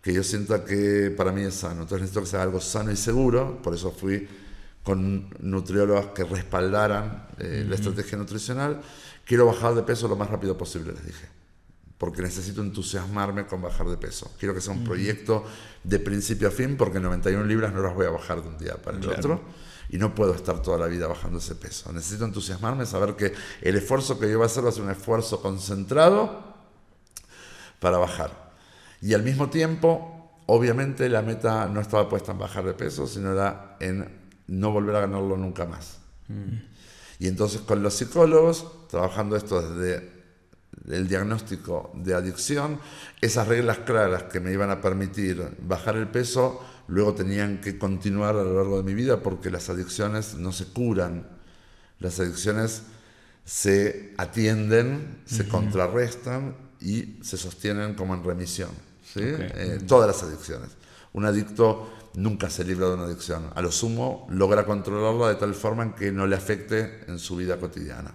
que 0.00 0.12
yo 0.12 0.22
sienta 0.22 0.64
que 0.64 1.12
para 1.16 1.32
mí 1.32 1.42
es 1.42 1.54
sano. 1.54 1.82
Entonces 1.82 2.02
necesito 2.02 2.20
que 2.20 2.26
sea 2.28 2.42
algo 2.42 2.60
sano 2.60 2.92
y 2.92 2.96
seguro. 2.96 3.60
Por 3.60 3.74
eso 3.74 3.90
fui 3.90 4.28
con 4.84 5.28
nutriólogas 5.40 6.06
que 6.14 6.24
respaldaran 6.24 7.26
eh, 7.38 7.66
la 7.68 7.74
estrategia 7.74 8.16
nutricional. 8.16 8.80
Quiero 9.24 9.46
bajar 9.46 9.74
de 9.74 9.82
peso 9.82 10.06
lo 10.06 10.16
más 10.16 10.30
rápido 10.30 10.56
posible, 10.56 10.92
les 10.92 11.04
dije 11.04 11.37
porque 11.98 12.22
necesito 12.22 12.62
entusiasmarme 12.62 13.46
con 13.46 13.60
bajar 13.60 13.88
de 13.88 13.96
peso. 13.96 14.30
Quiero 14.38 14.54
que 14.54 14.60
sea 14.60 14.72
un 14.72 14.84
proyecto 14.84 15.44
de 15.82 15.98
principio 15.98 16.48
a 16.48 16.50
fin, 16.52 16.76
porque 16.76 17.00
91 17.00 17.44
libras 17.44 17.72
no 17.72 17.82
las 17.82 17.94
voy 17.94 18.06
a 18.06 18.10
bajar 18.10 18.40
de 18.40 18.48
un 18.48 18.56
día 18.56 18.76
para 18.76 18.98
el 18.98 19.08
otro. 19.08 19.40
Y 19.90 19.98
no 19.98 20.14
puedo 20.14 20.34
estar 20.34 20.62
toda 20.62 20.78
la 20.78 20.86
vida 20.86 21.06
bajando 21.06 21.38
ese 21.38 21.54
peso. 21.54 21.90
Necesito 21.92 22.24
entusiasmarme, 22.24 22.86
saber 22.86 23.16
que 23.16 23.32
el 23.62 23.76
esfuerzo 23.76 24.18
que 24.18 24.30
yo 24.30 24.36
voy 24.36 24.44
a 24.44 24.46
hacer 24.46 24.64
va 24.64 24.68
a 24.68 24.72
ser 24.72 24.84
un 24.84 24.90
esfuerzo 24.90 25.40
concentrado 25.40 26.54
para 27.80 27.98
bajar. 27.98 28.52
Y 29.00 29.14
al 29.14 29.22
mismo 29.22 29.48
tiempo, 29.48 30.30
obviamente 30.46 31.08
la 31.08 31.22
meta 31.22 31.66
no 31.66 31.80
estaba 31.80 32.08
puesta 32.08 32.32
en 32.32 32.38
bajar 32.38 32.64
de 32.64 32.74
peso, 32.74 33.06
sino 33.06 33.32
era 33.32 33.76
en 33.80 34.28
no 34.46 34.70
volver 34.70 34.94
a 34.96 35.00
ganarlo 35.00 35.36
nunca 35.36 35.64
más. 35.64 35.98
Y 37.18 37.26
entonces 37.26 37.62
con 37.62 37.82
los 37.82 37.94
psicólogos, 37.94 38.88
trabajando 38.88 39.36
esto 39.36 39.62
desde 39.62 40.17
el 40.90 41.08
diagnóstico 41.08 41.90
de 41.94 42.14
adicción, 42.14 42.80
esas 43.20 43.48
reglas 43.48 43.78
claras 43.78 44.24
que 44.24 44.40
me 44.40 44.52
iban 44.52 44.70
a 44.70 44.80
permitir 44.80 45.56
bajar 45.60 45.96
el 45.96 46.08
peso, 46.08 46.64
luego 46.88 47.14
tenían 47.14 47.60
que 47.60 47.78
continuar 47.78 48.36
a 48.36 48.42
lo 48.42 48.56
largo 48.56 48.78
de 48.78 48.82
mi 48.82 48.94
vida 48.94 49.22
porque 49.22 49.50
las 49.50 49.68
adicciones 49.68 50.34
no 50.34 50.52
se 50.52 50.66
curan, 50.66 51.26
las 52.00 52.18
adicciones 52.20 52.82
se 53.44 54.14
atienden, 54.18 55.22
se 55.24 55.48
contrarrestan 55.48 56.54
y 56.80 57.18
se 57.22 57.36
sostienen 57.36 57.94
como 57.94 58.14
en 58.14 58.24
remisión. 58.24 58.70
¿sí? 59.02 59.20
Eh, 59.22 59.80
todas 59.86 60.06
las 60.06 60.22
adicciones. 60.22 60.70
Un 61.14 61.24
adicto 61.24 61.90
nunca 62.14 62.50
se 62.50 62.64
libra 62.64 62.88
de 62.88 62.94
una 62.94 63.04
adicción. 63.04 63.50
A 63.54 63.62
lo 63.62 63.72
sumo 63.72 64.26
logra 64.30 64.64
controlarla 64.64 65.28
de 65.28 65.34
tal 65.36 65.54
forma 65.54 65.82
en 65.82 65.92
que 65.92 66.12
no 66.12 66.26
le 66.26 66.36
afecte 66.36 67.04
en 67.08 67.18
su 67.18 67.36
vida 67.36 67.58
cotidiana. 67.58 68.14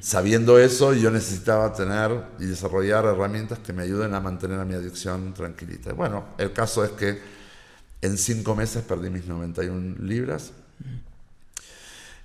Sabiendo 0.00 0.58
eso, 0.58 0.94
yo 0.94 1.10
necesitaba 1.10 1.72
tener 1.72 2.24
y 2.38 2.46
desarrollar 2.46 3.04
herramientas 3.04 3.58
que 3.58 3.72
me 3.72 3.82
ayuden 3.82 4.14
a 4.14 4.20
mantener 4.20 4.58
a 4.60 4.64
mi 4.64 4.74
adicción 4.74 5.34
tranquilita. 5.34 5.92
Bueno, 5.92 6.28
el 6.38 6.52
caso 6.52 6.84
es 6.84 6.90
que 6.92 7.20
en 8.00 8.18
cinco 8.18 8.54
meses 8.54 8.82
perdí 8.82 9.10
mis 9.10 9.26
91 9.26 9.96
libras. 10.04 10.52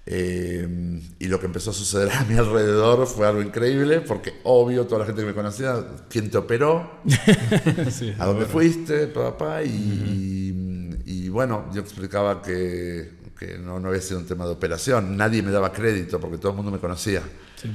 Eh, 0.10 1.02
y 1.20 1.28
lo 1.28 1.38
que 1.38 1.48
empezó 1.48 1.72
a 1.72 1.74
suceder 1.74 2.10
a 2.14 2.24
mi 2.24 2.36
alrededor 2.36 3.06
fue 3.08 3.28
algo 3.28 3.42
increíble, 3.42 4.00
porque 4.00 4.36
obvio, 4.44 4.88
toda 4.88 5.02
la 5.02 5.06
gente 5.06 5.22
que 5.22 5.28
me 5.28 5.34
conocía, 5.34 5.86
¿quién 6.10 6.32
te 6.32 6.38
operó? 6.38 7.02
¿A 8.18 8.26
dónde 8.26 8.46
fuiste, 8.46 9.08
papá? 9.08 9.64
Y, 9.64 11.02
y, 11.06 11.28
bueno, 11.28 11.70
yo 11.74 11.82
explicaba 11.82 12.42
que, 12.42 13.12
que 13.38 13.58
no, 13.58 13.80
no, 13.80 13.90
había 13.90 14.02
sido 14.02 14.20
un 14.20 14.26
tema 14.26 14.46
de 14.46 14.52
operación, 14.52 15.16
nadie 15.16 15.42
me 15.42 15.52
daba 15.52 15.72
crédito 15.72 16.20
porque 16.20 16.38
todo 16.38 16.52
el 16.52 16.56
mundo 16.56 16.72
me 16.72 16.80
conocía. 16.80 17.22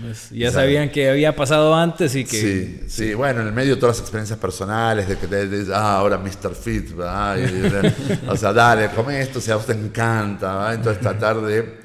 Pues, 0.00 0.30
ya 0.30 0.50
sabían 0.50 0.90
que 0.90 1.10
había 1.10 1.34
pasado 1.34 1.74
antes 1.74 2.14
y 2.14 2.24
que... 2.24 2.40
Sí, 2.40 2.80
sí, 2.88 3.14
bueno, 3.14 3.40
en 3.40 3.48
el 3.48 3.52
medio 3.52 3.78
todas 3.78 3.96
las 3.96 4.00
experiencias 4.00 4.38
personales, 4.38 5.08
de 5.08 5.16
que 5.16 5.26
te 5.26 5.48
dices, 5.48 5.70
ah, 5.70 5.98
ahora 5.98 6.18
Mr. 6.18 6.54
Fit, 6.54 6.96
¿verdad? 6.96 7.38
o 8.28 8.36
sea, 8.36 8.52
dale, 8.52 8.90
come 8.90 9.20
esto, 9.20 9.40
si 9.40 9.50
a 9.50 9.56
vos 9.56 9.66
te 9.66 9.72
encanta, 9.72 10.54
¿verdad? 10.54 10.74
Entonces 10.74 11.00
tratar 11.00 11.40
de 11.40 11.82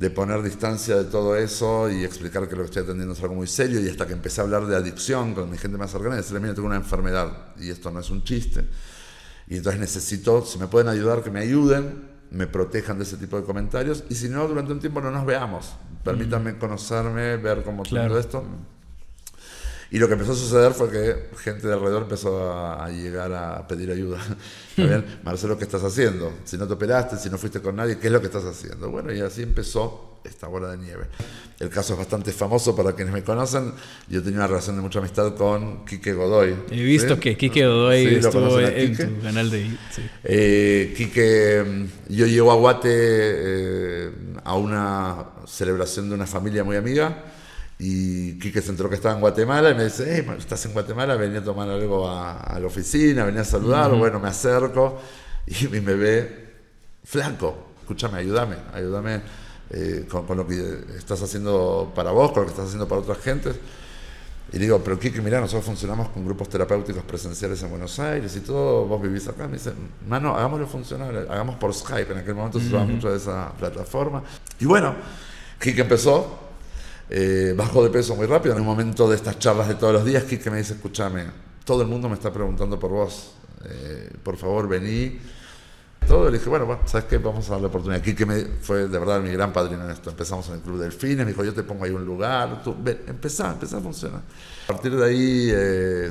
de 0.00 0.08
poner 0.08 0.42
distancia 0.42 0.96
de 0.96 1.04
todo 1.04 1.36
eso 1.36 1.90
y 1.90 2.04
explicar 2.04 2.48
que 2.48 2.56
lo 2.56 2.62
que 2.62 2.68
estoy 2.68 2.84
atendiendo 2.84 3.12
es 3.12 3.20
algo 3.20 3.34
muy 3.34 3.46
serio 3.46 3.82
y 3.82 3.88
hasta 3.90 4.06
que 4.06 4.14
empecé 4.14 4.40
a 4.40 4.44
hablar 4.44 4.66
de 4.66 4.74
adicción 4.74 5.34
con 5.34 5.50
mi 5.50 5.58
gente 5.58 5.76
más 5.76 5.90
cercana, 5.90 6.16
decirle, 6.16 6.40
mira, 6.40 6.54
tengo 6.54 6.68
una 6.68 6.76
enfermedad 6.76 7.52
y 7.58 7.68
esto 7.68 7.90
no 7.90 8.00
es 8.00 8.08
un 8.08 8.24
chiste. 8.24 8.64
Y 9.46 9.58
entonces 9.58 9.78
necesito, 9.78 10.42
si 10.46 10.58
me 10.58 10.68
pueden 10.68 10.88
ayudar, 10.88 11.22
que 11.22 11.30
me 11.30 11.40
ayuden, 11.40 12.09
me 12.30 12.46
protejan 12.46 12.98
de 12.98 13.04
ese 13.04 13.16
tipo 13.16 13.36
de 13.36 13.44
comentarios 13.44 14.04
y 14.08 14.14
si 14.14 14.28
no, 14.28 14.46
durante 14.46 14.72
un 14.72 14.80
tiempo 14.80 15.00
no 15.00 15.10
nos 15.10 15.26
veamos. 15.26 15.74
Permítanme 16.04 16.56
conocerme, 16.58 17.36
ver 17.36 17.62
cómo 17.62 17.82
claro. 17.82 18.18
esto. 18.18 18.44
Y 19.92 19.98
lo 19.98 20.06
que 20.06 20.14
empezó 20.14 20.32
a 20.32 20.36
suceder 20.36 20.72
fue 20.72 20.88
que 20.90 21.36
gente 21.38 21.66
de 21.66 21.74
alrededor 21.74 22.02
empezó 22.02 22.52
a, 22.52 22.88
llegar 22.90 23.32
a 23.32 23.66
pedir 23.66 23.90
ayuda. 23.90 24.18
bien? 24.76 25.04
Marcelo, 25.24 25.58
¿qué 25.58 25.64
estás 25.64 25.82
haciendo? 25.82 26.32
Si 26.44 26.56
no 26.56 26.66
te 26.68 26.74
operaste, 26.74 27.16
si 27.16 27.28
no 27.28 27.38
fuiste 27.38 27.60
con 27.60 27.74
nadie, 27.74 27.98
¿qué 27.98 28.06
es 28.06 28.12
lo 28.12 28.20
que 28.20 28.26
estás 28.26 28.44
haciendo? 28.44 28.88
Bueno, 28.88 29.12
y 29.12 29.20
así 29.20 29.42
empezó 29.42 30.20
esta 30.22 30.46
bola 30.46 30.70
de 30.70 30.78
nieve. 30.78 31.06
El 31.58 31.70
caso 31.70 31.94
es 31.94 31.98
bastante 31.98 32.30
famoso 32.30 32.76
para 32.76 32.92
quienes 32.92 33.12
me 33.12 33.24
conocen. 33.24 33.72
Yo 34.08 34.22
tenía 34.22 34.38
una 34.38 34.46
relación 34.46 34.76
de 34.76 34.82
mucha 34.82 35.00
amistad 35.00 35.34
con 35.34 35.84
Quique 35.84 36.12
Godoy. 36.12 36.54
He 36.70 36.82
visto 36.84 37.18
que 37.18 37.36
Quique 37.36 37.66
Godoy 37.66 38.14
estuvo 38.14 38.60
en 38.60 38.96
tu 38.96 39.20
canal 39.20 39.50
de... 39.50 39.70
Sí. 39.90 40.02
Eh, 40.22 40.94
Quique, 40.96 41.64
mm, 41.66 42.12
yo 42.14 42.26
llego 42.26 42.52
a 42.52 42.54
Guate 42.54 42.88
eh, 42.92 44.10
a 44.44 44.54
una 44.54 45.26
celebración 45.46 46.08
de 46.08 46.14
una 46.14 46.26
familia 46.26 46.62
muy 46.62 46.76
amiga 46.76 47.24
y 47.82 48.38
Quique 48.38 48.60
se 48.60 48.70
enteró 48.70 48.90
que 48.90 48.96
estaba 48.96 49.14
en 49.14 49.22
Guatemala 49.22 49.70
y 49.70 49.74
me 49.74 49.84
dice, 49.84 50.04
hey, 50.06 50.34
estás 50.36 50.66
en 50.66 50.74
Guatemala, 50.74 51.16
venía 51.16 51.38
a 51.38 51.42
tomar 51.42 51.66
algo 51.66 52.06
a, 52.10 52.58
la 52.60 52.66
oficina, 52.66 53.24
venía 53.24 53.40
a 53.40 53.44
saludar, 53.44 53.90
bueno, 53.94 54.20
me 54.20 54.28
acerco 54.28 55.00
y, 55.46 55.66
me 55.66 55.94
ve 55.94 56.48
flaco, 57.02 57.68
escúchame, 57.80 58.18
ayúdame, 58.18 58.56
ayúdame 58.74 59.22
eh, 59.70 60.06
con, 60.10 60.36
lo 60.36 60.46
que 60.46 60.60
estás 60.98 61.22
haciendo 61.22 61.90
para 61.94 62.10
vos, 62.10 62.32
con 62.32 62.42
lo 62.42 62.48
que 62.48 62.50
estás 62.50 62.66
haciendo 62.66 62.86
para 62.86 63.00
otras 63.00 63.16
gentes. 63.18 63.56
Y 64.52 64.58
digo, 64.58 64.82
pero 64.84 64.98
Quique, 64.98 65.22
mira, 65.22 65.40
nosotros 65.40 65.64
funcionamos 65.64 66.10
con 66.10 66.22
grupos 66.26 66.50
terapéuticos 66.50 67.04
presenciales 67.04 67.62
en 67.62 67.70
Buenos 67.70 67.98
Aires 67.98 68.36
y 68.36 68.40
todo, 68.40 68.84
vos 68.84 69.00
vivís 69.00 69.26
acá. 69.26 69.46
Me 69.46 69.54
dice, 69.54 69.72
mano, 70.06 70.36
hagámoslo 70.36 70.66
funcionar, 70.66 71.16
hagamos 71.30 71.56
por 71.56 71.72
Skype. 71.72 72.12
En 72.12 72.18
aquel 72.18 72.34
momento 72.34 72.60
se 72.60 72.66
usaba 72.66 72.84
mucho 72.84 73.10
de 73.10 73.16
esa 73.16 73.52
plataforma. 73.52 74.22
Y 74.58 74.66
bueno, 74.66 74.96
Quique 75.58 75.80
empezó, 75.82 76.49
eh, 77.12 77.54
bajo 77.56 77.82
de 77.82 77.90
peso 77.90 78.14
muy 78.14 78.26
rápido. 78.26 78.54
En 78.54 78.60
un 78.60 78.66
momento 78.66 79.10
de 79.10 79.16
estas 79.16 79.38
charlas 79.40 79.66
de 79.66 79.74
todos 79.74 79.92
los 79.92 80.04
días, 80.04 80.22
Kike 80.22 80.48
me 80.48 80.58
dice, 80.58 80.74
escúchame, 80.74 81.24
todo 81.64 81.82
el 81.82 81.88
mundo 81.88 82.08
me 82.08 82.14
está 82.14 82.32
preguntando 82.32 82.78
por 82.78 82.92
vos, 82.92 83.34
eh, 83.64 84.10
por 84.22 84.36
favor 84.36 84.68
vení. 84.68 85.18
Todo, 86.06 86.30
le 86.30 86.38
dije, 86.38 86.48
bueno, 86.48 86.80
¿sabes 86.86 87.06
qué? 87.06 87.18
Vamos 87.18 87.48
a 87.48 87.52
darle 87.52 87.66
oportunidad. 87.66 88.00
Kike 88.00 88.26
me, 88.26 88.44
fue 88.60 88.86
de 88.86 88.98
verdad 88.98 89.20
mi 89.20 89.32
gran 89.32 89.52
padrino 89.52 89.84
en 89.84 89.90
esto. 89.90 90.10
Empezamos 90.10 90.48
en 90.48 90.54
el 90.54 90.60
Club 90.60 90.78
Delfines, 90.78 91.18
me 91.18 91.32
dijo, 91.32 91.44
yo 91.44 91.52
te 91.52 91.64
pongo 91.64 91.84
ahí 91.84 91.90
un 91.90 92.04
lugar, 92.04 92.62
tú, 92.62 92.76
ven, 92.80 93.00
empezá, 93.08 93.52
empezá 93.52 93.78
a 93.78 93.80
funcionar. 93.80 94.22
A 94.64 94.72
partir 94.72 94.94
de 94.94 95.04
ahí 95.04 95.50
eh, 95.52 96.10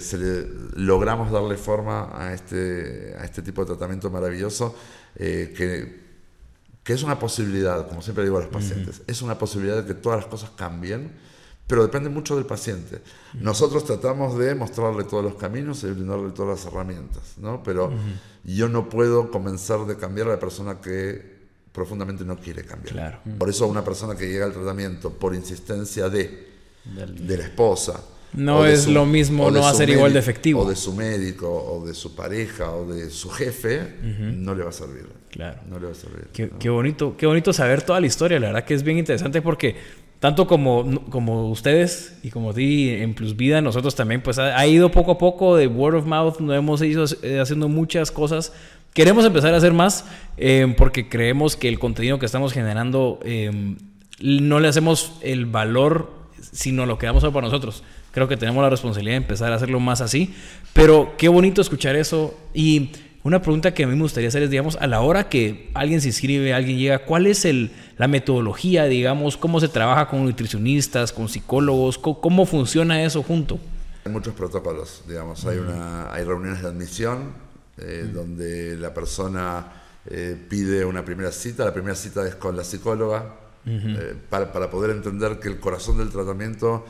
logramos 0.75 1.31
darle 1.31 1.55
forma 1.55 2.09
a 2.13 2.33
este, 2.33 3.15
a 3.17 3.23
este 3.23 3.41
tipo 3.41 3.61
de 3.61 3.67
tratamiento 3.67 4.09
maravilloso 4.09 4.75
que 5.15 6.08
que 6.89 6.95
es 6.95 7.03
una 7.03 7.19
posibilidad, 7.19 7.87
como 7.87 8.01
siempre 8.01 8.23
digo 8.23 8.37
a 8.37 8.41
los 8.41 8.49
pacientes, 8.49 9.03
es 9.05 9.21
una 9.21 9.37
posibilidad 9.37 9.83
de 9.83 9.85
que 9.85 9.93
todas 9.93 10.21
las 10.21 10.25
cosas 10.25 10.49
cambien, 10.55 11.11
pero 11.67 11.83
depende 11.83 12.09
mucho 12.09 12.35
del 12.35 12.47
paciente. 12.47 13.03
Nosotros 13.35 13.85
tratamos 13.85 14.39
de 14.39 14.55
mostrarle 14.55 15.03
todos 15.03 15.23
los 15.23 15.35
caminos 15.35 15.83
y 15.83 15.91
brindarle 15.91 16.31
todas 16.31 16.57
las 16.57 16.73
herramientas, 16.73 17.35
¿no? 17.37 17.61
pero 17.61 17.93
yo 18.43 18.69
no 18.69 18.89
puedo 18.89 19.29
comenzar 19.29 19.85
de 19.85 19.97
cambiar 19.97 20.29
a 20.29 20.31
la 20.31 20.39
persona 20.39 20.81
que 20.81 21.37
profundamente 21.71 22.25
no 22.25 22.39
quiere 22.39 22.63
cambiar. 22.65 23.21
Por 23.37 23.49
eso 23.49 23.67
una 23.67 23.83
persona 23.83 24.15
que 24.15 24.27
llega 24.27 24.47
al 24.47 24.53
tratamiento 24.53 25.11
por 25.11 25.35
insistencia 25.35 26.09
de, 26.09 26.49
de 26.85 27.37
la 27.37 27.43
esposa, 27.43 28.01
no 28.33 28.65
es 28.65 28.87
lo 28.87 29.05
mismo, 29.05 29.49
no 29.51 29.61
va 29.61 29.69
a 29.69 29.73
ser 29.73 29.89
igual 29.89 30.13
de 30.13 30.19
efectivo. 30.19 30.61
O 30.61 30.69
de 30.69 30.75
su 30.75 30.93
médico, 30.93 31.49
o 31.49 31.85
de 31.85 31.93
su 31.93 32.15
pareja, 32.15 32.71
o 32.71 32.85
de 32.85 33.09
su 33.09 33.29
jefe, 33.29 33.95
no 34.01 34.53
le 34.55 34.63
va 34.63 34.69
a 34.69 34.73
servir. 34.73 35.07
Claro. 35.29 35.59
No 35.69 35.79
le 35.79 35.87
va 35.87 35.91
a 35.91 35.95
servir. 35.95 36.27
Qué, 36.33 36.69
bonito, 36.69 37.15
qué 37.17 37.25
bonito 37.25 37.53
saber 37.53 37.81
toda 37.81 37.99
la 37.99 38.07
historia. 38.07 38.39
La 38.39 38.47
verdad 38.47 38.63
que 38.65 38.73
es 38.73 38.83
bien 38.83 38.97
interesante 38.97 39.41
porque 39.41 39.75
tanto 40.19 40.47
como, 40.47 41.05
como 41.09 41.49
ustedes 41.49 42.17
y 42.23 42.29
como 42.29 42.53
ti 42.53 42.89
en 42.89 43.13
Plus 43.13 43.35
Vida, 43.35 43.61
nosotros 43.61 43.95
también, 43.95 44.21
pues 44.21 44.37
ha, 44.37 44.65
ido 44.67 44.91
poco 44.91 45.11
a 45.11 45.17
poco 45.17 45.55
de 45.55 45.67
word 45.67 45.95
of 45.95 46.05
mouth, 46.05 46.39
no 46.39 46.53
hemos 46.53 46.81
ido 46.81 47.05
eh, 47.21 47.39
haciendo 47.39 47.69
muchas 47.69 48.11
cosas. 48.11 48.53
Queremos 48.93 49.23
empezar 49.23 49.53
a 49.53 49.57
hacer 49.57 49.71
más 49.71 50.05
eh, 50.37 50.73
porque 50.77 51.09
creemos 51.09 51.55
que 51.55 51.69
el 51.69 51.79
contenido 51.79 52.19
que 52.19 52.25
estamos 52.25 52.53
generando 52.53 53.19
eh, 53.23 53.75
no 54.19 54.59
le 54.59 54.67
hacemos 54.67 55.13
el 55.21 55.45
valor, 55.45 56.11
sino 56.51 56.85
lo 56.85 56.97
que 56.97 57.05
damos 57.05 57.23
para 57.23 57.41
nosotros. 57.41 57.83
Creo 58.11 58.27
que 58.27 58.37
tenemos 58.37 58.61
la 58.63 58.69
responsabilidad 58.69 59.13
de 59.13 59.23
empezar 59.23 59.51
a 59.51 59.55
hacerlo 59.55 59.79
más 59.79 60.01
así. 60.01 60.33
Pero 60.73 61.13
qué 61.17 61.29
bonito 61.29 61.61
escuchar 61.61 61.95
eso. 61.95 62.37
Y 62.53 62.91
una 63.23 63.41
pregunta 63.41 63.73
que 63.73 63.83
a 63.83 63.87
mí 63.87 63.95
me 63.95 64.01
gustaría 64.01 64.29
hacer 64.29 64.43
es, 64.43 64.49
digamos, 64.49 64.77
a 64.77 64.87
la 64.87 65.01
hora 65.01 65.29
que 65.29 65.69
alguien 65.73 65.99
se 66.01 66.07
inscribe, 66.07 66.53
alguien 66.53 66.77
llega, 66.77 66.99
¿cuál 66.99 67.27
es 67.27 67.45
el, 67.45 67.71
la 67.97 68.07
metodología, 68.07 68.85
digamos, 68.85 69.35
cómo 69.35 69.59
se 69.59 69.67
trabaja 69.67 70.07
con 70.07 70.23
nutricionistas, 70.23 71.11
con 71.11 71.27
psicólogos? 71.27 71.97
¿Cómo, 71.97 72.45
funciona 72.45 73.03
eso 73.03 73.21
junto? 73.21 73.59
Hay 74.05 74.11
muchos 74.11 74.33
protocolos, 74.33 75.03
digamos. 75.07 75.45
Hay, 75.45 75.57
una, 75.57 76.13
hay 76.13 76.23
reuniones 76.23 76.61
de 76.61 76.69
admisión 76.69 77.33
eh, 77.77 78.09
donde 78.11 78.77
la 78.77 78.93
persona 78.93 79.67
eh, 80.05 80.37
pide 80.49 80.85
una 80.85 81.03
primera 81.03 81.31
cita. 81.31 81.65
La 81.65 81.73
primera 81.73 81.95
cita 81.95 82.25
es 82.25 82.35
con 82.35 82.55
la 82.55 82.63
psicóloga 82.63 83.35
eh, 83.65 84.15
para, 84.29 84.51
para 84.53 84.69
poder 84.69 84.91
entender 84.91 85.39
que 85.39 85.49
el 85.49 85.59
corazón 85.59 85.97
del 85.97 86.09
tratamiento 86.09 86.85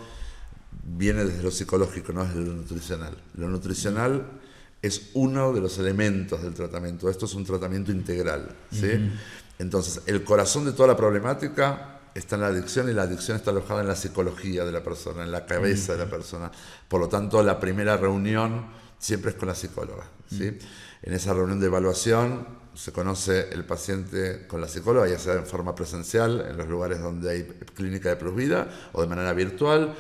viene 0.72 1.26
desde 1.26 1.44
lo 1.44 1.52
psicológico, 1.52 2.14
no 2.14 2.26
desde 2.26 2.42
lo 2.42 2.54
nutricional. 2.54 3.18
Lo 3.36 3.48
nutricional 3.50 4.40
es 4.82 5.12
uno 5.14 5.54
de 5.54 5.62
los 5.62 5.78
elementos 5.78 6.42
del 6.42 6.54
tratamiento. 6.54 7.10
Esto 7.10 7.26
es 7.26 7.34
un 7.36 7.46
tratamiento 7.46 7.92
integral. 7.92 8.56
¿sí? 8.72 9.12
Entonces, 9.58 10.02
el 10.06 10.24
corazón 10.24 10.66
de 10.66 10.72
toda 10.72 10.88
la 10.88 10.98
problemática 10.98 12.00
está 12.16 12.36
en 12.36 12.42
la 12.42 12.48
adicción 12.48 12.90
y 12.90 12.94
la 12.94 13.04
adicción 13.04 13.38
está 13.38 13.52
alojada 13.52 13.82
en 13.82 13.88
la 13.88 13.96
psicología 13.96 14.66
de 14.66 14.72
la 14.72 14.84
persona, 14.84 15.24
en 15.24 15.32
la 15.32 15.46
cabeza 15.46 15.94
de 15.94 16.00
la 16.00 16.10
persona. 16.10 16.52
Por 16.88 17.02
lo 17.02 17.10
tanto, 17.10 17.44
la 17.44 17.60
primera 17.60 17.98
reunión 17.98 18.68
siempre 18.98 19.32
es 19.32 19.38
con 19.38 19.48
la 19.48 19.56
psicóloga. 19.56 20.06
¿sí? 20.30 20.58
En 21.02 21.14
esa 21.14 21.34
reunión 21.34 21.60
de 21.60 21.68
evaluación 21.68 22.60
se 22.74 22.94
conoce 22.94 23.50
el 23.52 23.66
paciente 23.66 24.48
con 24.48 24.62
la 24.62 24.68
psicóloga, 24.68 25.08
ya 25.08 25.20
sea 25.20 25.34
en 25.34 25.46
forma 25.46 25.76
presencial, 25.76 26.46
en 26.50 26.56
los 26.56 26.68
lugares 26.68 27.02
donde 27.02 27.30
hay 27.30 27.44
clínica 27.74 28.10
de 28.10 28.16
plus 28.16 28.36
vida, 28.36 28.70
o 28.94 29.02
de 29.02 29.08
manera 29.08 29.34
virtual 29.34 29.96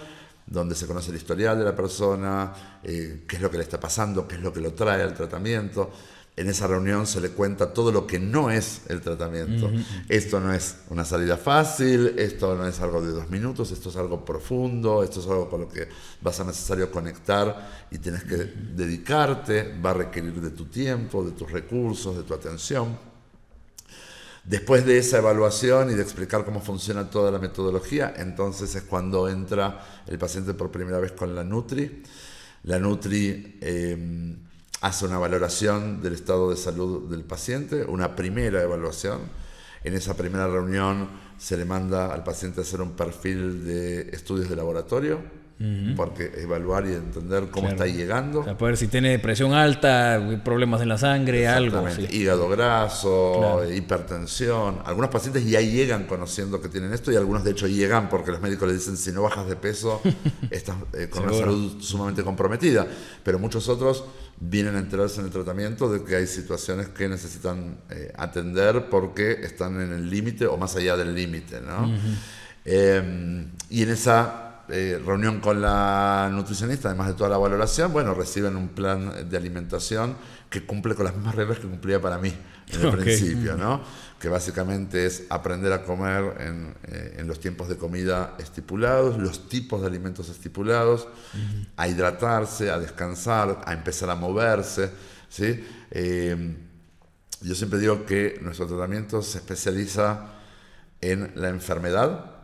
donde 0.49 0.73
se 0.73 0.87
conoce 0.87 1.11
el 1.11 1.17
historial 1.17 1.59
de 1.59 1.65
la 1.65 1.75
persona, 1.75 2.79
eh, 2.83 3.23
qué 3.27 3.35
es 3.35 3.41
lo 3.41 3.51
que 3.51 3.57
le 3.57 3.63
está 3.63 3.79
pasando, 3.79 4.27
qué 4.27 4.35
es 4.35 4.41
lo 4.41 4.51
que 4.51 4.61
lo 4.61 4.73
trae 4.73 5.01
al 5.03 5.13
tratamiento. 5.13 5.91
en 6.35 6.47
esa 6.47 6.67
reunión 6.67 7.05
se 7.05 7.19
le 7.19 7.31
cuenta 7.31 7.73
todo 7.73 7.91
lo 7.91 8.07
que 8.07 8.17
no 8.17 8.49
es 8.49 8.83
el 8.87 9.01
tratamiento. 9.01 9.69
Esto 10.07 10.39
no 10.39 10.53
es 10.53 10.77
una 10.89 11.03
salida 11.03 11.35
fácil, 11.35 12.13
esto 12.17 12.55
no 12.55 12.65
es 12.65 12.79
algo 12.79 13.01
de 13.01 13.11
dos 13.11 13.29
minutos, 13.29 13.71
esto 13.71 13.89
es 13.89 13.97
algo 13.97 14.23
profundo, 14.23 15.03
esto 15.03 15.19
es 15.19 15.27
algo 15.27 15.49
con 15.49 15.61
lo 15.61 15.67
que 15.67 15.89
vas 16.21 16.39
a 16.39 16.45
necesario 16.45 16.89
conectar 16.89 17.87
y 17.91 17.97
tienes 17.97 18.23
que 18.23 18.37
dedicarte, 18.37 19.77
va 19.85 19.89
a 19.89 19.95
requerir 19.95 20.39
de 20.39 20.51
tu 20.51 20.67
tiempo, 20.67 21.25
de 21.25 21.31
tus 21.31 21.51
recursos, 21.51 22.15
de 22.15 22.23
tu 22.23 22.33
atención. 22.33 23.08
Después 24.49 24.83
de 24.83 24.97
esa 24.97 25.19
evaluación 25.19 25.91
y 25.91 25.93
de 25.93 26.01
explicar 26.01 26.43
cómo 26.43 26.59
funciona 26.59 27.07
toda 27.11 27.29
la 27.29 27.37
metodología, 27.37 28.15
entonces 28.17 28.73
es 28.73 28.81
cuando 28.81 29.29
entra 29.29 30.03
el 30.07 30.17
paciente 30.17 30.55
por 30.55 30.71
primera 30.71 30.97
vez 30.97 31.11
con 31.11 31.35
la 31.35 31.43
Nutri. 31.43 32.01
La 32.63 32.79
Nutri... 32.79 33.59
Eh, 33.61 34.35
hace 34.81 35.05
una 35.05 35.17
valoración 35.17 36.01
del 36.01 36.13
estado 36.13 36.49
de 36.49 36.55
salud 36.55 37.09
del 37.09 37.23
paciente, 37.23 37.83
una 37.83 38.15
primera 38.15 38.63
evaluación. 38.63 39.19
En 39.83 39.93
esa 39.93 40.15
primera 40.15 40.47
reunión 40.47 41.09
se 41.37 41.57
le 41.57 41.65
manda 41.65 42.13
al 42.13 42.23
paciente 42.23 42.61
hacer 42.61 42.81
un 42.81 42.91
perfil 42.91 43.65
de 43.65 44.09
estudios 44.09 44.49
de 44.49 44.55
laboratorio 44.55 45.38
porque 45.97 46.31
evaluar 46.37 46.85
y 46.85 46.93
entender 46.93 47.49
cómo 47.51 47.67
está 47.67 47.85
llegando. 47.85 48.43
para 48.43 48.55
ver 48.55 48.77
si 48.77 48.87
tiene 48.87 49.09
depresión 49.09 49.53
alta, 49.53 50.39
problemas 50.43 50.81
en 50.81 50.87
la 50.87 50.97
sangre, 50.97 51.47
algo. 51.49 51.85
Hígado 52.09 52.47
graso, 52.47 53.61
hipertensión. 53.69 54.79
Algunos 54.85 55.09
pacientes 55.09 55.45
ya 55.45 55.59
llegan 55.59 56.05
conociendo 56.05 56.61
que 56.61 56.69
tienen 56.69 56.93
esto 56.93 57.11
y 57.11 57.17
algunos 57.17 57.43
de 57.43 57.51
hecho 57.51 57.67
llegan 57.67 58.07
porque 58.07 58.31
los 58.31 58.39
médicos 58.41 58.69
le 58.69 58.75
dicen 58.75 58.95
si 58.95 59.11
no 59.11 59.23
bajas 59.23 59.49
de 59.49 59.57
peso 59.57 60.01
estás 60.49 60.77
eh, 60.93 61.09
con 61.09 61.23
una 61.23 61.33
salud 61.33 61.81
sumamente 61.81 62.23
comprometida. 62.23 62.87
Pero 63.23 63.37
muchos 63.37 63.67
otros 63.67 64.05
vienen 64.39 64.77
a 64.77 64.79
enterarse 64.79 65.19
en 65.19 65.25
el 65.25 65.31
tratamiento 65.31 65.91
de 65.91 66.03
que 66.05 66.15
hay 66.15 66.27
situaciones 66.27 66.87
que 66.87 67.09
necesitan 67.09 67.79
eh, 67.89 68.13
atender 68.15 68.89
porque 68.89 69.41
están 69.43 69.81
en 69.81 69.91
el 69.91 70.09
límite 70.09 70.47
o 70.47 70.55
más 70.55 70.75
allá 70.77 70.95
del 70.95 71.13
límite. 71.13 71.59
¿no? 71.59 71.91
Em, 72.63 73.51
y 73.69 73.83
en 73.83 73.89
esa 73.89 74.48
eh, 74.71 75.01
reunión 75.05 75.39
con 75.39 75.61
la 75.61 76.29
nutricionista, 76.31 76.89
además 76.89 77.07
de 77.07 77.13
toda 77.13 77.29
la 77.29 77.37
valoración, 77.37 77.91
bueno, 77.91 78.13
reciben 78.13 78.55
un 78.55 78.69
plan 78.69 79.29
de 79.29 79.37
alimentación 79.37 80.15
que 80.49 80.65
cumple 80.65 80.95
con 80.95 81.05
las 81.05 81.15
mismas 81.15 81.35
reglas 81.35 81.59
que 81.59 81.67
cumplía 81.67 82.01
para 82.01 82.17
mí 82.17 82.33
en 82.71 82.81
el 82.81 82.91
principio, 82.97 83.55
¿no? 83.55 83.81
Que 84.19 84.29
básicamente 84.29 85.05
es 85.05 85.23
aprender 85.29 85.71
a 85.73 85.83
comer 85.83 86.35
eh, 86.39 87.15
en, 87.17 87.27
los 87.27 87.39
tiempos 87.39 87.69
de 87.69 87.77
comida 87.77 88.35
estipulados, 88.39 89.17
los 89.17 89.47
tipos 89.47 89.81
de 89.81 89.87
alimentos 89.87 90.29
estipulados, 90.29 91.07
a 91.77 91.87
hidratarse, 91.87 92.71
a 92.71 92.79
descansar, 92.79 93.61
a 93.65 93.73
empezar 93.73 94.09
a 94.09 94.15
moverse, 94.15 94.91
¿sí? 95.29 95.63
Eh, 95.91 96.55
yo 97.41 97.55
siempre 97.55 97.79
digo 97.79 98.05
que 98.05 98.39
nuestro 98.41 98.67
tratamiento 98.67 99.21
se 99.21 99.37
especializa 99.37 100.33
en 101.01 101.31
la 101.35 101.49
enfermedad, 101.49 102.38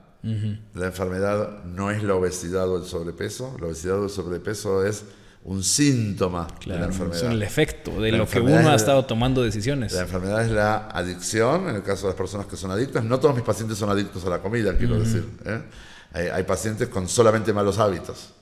la 0.73 0.87
enfermedad 0.87 1.63
no 1.65 1.91
es 1.91 2.01
la 2.03 2.15
obesidad 2.15 2.67
o 2.67 2.77
el 2.77 2.85
sobrepeso, 2.85 3.55
la 3.59 3.67
obesidad 3.67 3.99
o 3.99 4.05
el 4.05 4.09
sobrepeso 4.09 4.83
es 4.83 5.05
un 5.45 5.63
síntoma 5.63 6.47
de 6.65 6.79
la 6.79 6.85
enfermedad. 6.85 7.23
Es 7.23 7.31
el 7.31 7.43
efecto 7.43 8.01
de 8.01 8.11
lo 8.11 8.27
que 8.27 8.39
uno 8.39 8.67
ha 8.67 8.75
estado 8.75 9.05
tomando 9.05 9.43
decisiones. 9.43 9.93
La 9.93 10.01
enfermedad 10.01 10.43
es 10.43 10.49
la 10.49 10.87
adicción, 10.87 11.69
en 11.69 11.75
el 11.75 11.83
caso 11.83 12.07
de 12.07 12.13
las 12.13 12.15
personas 12.15 12.47
que 12.47 12.57
son 12.57 12.71
adictas. 12.71 13.03
No 13.03 13.19
todos 13.19 13.35
mis 13.35 13.43
pacientes 13.43 13.77
son 13.77 13.89
adictos 13.91 14.25
a 14.25 14.29
la 14.29 14.39
comida, 14.39 14.75
quiero 14.75 14.99
decir. 14.99 15.23
¿eh? 15.45 16.31
Hay, 16.33 16.43
pacientes 16.43 16.87
con 16.89 17.07
solamente 17.07 17.53
malos 17.53 17.77
hábitos. 17.77 18.33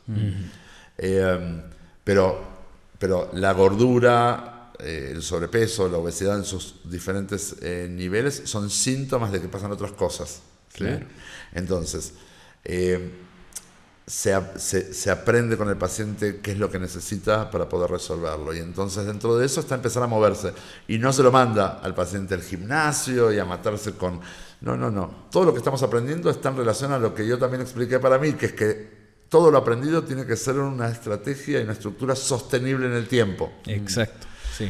Eh, 0.97 1.61
pero, 2.05 2.41
pero 2.97 3.31
la 3.33 3.51
gordura, 3.51 4.71
eh, 4.79 5.11
el 5.13 5.21
sobrepeso, 5.21 5.89
la 5.89 5.97
obesidad 5.97 6.37
en 6.37 6.45
sus 6.45 6.75
diferentes 6.85 7.61
niveles 7.89 8.43
son 8.45 8.69
síntomas 8.69 9.33
de 9.33 9.41
que 9.41 9.49
pasan 9.49 9.73
otras 9.73 9.91
cosas. 9.91 10.41
Entonces, 11.53 12.13
eh, 12.63 13.11
se, 14.05 15.09
aprende 15.09 15.57
con 15.57 15.69
el 15.69 15.77
paciente 15.77 16.39
qué 16.41 16.51
es 16.51 16.57
lo 16.57 16.69
que 16.69 16.77
necesita 16.77 17.49
para 17.49 17.69
poder 17.69 17.89
resolverlo. 17.89 18.53
Y 18.53 18.59
entonces 18.59 19.05
dentro 19.05 19.37
de 19.37 19.45
eso 19.45 19.61
está 19.61 19.75
empezar 19.75 20.03
a 20.03 20.07
moverse. 20.07 20.53
Y 20.87 20.97
no 20.97 21.13
se 21.13 21.23
lo 21.23 21.31
manda 21.31 21.79
al 21.81 21.95
paciente 21.95 22.33
al 22.33 22.41
gimnasio 22.41 23.31
y 23.31 23.39
a 23.39 23.45
matarse 23.45 23.93
con... 23.93 24.19
No, 24.61 24.77
no, 24.77 24.91
no. 24.91 25.27
Todo 25.31 25.45
lo 25.45 25.53
que 25.53 25.59
estamos 25.59 25.83
aprendiendo 25.83 26.29
está 26.29 26.49
en 26.49 26.57
relación 26.57 26.91
a 26.91 26.99
lo 26.99 27.13
que 27.13 27.25
yo 27.27 27.37
también 27.37 27.61
expliqué 27.61 27.99
para 27.99 28.17
mí, 28.17 28.33
que 28.33 28.47
es 28.47 28.53
que 28.53 29.03
todo 29.29 29.51
lo 29.51 29.57
aprendido 29.57 30.03
tiene 30.03 30.25
que 30.25 30.35
ser 30.35 30.59
una 30.59 30.89
estrategia 30.89 31.59
y 31.59 31.63
una 31.63 31.73
estructura 31.73 32.15
sostenible 32.15 32.85
en 32.85 32.93
el 32.93 33.07
tiempo. 33.07 33.51
Exacto. 33.65 34.27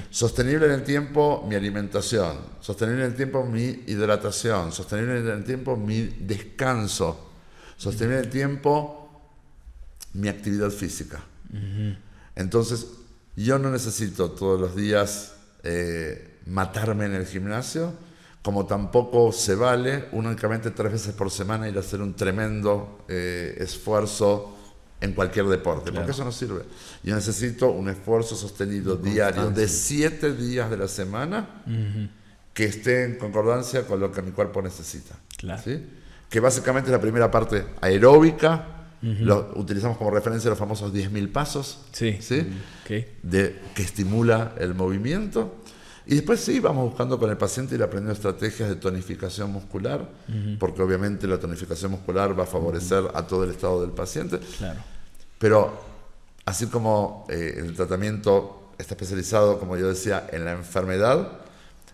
Sostenible 0.09 0.67
en 0.67 0.71
el 0.71 0.83
tiempo 0.83 1.45
mi 1.47 1.55
alimentación, 1.55 2.37
sostenible 2.61 3.03
en 3.03 3.11
el 3.11 3.17
tiempo 3.17 3.43
mi 3.43 3.83
hidratación, 3.87 4.71
sostenible 4.71 5.19
en 5.19 5.27
el 5.27 5.43
tiempo 5.43 5.75
mi 5.75 6.01
descanso, 6.01 7.31
sostenible 7.75 8.19
en 8.19 8.25
el 8.25 8.29
tiempo 8.29 9.21
mi 10.13 10.29
actividad 10.29 10.69
física. 10.69 11.21
Entonces, 12.35 12.87
yo 13.35 13.59
no 13.59 13.69
necesito 13.69 14.31
todos 14.31 14.59
los 14.59 14.75
días 14.75 15.33
eh, 15.63 16.39
matarme 16.45 17.05
en 17.05 17.15
el 17.15 17.25
gimnasio, 17.25 17.93
como 18.41 18.65
tampoco 18.65 19.31
se 19.31 19.55
vale 19.55 20.09
únicamente 20.11 20.71
tres 20.71 20.91
veces 20.91 21.13
por 21.13 21.31
semana 21.31 21.67
ir 21.67 21.77
a 21.77 21.81
hacer 21.81 22.01
un 22.01 22.13
tremendo 22.13 23.05
eh, 23.07 23.55
esfuerzo 23.59 24.57
en 25.03 25.11
cualquier 25.11 25.47
deporte, 25.47 25.91
porque 25.91 26.11
eso 26.11 26.23
no 26.23 26.31
sirve. 26.31 26.63
Yo 27.03 27.13
necesito 27.13 27.69
un 27.69 27.89
esfuerzo 27.89 28.35
sostenido 28.35 28.95
diario 28.95 29.51
de 29.51 29.67
siete 29.67 30.33
días 30.33 30.69
de 30.69 30.77
la 30.77 30.87
semana 30.87 31.63
que 32.53 32.63
esté 32.65 33.03
en 33.03 33.15
concordancia 33.17 33.85
con 33.85 33.99
lo 33.99 34.11
que 34.13 34.21
mi 34.21 34.31
cuerpo 34.31 34.61
necesita. 34.61 35.15
¿sí? 35.61 35.83
Que 36.29 36.39
básicamente 36.39 36.89
es 36.89 36.93
la 36.93 37.01
primera 37.01 37.29
parte 37.29 37.65
aeróbica, 37.81 38.67
lo, 39.01 39.51
utilizamos 39.55 39.97
como 39.97 40.09
referencia 40.09 40.49
los 40.49 40.57
famosos 40.57 40.93
10.000 40.93 41.31
pasos, 41.33 41.81
sí. 41.91 42.17
¿sí? 42.21 42.47
De, 43.21 43.59
que 43.75 43.81
estimula 43.81 44.53
el 44.57 44.73
movimiento. 44.73 45.57
Y 46.05 46.15
después 46.15 46.39
sí, 46.39 46.61
vamos 46.61 46.85
buscando 46.85 47.19
con 47.19 47.29
el 47.29 47.35
paciente 47.35 47.75
ir 47.75 47.83
aprendiendo 47.83 48.13
estrategias 48.13 48.69
de 48.69 48.75
tonificación 48.75 49.51
muscular, 49.51 50.09
porque 50.59 50.81
obviamente 50.81 51.27
la 51.27 51.39
tonificación 51.39 51.91
muscular 51.91 52.37
va 52.39 52.43
a 52.43 52.47
favorecer 52.47 53.03
a 53.13 53.27
todo 53.27 53.43
el 53.43 53.51
estado 53.51 53.81
del 53.81 53.91
paciente. 53.91 54.39
Claro. 54.57 54.92
Pero 55.43 55.77
así 56.45 56.67
como 56.67 57.25
eh, 57.27 57.55
el 57.57 57.75
tratamiento 57.75 58.71
está 58.77 58.93
especializado, 58.93 59.59
como 59.59 59.75
yo 59.75 59.89
decía, 59.89 60.25
en 60.31 60.45
la 60.45 60.53
enfermedad, 60.53 61.33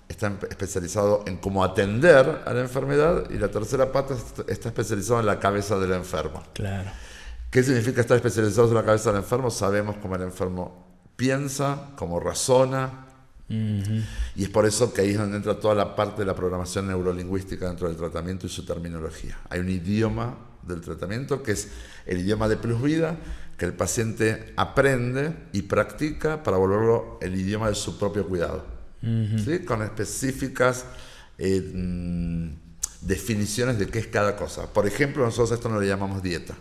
está 0.07 0.31
especializado 0.47 1.23
en 1.25 1.37
cómo 1.37 1.63
atender 1.63 2.43
a 2.45 2.53
la 2.53 2.61
enfermedad 2.61 3.27
y 3.31 3.39
la 3.39 3.47
tercera 3.47 3.91
pata 3.91 4.13
está 4.47 4.69
especializada 4.69 5.21
en 5.21 5.25
la 5.25 5.39
cabeza 5.39 5.79
del 5.79 5.93
enfermo. 5.93 6.43
Claro. 6.53 6.91
¿Qué 7.49 7.63
significa 7.63 8.01
estar 8.01 8.17
especializado 8.17 8.67
en 8.67 8.75
la 8.75 8.85
cabeza 8.85 9.09
del 9.09 9.23
enfermo? 9.23 9.49
Sabemos 9.49 9.95
cómo 9.99 10.15
el 10.15 10.21
enfermo 10.21 10.85
piensa, 11.15 11.89
cómo 11.95 12.19
razona. 12.19 13.07
Y 13.47 14.43
es 14.43 14.49
por 14.49 14.67
eso 14.67 14.93
que 14.93 15.01
ahí 15.01 15.09
es 15.09 15.17
donde 15.17 15.37
entra 15.37 15.59
toda 15.59 15.73
la 15.73 15.95
parte 15.95 16.21
de 16.21 16.27
la 16.27 16.35
programación 16.35 16.85
neurolingüística 16.85 17.65
dentro 17.65 17.87
del 17.87 17.97
tratamiento 17.97 18.45
y 18.45 18.49
su 18.49 18.63
terminología. 18.63 19.39
Hay 19.49 19.59
un 19.61 19.69
idioma 19.69 20.48
del 20.69 20.81
tratamiento, 20.81 21.43
que 21.43 21.51
es 21.51 21.67
el 22.05 22.19
idioma 22.19 22.47
de 22.47 22.55
plus 22.55 22.81
vida, 22.81 23.17
que 23.57 23.65
el 23.65 23.73
paciente 23.73 24.53
aprende 24.55 25.35
y 25.51 25.63
practica 25.63 26.41
para 26.43 26.57
volverlo 26.57 27.19
el 27.21 27.35
idioma 27.35 27.67
de 27.67 27.75
su 27.75 27.99
propio 27.99 28.25
cuidado, 28.25 28.65
¿sí? 29.01 29.59
con 29.65 29.83
específicas 29.83 30.85
eh, 31.37 31.61
mm, 31.73 32.49
definiciones 33.01 33.77
de 33.77 33.87
qué 33.87 33.99
es 33.99 34.07
cada 34.07 34.37
cosa. 34.37 34.71
Por 34.71 34.87
ejemplo, 34.87 35.25
nosotros 35.25 35.51
esto 35.51 35.67
no 35.67 35.79
le 35.79 35.87
llamamos 35.87 36.23
dieta. 36.23 36.55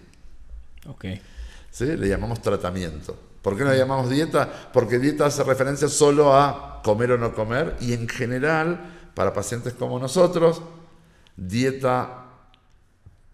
Okay. 0.86 1.22
¿Sí? 1.70 1.84
Le 1.84 2.08
llamamos 2.08 2.42
tratamiento. 2.42 3.16
¿Por 3.42 3.56
qué 3.56 3.62
no 3.62 3.70
le 3.70 3.78
llamamos 3.78 4.10
dieta? 4.10 4.70
Porque 4.72 4.98
dieta 4.98 5.26
hace 5.26 5.44
referencia 5.44 5.88
solo 5.88 6.34
a 6.34 6.82
comer 6.82 7.12
o 7.12 7.18
no 7.18 7.34
comer 7.34 7.76
y 7.80 7.92
en 7.92 8.08
general, 8.08 9.10
para 9.14 9.32
pacientes 9.32 9.72
como 9.72 9.98
nosotros, 9.98 10.62
dieta 11.36 12.27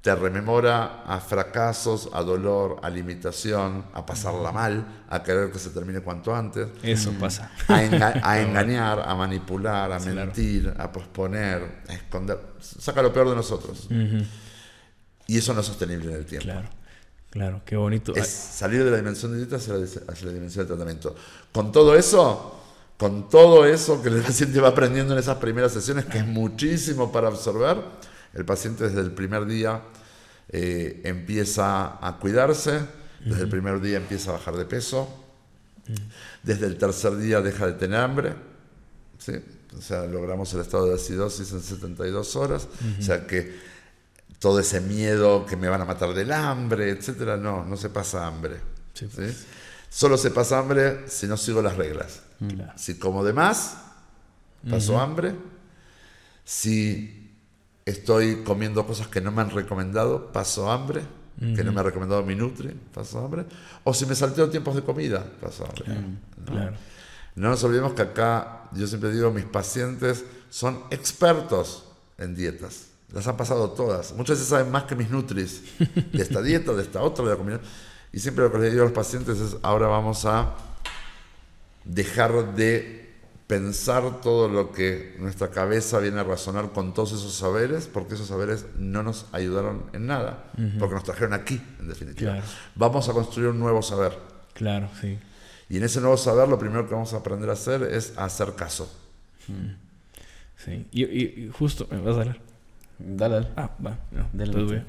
te 0.05 0.15
rememora 0.15 1.03
a 1.07 1.19
fracasos, 1.19 2.11
a 2.13 2.23
dolor, 2.23 2.77
a 2.83 2.91
limitación, 2.91 3.87
a 3.95 4.05
pasarla 4.05 4.53
mal, 4.53 5.05
a 5.09 5.23
querer 5.23 5.51
que 5.51 5.59
se 5.59 5.71
termine 5.71 6.01
cuanto 6.01 6.35
antes. 6.35 6.69
Eso 6.83 7.11
pasa. 7.13 7.51
A, 7.69 7.83
engañar, 8.39 9.01
a 9.01 9.15
manipular, 9.15 9.91
a 9.91 9.99
mentir, 10.01 10.75
a 10.77 10.93
posponer, 10.93 11.85
a 11.89 11.95
esconder. 11.95 12.39
Saca 12.61 13.01
lo 13.01 13.15
peor 13.15 13.31
de 13.31 13.37
nosotros. 13.37 13.89
Y 15.27 15.39
eso 15.39 15.55
no 15.55 15.61
es 15.61 15.67
sostenible 15.67 16.11
en 16.11 16.17
el 16.19 16.27
tiempo. 16.27 16.51
Claro, 16.51 16.69
claro, 17.31 17.63
qué 17.65 17.77
bonito. 17.77 18.15
Es 18.15 18.29
salir 18.29 18.85
de 18.85 18.91
la 18.91 18.99
dimensión 18.99 19.33
de 19.33 19.39
dieta 19.39 19.57
hacia 19.57 19.73
la, 19.73 20.33
dimensión 20.35 20.67
del 20.67 20.77
tratamiento. 20.77 21.17
Con 21.51 21.73
todo 21.73 21.97
eso, 21.97 22.61
con 22.99 23.31
todo 23.31 23.65
eso 23.65 24.03
que 24.03 24.11
el 24.11 24.21
paciente 24.21 24.61
va 24.61 24.69
aprendiendo 24.69 25.15
en 25.15 25.19
esas 25.19 25.39
primeras 25.39 25.73
sesiones, 25.73 26.05
que 26.05 26.19
es 26.19 26.27
muchísimo 26.27 27.11
para 27.11 27.29
absorber, 27.29 27.79
el 28.35 28.45
paciente 28.45 28.85
desde 28.85 29.01
el 29.01 29.13
primer 29.13 29.47
día 29.47 29.83
eh, 30.49 31.01
empieza 31.05 32.07
a 32.07 32.19
cuidarse, 32.19 32.81
desde 33.25 33.43
el 33.43 33.49
primer 33.49 33.81
día 33.81 33.97
empieza 33.97 34.31
a 34.31 34.33
bajar 34.35 34.57
de 34.57 34.67
peso, 34.67 35.09
desde 36.43 36.67
el 36.67 36.77
tercer 36.77 37.17
día 37.17 37.41
deja 37.41 37.67
de 37.67 37.73
tener 37.73 38.01
hambre, 38.01 38.35
¿sí? 39.19 39.33
O 39.77 39.83
sea, 39.83 40.05
logramos 40.07 40.53
el 40.55 40.61
estado 40.61 40.87
de 40.87 40.95
acidosis 40.95 41.51
en 41.53 41.61
72 41.61 42.37
horas. 42.37 42.69
O 42.99 43.03
sea 43.03 43.27
que 43.27 43.59
todo 44.39 44.61
ese 44.61 44.81
miedo 44.81 45.47
que 45.47 45.57
me 45.57 45.69
van 45.69 45.81
a 45.81 45.85
matar 45.85 46.15
del 46.15 46.33
hambre, 46.33 46.91
etcétera, 46.91 47.37
no, 47.37 47.65
no 47.65 47.77
se 47.77 47.91
pasa 47.91 48.27
hambre. 48.27 48.61
¿sí? 48.93 49.09
Solo 49.89 50.17
se 50.17 50.31
pasa 50.31 50.59
hambre 50.59 51.09
si 51.09 51.27
no 51.27 51.37
sigo 51.37 51.63
las 51.63 51.77
reglas. 51.77 52.21
Si 52.77 52.99
como 52.99 53.25
de 53.25 53.33
más, 53.33 53.77
paso 54.69 54.99
hambre. 54.99 55.35
Si 56.45 57.24
estoy 57.85 58.43
comiendo 58.45 58.87
cosas 58.87 59.09
que 59.09 59.21
no 59.21 59.31
me 59.33 59.43
han 59.43 59.51
recomendado, 59.51 60.33
paso 60.33 60.71
hambre. 60.71 61.03
Que 61.37 61.65
no 61.65 61.73
me 61.73 61.81
ha 61.81 61.83
recomendado 61.83 62.23
mi 62.23 62.37
Nutri, 62.37 62.71
paso 62.95 63.19
hambre. 63.23 63.45
O 63.83 63.93
si 63.93 64.07
me 64.07 64.15
salteo 64.15 64.49
tiempos 64.49 64.77
de 64.77 64.83
comida, 64.83 65.27
paso 65.41 65.65
hambre. 65.65 65.85
Claro. 66.47 66.77
No 67.35 67.49
nos 67.49 67.65
olvidemos 67.65 67.93
que 67.93 68.03
acá, 68.03 68.69
yo 68.73 68.87
siempre 68.87 69.11
digo, 69.11 69.33
mis 69.33 69.45
pacientes 69.45 70.25
son 70.49 70.85
expertos 70.91 71.87
en 72.19 72.37
dietas. 72.37 72.87
Las 73.13 73.27
han 73.27 73.37
pasado 73.37 73.71
todas. 73.71 74.13
Muchas 74.13 74.37
veces 74.39 74.49
saben 74.49 74.71
más 74.71 74.85
que 74.85 74.95
mis 74.95 75.11
nutris 75.11 75.63
de 75.79 76.23
esta 76.23 76.41
dieta, 76.43 76.73
de 76.73 76.83
esta 76.83 77.03
otra, 77.03 77.25
de 77.25 77.33
la 77.33 77.37
comida. 77.37 77.61
Y 78.13 78.21
siempre 78.21 78.45
lo 78.45 78.53
que 78.53 78.59
les 78.59 78.71
digo 78.71 78.85
a 78.85 78.87
los 78.87 78.95
pacientes 78.95 79.41
es, 79.41 79.57
ahora 79.63 79.89
vamos 79.89 80.25
a 80.25 80.55
dejar 81.85 82.55
de 82.55 83.04
pensar 83.47 84.21
todo 84.23 84.49
lo 84.49 84.73
que 84.73 85.17
nuestra 85.19 85.51
cabeza 85.51 85.99
viene 85.99 86.21
a 86.21 86.25
razonar 86.25 86.73
con 86.73 86.95
todos 86.95 87.13
esos 87.13 87.35
saberes, 87.35 87.87
porque 87.87 88.15
esos 88.15 88.29
saberes 88.29 88.67
no 88.79 89.03
nos 89.03 89.27
ayudaron 89.33 89.85
en 89.93 90.07
nada, 90.07 90.45
porque 90.79 90.95
nos 90.95 91.05
trajeron 91.05 91.35
aquí, 91.35 91.61
en 91.79 91.89
definitiva. 91.89 92.41
Vamos 92.75 93.09
a 93.09 93.13
construir 93.13 93.49
un 93.49 93.59
nuevo 93.59 93.83
saber. 93.83 94.17
Claro, 94.55 94.89
sí. 95.01 95.19
Y 95.69 95.77
en 95.77 95.85
ese 95.85 96.01
nuevo 96.01 96.17
saber 96.17 96.49
lo 96.49 96.59
primero 96.59 96.87
que 96.87 96.95
vamos 96.95 97.13
a 97.15 97.19
aprender 97.19 97.51
a 97.51 97.55
hacer 97.55 97.83
es 97.83 98.15
hacer 98.17 98.55
caso. 98.55 98.91
Sí, 100.57 100.87
y, 100.93 101.51
justo, 101.53 101.87
¿me 101.91 101.99
vas 101.99 102.17
a 102.17 102.21
hablar? 102.21 102.39
Dale, 102.99 103.35
dale. 103.35 103.49
Ah, 103.57 103.71
va, 103.85 103.99
no, 104.13 104.29
dale, 104.33 104.85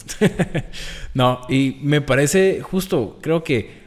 no, 1.14 1.41
y 1.49 1.80
me 1.82 2.01
parece 2.01 2.62
justo, 2.62 3.18
creo 3.22 3.43
que 3.43 3.85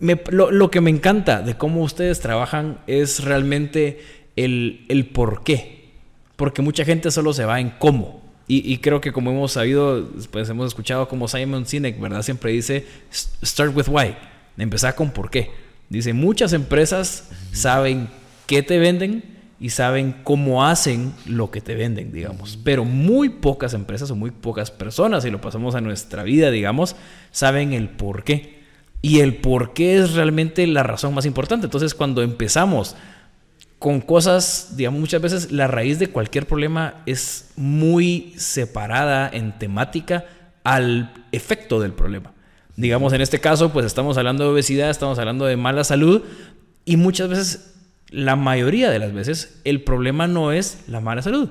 lo, 0.00 0.70
que 0.70 0.80
me 0.80 0.90
encanta 0.90 1.42
de 1.42 1.56
cómo 1.56 1.82
ustedes 1.82 2.20
trabajan 2.20 2.78
es 2.86 3.22
realmente 3.22 4.00
el, 4.36 4.84
el 4.88 5.06
por 5.06 5.44
qué. 5.44 5.90
Porque 6.36 6.62
mucha 6.62 6.84
gente 6.84 7.10
solo 7.10 7.32
se 7.32 7.44
va 7.44 7.60
en 7.60 7.70
cómo. 7.78 8.20
Y, 8.52 8.78
creo 8.78 9.00
que 9.00 9.12
como 9.12 9.30
hemos 9.30 9.52
sabido, 9.52 10.08
pues 10.32 10.48
hemos 10.48 10.66
escuchado 10.66 11.06
como 11.06 11.28
Simon 11.28 11.66
Sinek, 11.66 12.00
¿verdad? 12.00 12.22
Siempre 12.22 12.50
dice, 12.50 12.84
start 13.44 13.76
with 13.76 13.86
why. 13.86 14.16
Empezar 14.58 14.96
con 14.96 15.12
por 15.12 15.30
qué. 15.30 15.52
Dice, 15.88 16.12
muchas 16.14 16.52
empresas 16.52 17.28
saben 17.52 18.08
qué 18.46 18.64
te 18.64 18.80
venden 18.80 19.22
y 19.60 19.70
saben 19.70 20.16
cómo 20.24 20.66
hacen 20.66 21.12
lo 21.26 21.52
que 21.52 21.60
te 21.60 21.76
venden, 21.76 22.10
digamos. 22.10 22.58
Pero 22.64 22.84
muy 22.84 23.28
pocas 23.28 23.72
empresas 23.72 24.10
o 24.10 24.16
muy 24.16 24.32
pocas 24.32 24.72
personas, 24.72 25.22
si 25.22 25.30
lo 25.30 25.40
pasamos 25.40 25.76
a 25.76 25.80
nuestra 25.80 26.24
vida, 26.24 26.50
digamos, 26.50 26.96
saben 27.30 27.72
el 27.72 27.88
por 27.88 28.24
qué. 28.24 28.59
Y 29.02 29.20
el 29.20 29.36
por 29.36 29.72
qué 29.72 29.96
es 29.96 30.12
realmente 30.12 30.66
la 30.66 30.82
razón 30.82 31.14
más 31.14 31.24
importante. 31.26 31.66
Entonces, 31.66 31.94
cuando 31.94 32.22
empezamos 32.22 32.96
con 33.78 34.02
cosas, 34.02 34.74
digamos, 34.76 35.00
muchas 35.00 35.22
veces 35.22 35.52
la 35.52 35.66
raíz 35.66 35.98
de 35.98 36.08
cualquier 36.08 36.46
problema 36.46 37.02
es 37.06 37.50
muy 37.56 38.34
separada 38.36 39.30
en 39.32 39.58
temática 39.58 40.26
al 40.64 41.12
efecto 41.32 41.80
del 41.80 41.92
problema. 41.92 42.32
Digamos, 42.76 43.14
en 43.14 43.22
este 43.22 43.40
caso, 43.40 43.72
pues 43.72 43.86
estamos 43.86 44.18
hablando 44.18 44.44
de 44.44 44.50
obesidad, 44.50 44.90
estamos 44.90 45.18
hablando 45.18 45.46
de 45.46 45.56
mala 45.56 45.82
salud 45.84 46.22
y 46.84 46.96
muchas 46.98 47.28
veces, 47.28 47.74
la 48.10 48.36
mayoría 48.36 48.90
de 48.90 48.98
las 48.98 49.14
veces, 49.14 49.60
el 49.64 49.82
problema 49.82 50.26
no 50.26 50.52
es 50.52 50.82
la 50.86 51.00
mala 51.00 51.22
salud. 51.22 51.48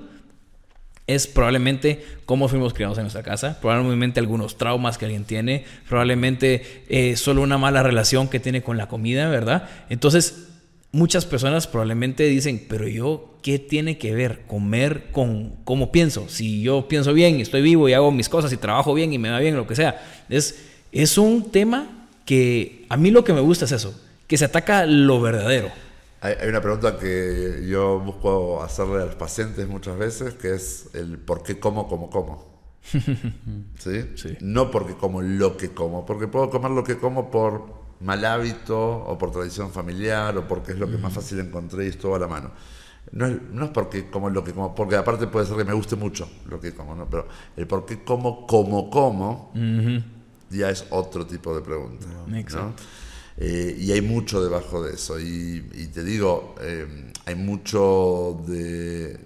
Es 1.09 1.27
probablemente 1.27 2.05
cómo 2.25 2.47
fuimos 2.47 2.73
criados 2.73 2.97
en 2.97 3.03
nuestra 3.03 3.23
casa, 3.23 3.59
probablemente 3.61 4.19
algunos 4.19 4.57
traumas 4.57 4.97
que 4.97 5.05
alguien 5.05 5.25
tiene, 5.25 5.65
probablemente 5.87 6.83
eh, 6.89 7.15
solo 7.15 7.41
una 7.41 7.57
mala 7.57 7.83
relación 7.83 8.27
que 8.27 8.39
tiene 8.39 8.61
con 8.61 8.77
la 8.77 8.87
comida, 8.87 9.29
¿verdad? 9.29 9.69
Entonces, 9.89 10.47
muchas 10.91 11.25
personas 11.25 11.67
probablemente 11.67 12.23
dicen, 12.23 12.65
pero 12.69 12.87
yo, 12.87 13.37
¿qué 13.41 13.59
tiene 13.59 13.97
que 13.97 14.13
ver 14.13 14.41
comer 14.47 15.11
con 15.11 15.55
cómo 15.63 15.91
pienso? 15.91 16.29
Si 16.29 16.61
yo 16.61 16.87
pienso 16.87 17.13
bien 17.13 17.39
estoy 17.39 17.61
vivo 17.61 17.89
y 17.89 17.93
hago 17.93 18.11
mis 18.11 18.29
cosas 18.29 18.53
y 18.53 18.57
trabajo 18.57 18.93
bien 18.93 19.11
y 19.13 19.17
me 19.17 19.29
va 19.29 19.39
bien, 19.39 19.55
lo 19.55 19.67
que 19.67 19.75
sea. 19.75 20.01
Es 20.29 20.69
es 20.91 21.17
un 21.17 21.51
tema 21.51 22.07
que 22.25 22.85
a 22.89 22.97
mí 22.97 23.11
lo 23.11 23.23
que 23.23 23.33
me 23.33 23.41
gusta 23.41 23.65
es 23.65 23.71
eso, 23.71 23.99
que 24.27 24.37
se 24.37 24.45
ataca 24.45 24.85
lo 24.85 25.21
verdadero. 25.21 25.69
Hay, 26.21 26.49
una 26.49 26.61
pregunta 26.61 26.97
que 26.97 27.65
yo 27.67 27.99
busco 27.99 28.61
hacerle 28.61 29.03
a 29.03 29.05
los 29.05 29.15
pacientes 29.15 29.67
muchas 29.67 29.97
veces, 29.97 30.33
que 30.33 30.53
es 30.53 30.89
el 30.93 31.17
por 31.17 31.43
qué 31.43 31.59
como 31.59 31.87
como 31.87 32.09
como. 32.09 32.59
¿Sí? 33.79 34.11
¿Sí? 34.15 34.37
No 34.41 34.69
porque 34.71 34.95
como 34.95 35.21
lo 35.21 35.55
que 35.55 35.69
como, 35.69 36.05
porque 36.05 36.27
puedo 36.27 36.49
comer 36.49 36.71
lo 36.71 36.83
que 36.83 36.97
como 36.97 37.31
por 37.31 37.79
mal 38.01 38.23
hábito 38.25 38.77
o 38.79 39.17
por 39.17 39.31
tradición 39.31 39.71
familiar 39.71 40.37
o 40.37 40.47
porque 40.47 40.73
es 40.73 40.79
lo 40.79 40.89
que 40.89 40.97
más 40.97 41.13
fácil 41.13 41.39
encontré 41.39 41.85
y 41.85 41.89
estuvo 41.89 42.15
a 42.15 42.19
la 42.19 42.27
mano. 42.27 42.51
No 43.11 43.25
es, 43.25 43.41
no 43.51 43.65
es, 43.65 43.71
porque 43.71 44.09
como 44.09 44.29
lo 44.29 44.43
que 44.43 44.53
como, 44.53 44.75
porque 44.75 44.97
aparte 44.97 45.27
puede 45.27 45.45
ser 45.45 45.55
que 45.55 45.63
me 45.63 45.73
guste 45.73 45.95
mucho 45.95 46.29
lo 46.49 46.59
que 46.59 46.73
como, 46.73 46.95
¿no? 46.95 47.09
pero 47.09 47.27
el 47.55 47.65
por 47.65 47.85
qué 47.85 48.03
como 48.03 48.45
como 48.45 48.89
como 48.89 49.51
ya 50.49 50.69
es 50.69 50.85
otro 50.89 51.25
tipo 51.25 51.55
de 51.55 51.61
pregunta. 51.61 52.07
Eh, 53.41 53.77
y 53.79 53.91
hay 53.93 54.01
mucho 54.01 54.43
debajo 54.43 54.83
de 54.83 54.95
eso. 54.95 55.17
Y, 55.17 55.61
te 55.93 56.03
digo, 56.03 56.55
eh, 56.61 57.11
hay 57.25 57.35
mucho 57.35 58.43
de, 58.45 59.17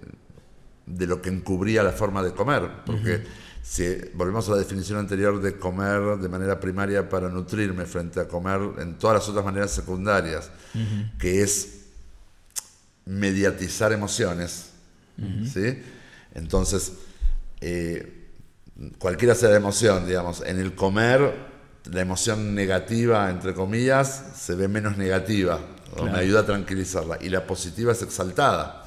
de, 0.86 1.06
lo 1.06 1.20
que 1.20 1.30
encubría 1.30 1.82
la 1.82 1.90
forma 1.90 2.22
de 2.22 2.32
comer. 2.32 2.84
Porque 2.86 3.24
si 3.60 3.84
volvemos 4.14 4.48
a 4.48 4.52
la 4.52 4.58
definición 4.58 5.00
anterior 5.00 5.42
de 5.42 5.58
comer 5.58 6.18
de 6.18 6.28
manera 6.28 6.60
primaria 6.60 7.08
para 7.08 7.28
nutrirme 7.28 7.86
frente 7.86 8.20
a 8.20 8.28
comer 8.28 8.60
en 8.78 8.98
todas 8.98 9.16
las 9.16 9.28
otras 9.28 9.44
maneras 9.44 9.72
secundarias, 9.72 10.48
que 11.18 11.42
es 11.42 11.86
mediatizar 13.04 13.92
emociones. 13.92 14.70
¿sí? 15.52 15.82
Entonces, 16.34 16.92
eh, 17.60 18.28
cualquiera 18.98 19.34
sea 19.34 19.48
la 19.48 19.56
emoción, 19.56 20.06
digamos, 20.06 20.40
en 20.46 20.60
el 20.60 20.76
comer 20.76 21.53
la 21.90 22.00
emoción 22.00 22.54
negativa, 22.54 23.30
entre 23.30 23.54
comillas, 23.54 24.32
se 24.36 24.54
ve 24.54 24.68
menos 24.68 24.96
negativa, 24.96 25.58
o 25.96 26.04
me 26.04 26.18
ayuda 26.18 26.40
a 26.40 26.46
tranquilizarla, 26.46 27.18
y 27.20 27.28
la 27.28 27.46
positiva 27.46 27.92
es 27.92 28.02
exaltada. 28.02 28.80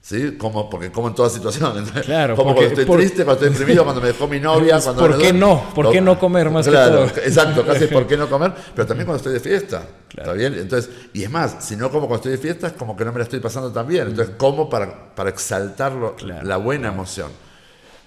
¿Sí? 0.00 0.32
Como, 0.36 0.68
porque 0.68 0.92
como 0.92 1.08
en 1.08 1.14
toda 1.14 1.30
situación. 1.30 1.82
Claro, 2.04 2.36
como 2.36 2.54
cuando 2.54 2.78
estoy 2.78 2.84
triste, 2.84 3.24
cuando 3.24 3.42
estoy 3.42 3.48
deprimido, 3.48 3.84
cuando 3.84 4.02
me 4.02 4.08
dejó 4.08 4.28
mi 4.28 4.38
novia. 4.38 4.78
Cuando 4.78 5.00
¿Por 5.00 5.16
qué 5.16 5.32
no? 5.32 5.70
¿Por 5.74 5.90
qué 5.90 6.02
no 6.02 6.18
comer 6.18 6.50
más 6.50 6.68
claro, 6.68 7.06
que 7.06 7.12
todo? 7.12 7.22
Exacto, 7.26 7.64
casi 7.64 7.86
¿por 7.86 8.06
qué 8.06 8.18
no 8.18 8.28
comer? 8.28 8.52
Pero 8.74 8.86
también 8.86 9.06
cuando 9.06 9.16
estoy 9.16 9.32
de 9.32 9.40
fiesta. 9.40 9.82
¿Está 10.14 10.34
bien? 10.34 10.52
Entonces, 10.58 10.90
y 11.14 11.22
es 11.22 11.30
más, 11.30 11.56
si 11.60 11.76
no 11.76 11.88
como 11.90 12.06
cuando 12.06 12.16
estoy 12.16 12.32
de 12.32 12.38
fiesta, 12.38 12.66
es 12.66 12.74
como 12.74 12.94
que 12.94 13.06
no 13.06 13.12
me 13.12 13.18
la 13.18 13.24
estoy 13.24 13.40
pasando 13.40 13.72
tan 13.72 13.88
bien. 13.88 14.08
Entonces, 14.08 14.34
como 14.36 14.68
para, 14.68 15.14
para 15.14 15.30
exaltar 15.30 15.94
la 16.20 16.56
buena 16.58 16.88
emoción. 16.88 17.30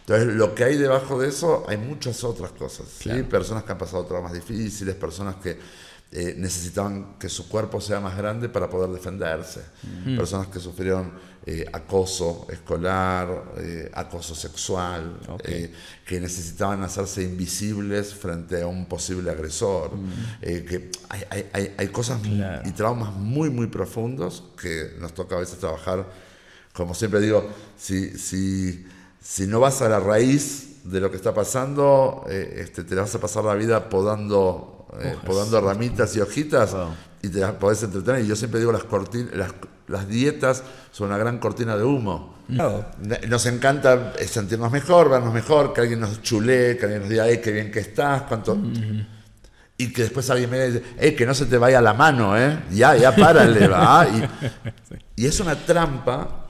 Entonces, 0.08 0.36
lo 0.36 0.56
que 0.56 0.64
hay 0.64 0.78
debajo 0.78 1.20
de 1.20 1.28
eso, 1.28 1.66
hay 1.68 1.76
muchas 1.76 2.24
otras 2.24 2.52
cosas. 2.52 2.88
¿sí? 2.98 3.24
Personas 3.24 3.66
que 3.66 3.74
han 3.74 3.78
pasado 3.78 4.06
traumas 4.06 4.32
difíciles, 4.32 4.96
personas 4.96 5.36
que 5.36 5.60
eh, 6.14 6.34
necesitaban 6.38 7.18
que 7.20 7.28
su 7.28 7.50
cuerpo 7.50 7.82
sea 7.82 8.00
más 8.00 8.16
grande 8.16 8.48
para 8.48 8.70
poder 8.70 8.90
defenderse, 8.90 9.66
personas 10.16 10.48
que 10.48 10.62
sufrieron 10.62 11.12
eh, 11.46 11.66
acoso 11.74 12.48
escolar, 12.50 13.52
eh, 13.58 13.92
acoso 13.94 14.34
sexual, 14.34 15.20
que 16.06 16.22
necesitaban 16.22 16.84
hacerse 16.84 17.24
invisibles 17.24 18.14
frente 18.14 18.62
a 18.62 18.68
un 18.68 18.86
posible 18.86 19.30
agresor, 19.30 19.92
que 20.40 20.90
hay, 21.10 21.50
hay, 21.52 21.76
hay 21.78 21.88
cosas 21.90 22.22
y 22.64 22.72
traumas 22.72 23.14
muy, 23.14 23.50
muy 23.50 23.68
profundos 23.68 24.42
que 24.62 24.94
nos 25.02 25.14
toca 25.14 25.36
a 25.36 25.40
veces 25.40 25.60
trabajar. 25.60 26.08
Como 26.72 26.94
siempre 26.94 27.20
digo, 27.20 27.50
si, 27.76 28.18
si 28.18 28.86
si 29.22 29.48
no 29.48 29.60
vas 29.60 29.82
a 29.82 29.90
la 29.90 30.00
raíz 30.00 30.68
de 30.84 31.00
lo 31.00 31.12
que 31.12 31.18
está 31.18 31.34
pasando, 31.34 32.26
eh, 32.30 32.62
este, 32.64 32.84
te 32.84 32.96
vas 32.96 33.14
a 33.14 33.20
pasar 33.20 33.44
la 33.44 33.56
vida 33.56 33.90
podando, 33.90 34.88
eh, 35.02 35.16
podando 35.26 35.60
ramitas 35.60 36.16
y 36.16 36.22
hojitas 36.22 36.76
y 37.22 37.30
te 37.30 37.46
podés 37.54 37.84
entretener. 37.84 38.24
Y 38.24 38.28
yo 38.28 38.36
siempre 38.36 38.60
digo, 38.60 38.72
las, 38.72 38.86
las, 39.34 39.54
las 39.88 40.08
dietas 40.08 40.64
son 40.92 41.08
una 41.08 41.18
gran 41.18 41.40
cortina 41.40 41.76
de 41.76 41.84
humo. 41.84 42.38
Nos 43.28 43.46
encanta 43.46 44.14
eh, 44.18 44.26
sentirnos 44.26 44.72
mejor, 44.72 45.10
vernos 45.10 45.34
mejor, 45.34 45.74
que 45.74 45.82
alguien 45.82 46.00
nos 46.00 46.22
chulee, 46.22 46.78
que 46.78 46.86
alguien 46.86 47.02
nos 47.02 47.10
diga, 47.10 47.26
hey, 47.28 47.42
qué 47.44 47.52
bien 47.52 47.72
que 47.72 47.80
estás, 47.80 48.24
cuánto... 48.24 48.58
Y 49.80 49.94
que 49.94 50.04
después 50.04 50.28
alguien 50.32 50.50
me 50.50 50.70
dice, 50.70 50.84
hey, 50.98 51.16
que 51.16 51.24
no 51.24 51.36
se 51.36 51.46
te 51.46 51.56
vaya 51.56 51.80
la 51.82 51.94
mano, 51.94 52.36
¿eh? 52.36 52.64
Ya, 52.72 52.96
ya, 52.96 53.16
párale, 53.16 53.68
va. 53.68 54.08
Y, 54.08 54.24
y 55.24 55.26
es 55.28 55.40
una 55.40 55.54
trampa 55.56 56.48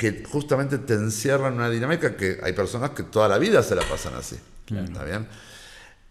que 0.00 0.24
justamente 0.24 0.78
te 0.78 0.94
encierra 0.94 1.48
en 1.48 1.54
una 1.54 1.68
dinámica 1.68 2.16
que 2.16 2.38
hay 2.42 2.54
personas 2.54 2.92
que 2.92 3.02
toda 3.02 3.28
la 3.28 3.36
vida 3.36 3.62
se 3.62 3.74
la 3.74 3.82
pasan 3.82 4.14
así. 4.14 4.34
¿Está 4.74 5.04
bien? 5.04 5.28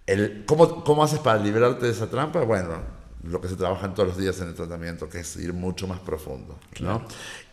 El, 0.06 0.44
¿cómo, 0.46 0.84
¿Cómo 0.84 1.04
haces 1.04 1.18
para 1.18 1.40
liberarte 1.40 1.88
de 1.88 1.94
esa 1.94 2.08
trampa? 2.08 2.42
Bueno, 2.42 2.84
lo 3.24 3.42
que 3.42 3.48
se 3.48 3.56
trabaja 3.56 3.92
todos 3.96 4.10
los 4.10 4.18
días 4.20 4.40
en 4.42 4.50
el 4.50 4.54
tratamiento, 4.54 5.10
que 5.10 5.22
es 5.22 5.36
ir 5.38 5.54
mucho 5.54 5.88
más 5.88 6.00
profundo. 6.02 6.60
¿no? 6.82 7.04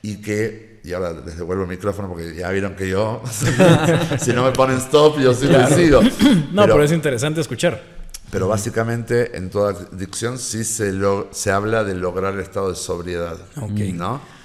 Y 0.03 0.21
que, 0.21 0.81
y 0.85 0.93
ahora 0.93 1.15
les 1.25 1.39
devuelvo 1.39 1.63
el 1.63 1.71
micrófono 1.71 2.09
porque 2.09 2.35
ya 2.35 2.51
vieron 2.51 2.77
que 2.77 2.87
yo, 2.87 3.23
si 4.21 4.35
no 4.35 4.45
me 4.45 4.53
ponen 4.53 4.77
stop, 4.77 5.19
yo 5.19 5.33
sí 5.33 5.47
claro. 5.47 5.75
decido. 5.75 6.03
No, 6.53 6.65
pero, 6.65 6.83
es 6.83 6.93
interesante 6.93 7.41
escuchar. 7.41 7.83
Pero 8.31 8.47
básicamente 8.47 9.39
en 9.39 9.49
toda 9.49 9.71
adicción 9.71 10.37
sí 10.37 10.65
se, 10.65 10.93
lo, 10.93 11.29
se 11.31 11.51
habla 11.51 11.83
de 11.83 11.95
lograr 11.95 12.35
el 12.35 12.41
estado 12.41 12.69
de 12.69 12.77
sobriedad. 12.77 13.39
¿no? 13.57 14.36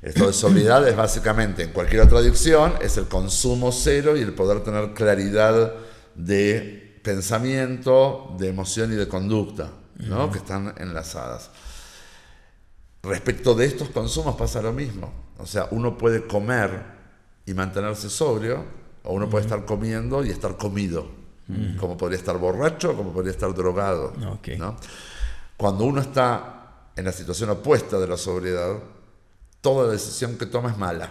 Estado 0.00 0.28
de 0.28 0.32
sobriedad 0.32 0.86
es 0.86 0.96
básicamente, 0.96 1.64
en 1.64 1.72
cualquier 1.72 2.02
otra 2.02 2.18
adicción, 2.18 2.74
es 2.80 2.96
el 2.98 3.06
consumo 3.06 3.72
cero 3.72 4.16
y 4.16 4.20
el 4.20 4.32
poder 4.32 4.62
tener 4.62 4.94
claridad 4.94 5.74
de 6.14 7.00
pensamiento, 7.02 8.36
de 8.38 8.48
emoción 8.48 8.92
y 8.92 8.94
de 8.94 9.08
conducta, 9.08 9.70
¿no? 9.96 10.30
que 10.30 10.38
están 10.38 10.72
enlazadas. 10.78 11.50
Respecto 13.02 13.54
de 13.54 13.66
estos 13.66 13.88
consumos 13.88 14.36
pasa 14.36 14.62
lo 14.62 14.72
mismo. 14.72 15.12
O 15.38 15.46
sea, 15.46 15.68
uno 15.72 15.98
puede 15.98 16.26
comer 16.26 16.98
y 17.46 17.54
mantenerse 17.54 18.08
sobrio, 18.08 18.64
o 19.02 19.14
uno 19.14 19.28
puede 19.28 19.44
estar 19.44 19.64
comiendo 19.64 20.24
y 20.24 20.30
estar 20.30 20.56
comido, 20.56 21.08
como 21.80 21.96
podría 21.96 22.18
estar 22.18 22.36
borracho, 22.38 22.94
como 22.94 23.12
podría 23.12 23.32
estar 23.32 23.52
drogado. 23.54 24.12
¿no? 24.58 24.76
Cuando 25.56 25.84
uno 25.84 26.00
está 26.02 26.90
en 26.94 27.04
la 27.04 27.12
situación 27.12 27.50
opuesta 27.50 27.98
de 27.98 28.06
la 28.06 28.16
sobriedad, 28.16 28.76
toda 29.60 29.90
decisión 29.90 30.36
que 30.36 30.46
toma 30.46 30.70
es 30.70 30.78
mala. 30.78 31.10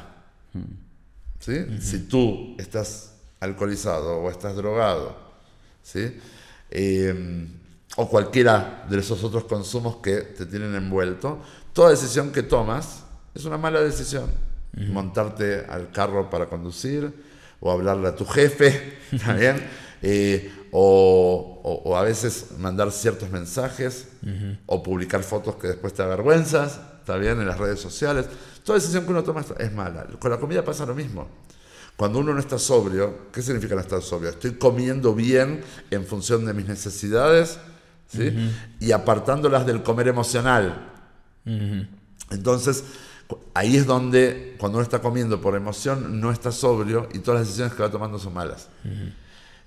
¿sí? 1.39 1.65
Si 1.79 1.99
tú 2.07 2.55
estás 2.57 3.13
alcoholizado 3.39 4.17
o 4.17 4.29
estás 4.29 4.55
drogado, 4.55 5.15
¿sí? 5.83 6.17
Em, 6.69 7.47
o 7.95 8.09
cualquiera 8.09 8.85
de 8.89 8.99
esos 8.99 9.23
otros 9.23 9.45
consumos 9.45 9.97
que 9.97 10.17
te 10.17 10.45
tienen 10.45 10.75
envuelto, 10.75 11.39
toda 11.73 11.91
decisión 11.91 12.31
que 12.31 12.43
tomas 12.43 13.03
es 13.33 13.45
una 13.45 13.57
mala 13.57 13.81
decisión. 13.81 14.29
Montarte 14.73 15.65
al 15.67 15.91
carro 15.91 16.29
para 16.29 16.45
conducir, 16.45 17.11
o 17.59 17.71
hablarle 17.71 18.09
a 18.09 18.15
tu 18.15 18.25
jefe, 18.25 18.97
¿está 19.11 19.33
bien? 19.33 19.67
Eh, 20.03 20.51
o, 20.71 21.95
a 21.97 22.03
veces 22.03 22.51
mandar 22.59 22.91
ciertos 22.91 23.31
mensajes, 23.31 24.09
o 24.67 24.83
publicar 24.83 25.23
fotos 25.23 25.55
que 25.55 25.67
después 25.67 25.93
te 25.93 26.03
avergüenzas, 26.03 26.79
está 27.07 27.17
bien, 27.17 27.39
en 27.39 27.47
las 27.47 27.57
redes 27.57 27.79
sociales. 27.79 28.25
Toda 28.65 28.77
decisión 28.77 29.05
que 29.05 29.11
uno 29.11 29.23
toma 29.23 29.45
es 29.57 29.73
mala. 29.73 30.05
Con 30.19 30.29
la 30.29 30.37
comida 30.37 30.65
pasa 30.65 30.85
lo 30.85 30.93
mismo. 30.93 31.29
Cuando 31.95 32.19
uno 32.19 32.33
no 32.33 32.39
está 32.39 32.59
sobrio, 32.59 33.31
¿qué 33.31 33.41
significa 33.41 33.75
no 33.75 33.81
estar 33.81 34.01
sobrio? 34.01 34.31
Estoy 34.31 34.55
comiendo 34.55 35.15
bien 35.15 35.63
en 35.89 36.05
función 36.05 36.45
de 36.45 36.53
mis 36.53 36.67
necesidades 36.67 37.59
¿sí? 38.07 38.51
y 38.81 38.91
apartándolas 38.91 39.65
del 39.65 39.83
comer 39.83 40.09
emocional. 40.09 40.91
Entonces, 42.29 42.83
ahí 43.53 43.77
es 43.77 43.85
donde, 43.85 44.57
cuando 44.59 44.79
uno 44.79 44.83
está 44.83 44.99
comiendo 44.99 45.39
por 45.39 45.55
emoción, 45.55 46.19
no 46.19 46.29
está 46.29 46.51
sobrio 46.51 47.07
y 47.13 47.19
todas 47.19 47.39
las 47.39 47.47
decisiones 47.47 47.73
que 47.73 47.83
va 47.83 47.89
tomando 47.89 48.19
son 48.19 48.33
malas. 48.33 48.67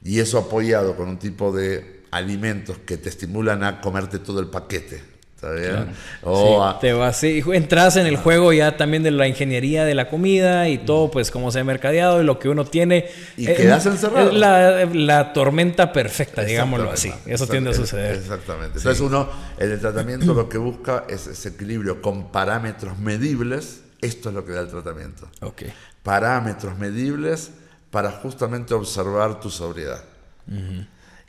Y 0.04 0.20
eso 0.20 0.36
apoyado 0.36 0.94
con 0.94 1.08
un 1.08 1.18
tipo 1.18 1.52
de 1.52 2.04
alimentos 2.10 2.76
que 2.84 2.98
te 2.98 3.08
estimulan 3.08 3.64
a 3.64 3.80
comerte 3.80 4.18
todo 4.18 4.40
el 4.40 4.48
paquete. 4.48 5.09
¿Está 5.40 5.52
bien? 5.52 5.94
O 6.22 6.76
te 6.82 6.92
vas, 6.92 7.24
entras 7.24 7.96
en 7.96 8.06
el 8.06 8.18
juego 8.18 8.52
ya 8.52 8.76
también 8.76 9.02
de 9.02 9.10
la 9.10 9.26
ingeniería 9.26 9.86
de 9.86 9.94
la 9.94 10.06
comida 10.10 10.68
y 10.68 10.76
todo, 10.76 11.10
pues 11.10 11.30
cómo 11.30 11.50
se 11.50 11.60
ha 11.60 11.64
mercadeado 11.64 12.20
y 12.20 12.26
lo 12.26 12.38
que 12.38 12.50
uno 12.50 12.66
tiene. 12.66 13.08
Y 13.38 13.46
quedas 13.46 13.86
encerrado. 13.86 14.32
La, 14.32 14.84
la, 14.84 15.32
tormenta 15.32 15.94
perfecta, 15.94 16.44
digámoslo 16.44 16.90
así. 16.90 17.10
Eso 17.24 17.46
tiende 17.46 17.70
a 17.70 17.72
suceder. 17.72 18.16
Exactamente. 18.16 18.76
Entonces 18.76 19.00
uno, 19.00 19.30
en 19.58 19.70
el 19.70 19.80
tratamiento 19.80 20.34
lo 20.34 20.46
que 20.46 20.58
busca 20.58 21.04
es 21.08 21.26
ese 21.26 21.48
equilibrio 21.48 22.02
con 22.02 22.30
parámetros 22.30 22.98
medibles. 22.98 23.80
Esto 24.02 24.28
es 24.28 24.34
lo 24.34 24.44
que 24.44 24.52
da 24.52 24.60
el 24.60 24.68
tratamiento. 24.68 25.26
Okay. 25.40 25.72
Parámetros 26.02 26.76
medibles 26.76 27.50
para 27.90 28.10
justamente 28.10 28.74
observar 28.74 29.40
tu 29.40 29.48
sobriedad 29.48 30.02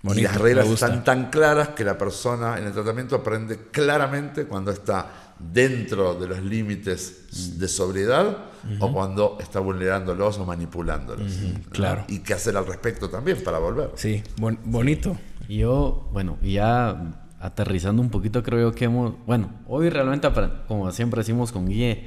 y 0.03 0.21
las 0.21 0.37
reglas 0.37 0.67
están 0.67 1.03
tan 1.03 1.29
claras 1.29 1.69
que 1.69 1.83
la 1.83 1.97
persona 1.97 2.57
en 2.57 2.65
el 2.65 2.73
tratamiento 2.73 3.15
aprende 3.15 3.57
claramente 3.71 4.45
cuando 4.45 4.71
está 4.71 5.33
dentro 5.39 6.15
de 6.15 6.27
los 6.27 6.41
límites 6.41 7.57
de 7.59 7.67
sobriedad 7.67 8.37
o 8.79 8.91
cuando 8.91 9.37
está 9.39 9.59
vulnerándolos 9.59 10.37
o 10.37 10.45
manipulándolos. 10.45 11.31
Claro. 11.71 12.05
Y 12.07 12.19
qué 12.19 12.33
hacer 12.33 12.57
al 12.57 12.65
respecto 12.65 13.09
también 13.09 13.43
para 13.43 13.59
volver. 13.59 13.91
Sí, 13.95 14.23
bonito. 14.37 15.17
Yo, 15.47 16.09
bueno, 16.13 16.37
ya 16.41 17.25
aterrizando 17.39 18.01
un 18.01 18.09
poquito, 18.09 18.43
creo 18.43 18.69
yo 18.69 18.75
que 18.75 18.85
hemos, 18.85 19.13
bueno, 19.25 19.51
hoy 19.67 19.89
realmente, 19.89 20.29
como 20.67 20.91
siempre 20.91 21.21
decimos 21.21 21.51
con 21.51 21.67
Guille, 21.67 22.05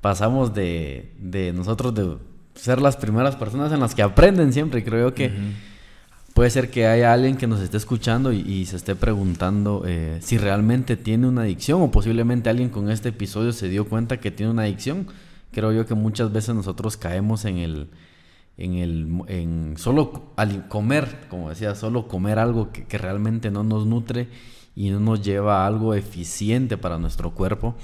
pasamos 0.00 0.54
de, 0.54 1.14
de 1.18 1.52
nosotros 1.52 1.94
de 1.94 2.18
ser 2.54 2.80
las 2.80 2.96
primeras 2.96 3.36
personas 3.36 3.72
en 3.72 3.80
las 3.80 3.94
que 3.94 4.02
aprenden 4.02 4.52
siempre. 4.52 4.84
Creo 4.84 5.08
yo 5.08 5.14
que 5.14 5.32
puede 6.36 6.50
ser 6.50 6.70
que 6.70 6.86
haya 6.86 7.14
alguien 7.14 7.38
que 7.38 7.46
nos 7.46 7.62
esté 7.62 7.78
escuchando 7.78 8.30
y, 8.30 8.66
se 8.66 8.76
esté 8.76 8.94
preguntando 8.94 9.84
eh, 9.86 10.18
si 10.20 10.36
realmente 10.36 10.98
tiene 10.98 11.26
una 11.26 11.40
adicción 11.40 11.80
o 11.80 11.90
posiblemente 11.90 12.50
alguien 12.50 12.68
con 12.68 12.90
este 12.90 13.08
episodio 13.08 13.54
se 13.54 13.70
dio 13.70 13.88
cuenta 13.88 14.20
que 14.20 14.30
tiene 14.30 14.52
una 14.52 14.64
adicción. 14.64 15.06
Creo 15.50 15.72
yo 15.72 15.86
que 15.86 15.94
muchas 15.94 16.30
veces 16.30 16.54
nosotros 16.54 16.98
caemos 16.98 17.46
en 17.46 17.56
el, 17.56 17.88
en 18.58 18.74
el, 18.74 19.22
en 19.28 19.78
solo 19.78 20.34
al 20.36 20.68
comer, 20.68 21.20
como 21.30 21.48
decía, 21.48 21.74
solo 21.74 22.06
comer 22.06 22.38
algo 22.38 22.70
que, 22.70 22.98
realmente 22.98 23.50
no 23.50 23.64
nos 23.64 23.86
nutre 23.86 24.28
y 24.74 24.90
no 24.90 25.00
nos 25.00 25.22
lleva 25.22 25.64
a 25.64 25.66
algo 25.66 25.94
eficiente 25.94 26.76
para 26.76 26.98
nuestro 26.98 27.30
cuerpo. 27.30 27.76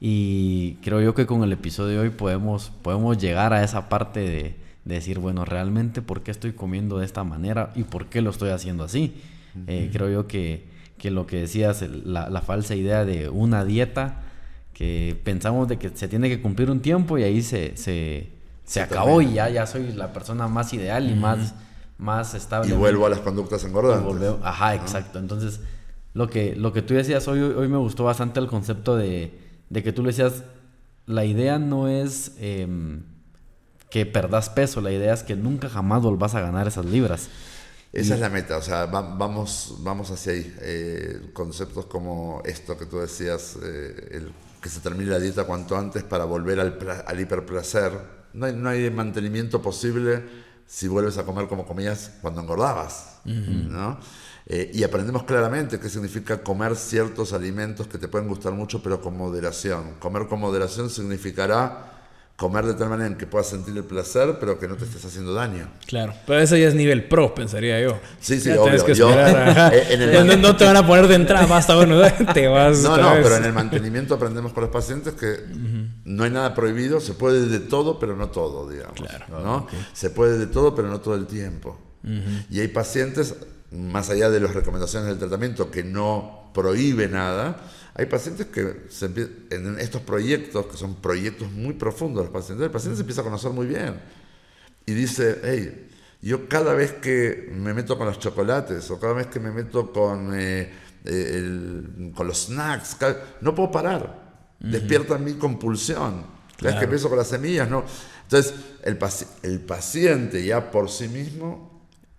Y 0.00 0.76
creo 0.76 1.02
yo 1.02 1.14
que 1.14 1.26
con 1.26 1.44
el 1.44 1.52
episodio 1.52 1.98
de 1.98 1.98
hoy 1.98 2.10
podemos, 2.10 2.72
podemos 2.80 3.18
llegar 3.18 3.52
a 3.52 3.62
esa 3.62 3.90
parte 3.90 4.20
de, 4.20 4.69
decir, 4.84 5.18
bueno, 5.18 5.44
realmente 5.44 6.02
por 6.02 6.22
qué 6.22 6.30
estoy 6.30 6.52
comiendo 6.52 6.98
de 6.98 7.06
esta 7.06 7.24
manera 7.24 7.72
y 7.74 7.84
por 7.84 8.06
qué 8.06 8.22
lo 8.22 8.30
estoy 8.30 8.50
haciendo 8.50 8.84
así. 8.84 9.14
Eh, 9.66 9.90
creo 9.92 10.08
yo 10.10 10.26
que, 10.26 10.66
que, 10.96 11.10
lo 11.10 11.26
que 11.26 11.40
decías, 11.40 11.82
la, 11.82 12.30
la, 12.30 12.40
falsa 12.40 12.76
idea 12.76 13.04
de 13.04 13.28
una 13.28 13.64
dieta, 13.64 14.22
que 14.72 15.18
pensamos 15.24 15.68
de 15.68 15.78
que 15.78 15.90
se 15.90 16.08
tiene 16.08 16.28
que 16.28 16.40
cumplir 16.40 16.70
un 16.70 16.80
tiempo 16.80 17.18
y 17.18 17.24
ahí 17.24 17.42
se, 17.42 17.76
se, 17.76 18.30
se 18.64 18.80
acabó 18.80 19.20
y 19.20 19.34
ya, 19.34 19.50
ya 19.50 19.66
soy 19.66 19.92
la 19.92 20.12
persona 20.12 20.46
más 20.46 20.72
ideal 20.72 21.10
y 21.10 21.14
más, 21.14 21.54
más 21.98 22.34
estable. 22.34 22.72
Y 22.72 22.76
vuelvo 22.76 23.06
a 23.06 23.10
las 23.10 23.18
conductas 23.18 23.64
engordantes. 23.64 24.36
ajá, 24.42 24.74
exacto. 24.76 25.18
Entonces, 25.18 25.60
lo 26.14 26.30
que, 26.30 26.54
lo 26.54 26.72
que 26.72 26.82
tú 26.82 26.94
decías 26.94 27.26
hoy, 27.28 27.40
hoy 27.40 27.68
me 27.68 27.76
gustó 27.76 28.04
bastante 28.04 28.40
el 28.40 28.46
concepto 28.46 28.96
de, 28.96 29.36
de 29.68 29.82
que 29.82 29.92
tú 29.92 30.02
le 30.02 30.08
decías, 30.08 30.44
la 31.06 31.24
idea 31.24 31.58
no 31.58 31.88
es... 31.88 32.36
Em, 32.38 33.02
que 33.90 34.06
perdas 34.06 34.48
peso. 34.48 34.80
La 34.80 34.92
idea 34.92 35.12
es 35.12 35.22
que 35.22 35.36
nunca 35.36 35.68
jamás 35.68 36.02
volvás 36.02 36.34
a 36.34 36.40
ganar 36.40 36.68
esas 36.68 36.86
libras. 36.86 37.28
Esa 37.92 38.14
es 38.14 38.20
la 38.20 38.28
meta, 38.28 38.56
o 38.56 38.62
sea, 38.62 38.86
vamos, 38.86 39.74
vamos 39.80 40.10
hacia 40.12 40.32
ahí. 40.32 40.56
Eh, 40.60 41.30
conceptos 41.32 41.86
como 41.86 42.40
esto 42.44 42.78
que 42.78 42.86
tú 42.86 43.00
decías, 43.00 43.58
eh, 43.60 44.08
el, 44.12 44.32
que 44.62 44.68
se 44.68 44.78
termine 44.78 45.10
la 45.10 45.18
dieta 45.18 45.42
cuanto 45.42 45.76
antes 45.76 46.04
para 46.04 46.24
volver 46.24 46.60
al, 46.60 46.78
al 47.04 47.20
hiperplacer. 47.20 47.92
No 48.32 48.46
hay, 48.46 48.54
no 48.54 48.68
hay 48.68 48.88
mantenimiento 48.90 49.60
posible 49.60 50.22
si 50.68 50.86
vuelves 50.86 51.18
a 51.18 51.24
comer 51.24 51.48
como 51.48 51.66
comías 51.66 52.12
cuando 52.22 52.42
engordabas, 52.42 53.18
¿no? 53.24 53.98
Eh, 54.46 54.70
y 54.72 54.84
aprendemos 54.84 55.24
claramente 55.24 55.80
qué 55.80 55.88
significa 55.88 56.42
comer 56.42 56.76
ciertos 56.76 57.32
alimentos 57.32 57.88
que 57.88 57.98
te 57.98 58.06
pueden 58.06 58.28
gustar 58.28 58.52
mucho, 58.52 58.80
pero 58.82 59.00
con 59.00 59.16
moderación. 59.16 59.94
Comer 59.98 60.28
con 60.28 60.38
moderación 60.38 60.88
significará 60.88 61.89
comer 62.40 62.64
de 62.64 62.72
tal 62.72 62.88
manera 62.88 63.06
en 63.06 63.16
que 63.16 63.26
puedas 63.26 63.48
sentir 63.48 63.76
el 63.76 63.84
placer, 63.84 64.38
pero 64.40 64.58
que 64.58 64.66
no 64.66 64.74
te 64.74 64.86
estés 64.86 65.04
haciendo 65.04 65.34
daño. 65.34 65.68
Claro, 65.86 66.14
pero 66.26 66.40
eso 66.40 66.56
ya 66.56 66.68
es 66.68 66.74
nivel 66.74 67.04
pro, 67.04 67.34
pensaría 67.34 67.78
yo. 67.82 67.98
Sí, 68.18 68.40
sí, 68.40 68.48
obvio. 68.52 68.94
Yo, 68.94 69.10
en 69.14 70.40
no, 70.40 70.56
te 70.56 70.64
van 70.64 70.78
a 70.78 70.86
poner 70.86 71.06
de 71.06 71.16
entrada, 71.16 71.44
basta, 71.44 71.76
bueno, 71.76 72.00
te 72.32 72.48
vas. 72.48 72.78
No, 72.78 72.96
no, 72.96 73.12
pero 73.22 73.36
en 73.36 73.44
el 73.44 73.52
mantenimiento 73.52 74.14
aprendemos 74.14 74.54
con 74.54 74.62
los 74.62 74.72
pacientes 74.72 75.12
que 75.12 75.36
no 76.06 76.24
hay 76.24 76.30
nada 76.30 76.54
prohibido, 76.54 76.98
se 76.98 77.12
puede 77.12 77.46
de 77.46 77.60
todo, 77.60 77.98
pero 77.98 78.16
no 78.16 78.30
todo, 78.30 78.70
digamos. 78.70 78.94
Claro. 78.94 79.26
¿no? 79.44 79.66
Se 79.92 80.08
puede 80.08 80.38
de 80.38 80.46
todo, 80.46 80.74
pero 80.74 80.88
no 80.88 80.98
todo 81.00 81.16
el 81.16 81.26
tiempo. 81.26 81.78
Y 82.48 82.60
hay 82.60 82.68
pacientes, 82.68 83.34
más 83.70 84.08
allá 84.08 84.30
de 84.30 84.40
las 84.40 84.54
recomendaciones 84.54 85.10
del 85.10 85.18
tratamiento, 85.18 85.70
que 85.70 85.84
no 85.84 86.50
prohíbe 86.54 87.06
nada, 87.06 87.58
hay 87.94 88.06
pacientes 88.06 88.46
que 88.46 88.86
se 88.88 89.06
en 89.06 89.78
estos 89.78 90.02
proyectos, 90.02 90.66
que 90.66 90.76
son 90.76 90.96
proyectos 90.96 91.50
muy 91.50 91.74
profundos, 91.74 92.24
los 92.24 92.32
pacientes, 92.32 92.64
el 92.64 92.70
paciente 92.70 92.96
se 92.96 93.02
empieza 93.02 93.22
a 93.22 93.24
conocer 93.24 93.50
muy 93.50 93.66
bien 93.66 93.94
y 94.86 94.92
dice, 94.92 95.40
hey, 95.44 95.88
yo 96.22 96.48
cada 96.48 96.74
vez 96.74 96.92
que 96.92 97.50
me 97.54 97.72
meto 97.72 97.96
con 97.96 98.06
los 98.06 98.18
chocolates 98.18 98.90
o 98.90 98.98
cada 98.98 99.14
vez 99.14 99.28
que 99.28 99.40
me 99.40 99.50
meto 99.50 99.92
con, 99.92 100.32
eh, 100.34 100.70
eh, 101.04 102.12
con 102.14 102.26
los 102.26 102.46
snacks, 102.46 102.96
no 103.40 103.54
puedo 103.54 103.70
parar. 103.70 104.30
Despierta 104.58 105.16
mi 105.16 105.34
compulsión. 105.34 106.26
Cada 106.58 106.72
vez 106.72 106.78
que 106.78 106.84
empiezo 106.84 107.08
con 107.08 107.16
las 107.16 107.28
semillas, 107.28 107.70
no. 107.70 107.84
Entonces, 108.24 108.54
el, 108.82 108.98
el 109.42 109.60
paciente 109.60 110.44
ya 110.44 110.70
por 110.70 110.90
sí 110.90 111.08
mismo 111.08 111.69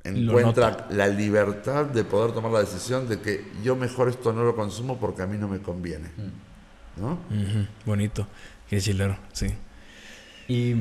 encuentra 0.03 0.87
la 0.89 1.07
libertad 1.07 1.85
de 1.85 2.03
poder 2.03 2.33
tomar 2.33 2.51
la 2.51 2.59
decisión 2.59 3.07
de 3.07 3.19
que 3.19 3.45
yo 3.63 3.75
mejor 3.75 4.09
esto 4.09 4.33
no 4.33 4.43
lo 4.43 4.55
consumo 4.55 4.97
porque 4.97 5.21
a 5.21 5.27
mí 5.27 5.37
no 5.37 5.47
me 5.47 5.59
conviene. 5.59 6.09
¿No? 6.97 7.17
Bonito. 7.85 8.27
Qué 8.69 8.79
chilero, 8.79 9.17
sí. 9.33 9.47
Y 10.47 10.75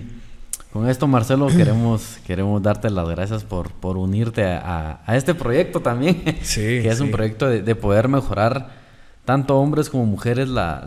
con 0.72 0.88
esto, 0.88 1.06
Marcelo, 1.06 1.46
queremos, 1.56 2.18
queremos 2.26 2.62
darte 2.62 2.90
las 2.90 3.08
gracias 3.08 3.44
por, 3.44 3.72
por 3.72 3.96
unirte 3.96 4.44
a, 4.44 5.02
este 5.08 5.34
proyecto 5.34 5.80
también. 5.80 6.22
Sí. 6.42 6.60
que 6.82 6.88
es 6.88 7.00
un 7.00 7.10
proyecto 7.10 7.48
de, 7.48 7.74
poder 7.74 8.08
mejorar 8.08 8.70
tanto 9.24 9.58
hombres 9.58 9.90
como 9.90 10.06
mujeres 10.06 10.48
la, 10.48 10.84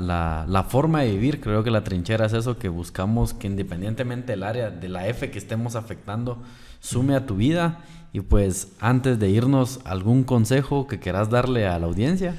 la, 0.47 0.63
forma 0.63 1.01
de 1.01 1.11
vivir. 1.11 1.39
Creo 1.39 1.63
que 1.63 1.71
la 1.71 1.83
trinchera 1.83 2.25
es 2.25 2.33
eso 2.33 2.57
que 2.57 2.69
buscamos 2.69 3.33
que 3.33 3.47
independientemente 3.47 4.31
del 4.31 4.43
área 4.43 4.69
de 4.69 4.89
la 4.89 5.07
F 5.07 5.29
que 5.29 5.37
estemos 5.37 5.75
afectando, 5.75 6.41
sume 6.79 7.15
a 7.15 7.25
tu 7.25 7.35
vida. 7.35 7.79
Y 8.13 8.21
pues 8.21 8.67
antes 8.79 9.17
de 9.17 9.29
irnos, 9.29 9.79
¿algún 9.85 10.23
consejo 10.23 10.87
que 10.87 10.99
quieras 10.99 11.31
darle 11.31 11.65
a 11.65 11.79
la 11.79 11.87
audiencia? 11.87 12.35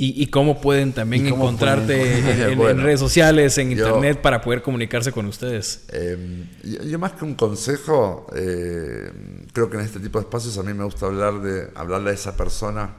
Y, 0.00 0.28
cómo 0.28 0.60
pueden 0.60 0.92
también 0.92 1.26
encontrarte 1.26 2.52
en, 2.52 2.80
redes 2.82 3.00
sociales, 3.00 3.58
en 3.58 3.72
internet, 3.72 4.20
para 4.20 4.40
poder 4.40 4.62
comunicarse 4.62 5.10
con 5.10 5.26
ustedes. 5.26 5.86
Em, 5.88 6.46
yo, 6.62 7.00
más 7.00 7.14
que 7.14 7.24
un 7.24 7.34
consejo, 7.34 8.28
eh, 8.32 9.10
creo 9.52 9.68
que 9.68 9.76
en 9.76 9.82
este 9.82 9.98
tipo 9.98 10.20
de 10.20 10.24
espacios 10.24 10.56
a 10.56 10.62
mí 10.62 10.72
me 10.72 10.84
gusta 10.84 11.06
hablar 11.06 11.42
de 11.42 11.70
hablarle 11.74 12.10
a 12.10 12.14
esa 12.14 12.36
persona 12.36 12.94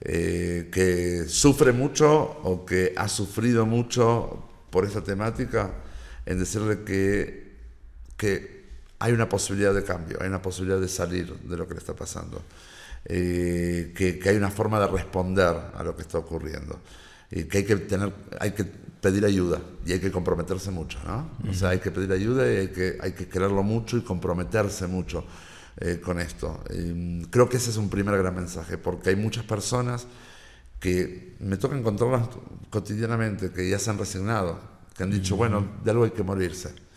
eh, 0.00 0.68
que 0.70 1.24
sufre 1.26 1.72
mucho 1.72 2.38
o 2.44 2.64
que 2.64 2.94
ha 2.96 3.08
sufrido 3.08 3.66
mucho 3.66 4.44
por 4.70 4.84
esa 4.84 5.02
temática, 5.02 5.72
en 6.26 6.38
decirle 6.38 6.84
que, 6.84 7.56
que 8.16 8.57
hay 8.98 9.12
una 9.12 9.28
posibilidad 9.28 9.74
de 9.74 9.84
cambio, 9.84 10.18
hay 10.20 10.28
una 10.28 10.42
posibilidad 10.42 10.80
de 10.80 10.88
salir 10.88 11.32
de 11.32 11.56
lo 11.56 11.66
que 11.66 11.74
le 11.74 11.80
está 11.80 11.94
pasando. 11.94 12.42
Eh, 13.04 13.94
que, 13.96 14.20
hay 14.28 14.36
una 14.36 14.50
forma 14.50 14.80
de 14.80 14.86
responder 14.88 15.56
a 15.74 15.82
lo 15.82 15.96
que 15.96 16.02
está 16.02 16.18
ocurriendo. 16.18 16.80
Y 17.30 17.44
que 17.44 17.58
hay 17.58 17.64
que 17.64 17.76
tener, 17.76 18.12
hay 18.40 18.52
que 18.52 18.64
pedir 18.64 19.24
ayuda 19.24 19.60
y 19.86 19.92
hay 19.92 20.00
que 20.00 20.10
comprometerse 20.10 20.70
mucho, 20.70 20.98
¿no? 21.06 21.30
O 21.48 21.54
sea, 21.54 21.70
hay 21.70 21.78
que 21.78 21.90
pedir 21.90 22.10
ayuda 22.12 22.50
y 22.50 22.56
hay 22.56 22.68
que, 22.68 22.98
hay 23.00 23.12
que 23.12 23.28
quererlo 23.28 23.62
mucho 23.62 23.96
y 23.96 24.02
comprometerse 24.02 24.86
mucho 24.86 25.24
eh, 25.80 26.00
con 26.02 26.18
esto. 26.18 26.62
creo 27.30 27.48
que 27.48 27.58
ese 27.58 27.70
es 27.70 27.76
un 27.76 27.88
primer 27.88 28.16
gran 28.18 28.34
mensaje, 28.34 28.78
porque 28.78 29.10
hay 29.10 29.16
muchas 29.16 29.44
personas 29.44 30.06
que 30.80 31.36
me 31.40 31.56
toca 31.56 31.76
encontrarlas 31.76 32.28
cotidianamente, 32.70 33.50
que 33.50 33.68
ya 33.68 33.78
se 33.78 33.90
han 33.90 33.98
resignado, 33.98 34.58
que 34.96 35.02
han 35.02 35.10
dicho, 35.10 35.36
bueno, 35.36 35.66
de 35.84 35.90
algo 35.90 36.04
hay 36.04 36.10
que 36.10 36.22
morirse. 36.22 36.87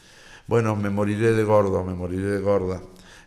Bueno, 0.47 0.75
me 0.75 0.89
moriré 0.89 1.33
de 1.33 1.43
gordo, 1.43 1.83
me 1.83 1.93
moriré 1.93 2.25
de 2.25 2.39
gorda 2.39 2.81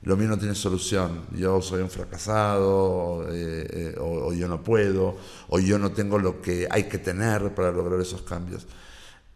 lo 0.05 0.19
mío 0.19 0.29
no 0.29 0.39
tiene 0.39 0.55
solución, 0.55 1.27
yo 1.33 1.63
soy 1.63 1.81
un 1.81 1.89
fracasado, 1.89 3.27
eh, 3.31 3.67
eh, 3.71 3.95
o, 3.99 4.33
yo 4.35 4.49
no 4.49 4.63
puedo, 4.63 5.17
o 5.49 5.59
yo 5.59 5.79
no 5.79 5.93
tengo 5.93 6.19
lo 6.19 6.43
que 6.43 6.69
hay 6.71 6.85
que 6.85 6.99
tener 6.99 7.55
para 7.55 7.73
lograr 7.73 7.99
esos 8.01 8.21
cambios. 8.21 8.67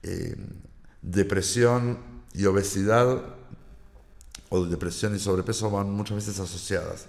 Eh, 0.03 0.37
depresión 1.01 1.99
y 2.35 2.45
obesidad, 2.45 3.35
o 4.51 4.65
depresión 4.67 5.17
y 5.17 5.19
sobrepeso 5.19 5.71
van 5.71 5.91
muchas 5.91 6.17
veces 6.17 6.39
asociadas. 6.39 7.07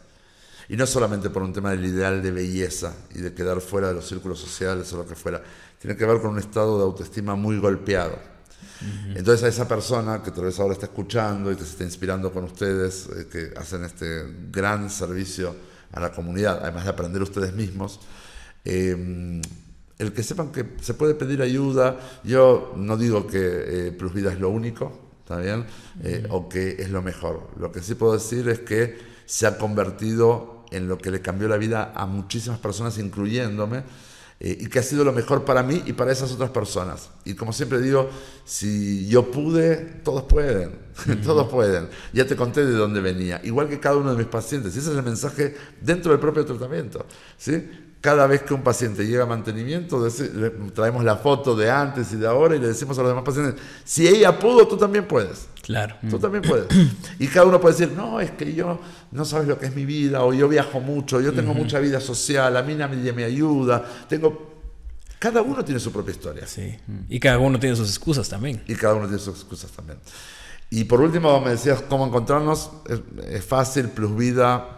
Y 0.70 0.78
no 0.78 0.86
solamente 0.88 1.30
por 1.30 1.44
un 1.44 1.52
tema 1.52 1.72
del 1.72 1.86
ideal 1.86 2.22
de 2.22 2.32
belleza 2.32 2.96
y 3.14 3.20
de 3.20 3.34
quedar 3.34 3.60
fuera 3.60 3.90
de 3.90 3.96
los 3.96 4.08
círculos 4.08 4.40
sociales 4.40 4.92
o 4.94 4.98
lo 4.98 5.06
que 5.06 5.16
fuera, 5.16 5.44
tiene 5.80 5.98
que 5.98 6.06
ver 6.06 6.22
con 6.22 6.32
un 6.32 6.40
estado 6.40 6.78
de 6.78 6.84
autoestima 6.86 7.36
muy 7.36 7.58
golpeado 7.58 8.39
entonces 9.16 9.44
a 9.44 9.48
esa 9.48 9.68
persona 9.68 10.24
que 10.24 10.32
tal 10.32 10.46
vez 10.46 10.60
ahora 10.60 10.74
está 10.74 10.86
escuchando 10.86 11.52
y 11.52 11.56
que 11.56 11.64
se 11.64 11.72
está 11.72 11.84
inspirando 11.84 12.32
con 12.32 12.46
ustedes, 12.46 13.10
eh, 13.16 13.28
que 13.30 13.54
hacen 13.60 13.84
este 13.84 14.24
gran 14.52 14.90
servicio 14.90 15.56
a 15.92 16.00
la 16.00 16.12
comunidad, 16.12 16.60
además 16.62 16.86
de 16.86 16.90
aprender 16.92 17.22
ustedes 17.22 17.54
mismos, 17.54 18.00
em, 18.64 19.42
el 19.98 20.14
que 20.14 20.24
sepan 20.24 20.52
que 20.52 20.76
se 20.82 20.94
puede 20.94 21.14
pedir 21.14 21.42
ayuda, 21.42 22.00
yo 22.24 22.74
no 22.78 22.96
digo 22.96 23.28
que 23.28 23.88
eh, 23.88 23.92
Plus 23.92 24.14
Vida 24.14 24.32
es 24.32 24.40
lo 24.40 24.50
único, 24.50 25.10
¿está 25.20 25.38
bien? 25.38 25.66
Eh, 26.04 26.26
o 26.30 26.48
que 26.48 26.82
es 26.82 26.90
lo 26.90 27.02
mejor. 27.02 27.50
Lo 27.60 27.72
que 27.72 27.82
sí 27.82 27.96
puedo 27.96 28.14
decir 28.14 28.48
es 28.48 28.60
que 28.60 28.98
se 29.26 29.46
ha 29.46 29.58
convertido 29.58 30.64
en 30.72 30.88
lo 30.88 30.98
que 30.98 31.12
le 31.12 31.22
cambió 31.22 31.48
la 31.48 31.58
vida 31.58 31.92
a 31.96 32.06
muchísimas 32.06 32.60
personas, 32.60 32.98
incluyéndome, 32.98 33.84
eh, 34.40 34.58
y 34.60 34.68
que 34.68 34.80
ha 34.80 34.84
sido 34.84 35.04
lo 35.04 35.12
mejor 35.12 35.44
para 35.44 35.64
mí 35.64 35.84
y 35.86 35.94
para 35.94 36.12
esas 36.12 36.32
otras 36.32 36.50
personas. 36.52 37.10
Y 37.26 37.34
como 37.34 37.52
siempre 37.52 37.82
digo, 37.82 38.10
si 38.46 39.08
yo 39.08 39.32
pude, 39.32 39.76
todos 40.04 40.24
pueden, 40.24 40.80
todos 41.24 41.50
pueden. 41.50 41.90
Ya 42.14 42.26
te 42.26 42.36
conté 42.36 42.66
de 42.66 42.74
dónde 42.74 43.02
venía, 43.02 43.42
igual 43.44 43.68
que 43.68 43.80
cada 43.80 43.98
uno 43.98 44.12
de 44.12 44.18
mis 44.18 44.28
pacientes. 44.28 44.76
Y 44.76 44.80
ese 44.80 44.92
es 44.92 44.98
el 44.98 45.04
mensaje 45.04 45.56
dentro 45.82 46.12
del 46.12 46.22
propio 46.22 46.46
tratamiento. 46.46 47.06
¿sí? 47.38 47.68
Cada 48.02 48.28
vez 48.28 48.44
que 48.44 48.54
un 48.54 48.64
paciente 48.64 49.06
llega 49.06 49.24
a 49.24 49.26
mantenimiento, 49.26 50.08
le 50.36 50.50
traemos 50.72 51.04
la 51.04 51.18
foto 51.18 51.54
de 51.54 51.70
antes 51.70 52.14
y 52.14 52.16
de 52.16 52.28
ahora 52.28 52.56
y 52.56 52.60
le 52.60 52.68
decimos 52.68 52.98
a 52.98 53.02
los 53.02 53.12
demás 53.12 53.26
pacientes, 53.26 53.62
si 53.84 54.08
ella 54.08 54.40
pudo, 54.40 54.66
tú 54.68 54.78
también 54.78 55.06
puedes. 55.06 55.48
Claro. 55.64 55.98
Tú 56.10 56.18
también 56.18 56.42
puedes. 56.44 56.68
Y 57.20 57.28
cada 57.28 57.46
uno 57.46 57.60
puede 57.60 57.76
decir, 57.76 57.94
no, 57.96 58.22
es 58.22 58.32
que 58.32 58.54
yo 58.54 58.80
no 59.12 59.26
sabes 59.26 59.50
lo 59.50 59.60
que 59.60 59.66
es 59.66 59.76
mi 59.76 59.84
vida, 59.86 60.24
o 60.24 60.34
yo 60.34 60.48
viajo 60.48 60.80
mucho, 60.80 61.20
yo 61.20 61.34
tengo 61.34 61.54
mucha 61.54 61.80
vida 61.80 62.00
social, 62.00 62.56
a 62.56 62.64
mí 62.64 62.74
nadie 62.74 63.12
me 63.12 63.26
ayuda, 63.26 63.84
tengo... 64.08 64.48
Cada 65.20 65.42
uno 65.42 65.66
tiene 65.66 65.82
su 65.82 65.92
propia 65.92 66.12
historia. 66.14 66.48
Sí. 66.48 66.78
Y 67.10 67.20
cada 67.20 67.38
uno 67.40 67.60
tiene 67.60 67.76
sus 67.76 67.90
excusas 67.90 68.30
también. 68.30 68.64
Y 68.66 68.76
cada 68.76 68.94
uno 68.94 69.08
tiene 69.08 69.20
sus 69.20 69.36
excusas 69.36 69.70
también. 69.72 70.00
Y 70.70 70.86
por 70.86 71.02
último, 71.02 71.42
me 71.42 71.50
decías 71.50 71.82
cómo 71.82 72.08
encontrarnos. 72.08 72.72
Es, 72.88 73.02
es 73.28 73.44
fácil, 73.44 73.90
plusvida.org 73.90 74.78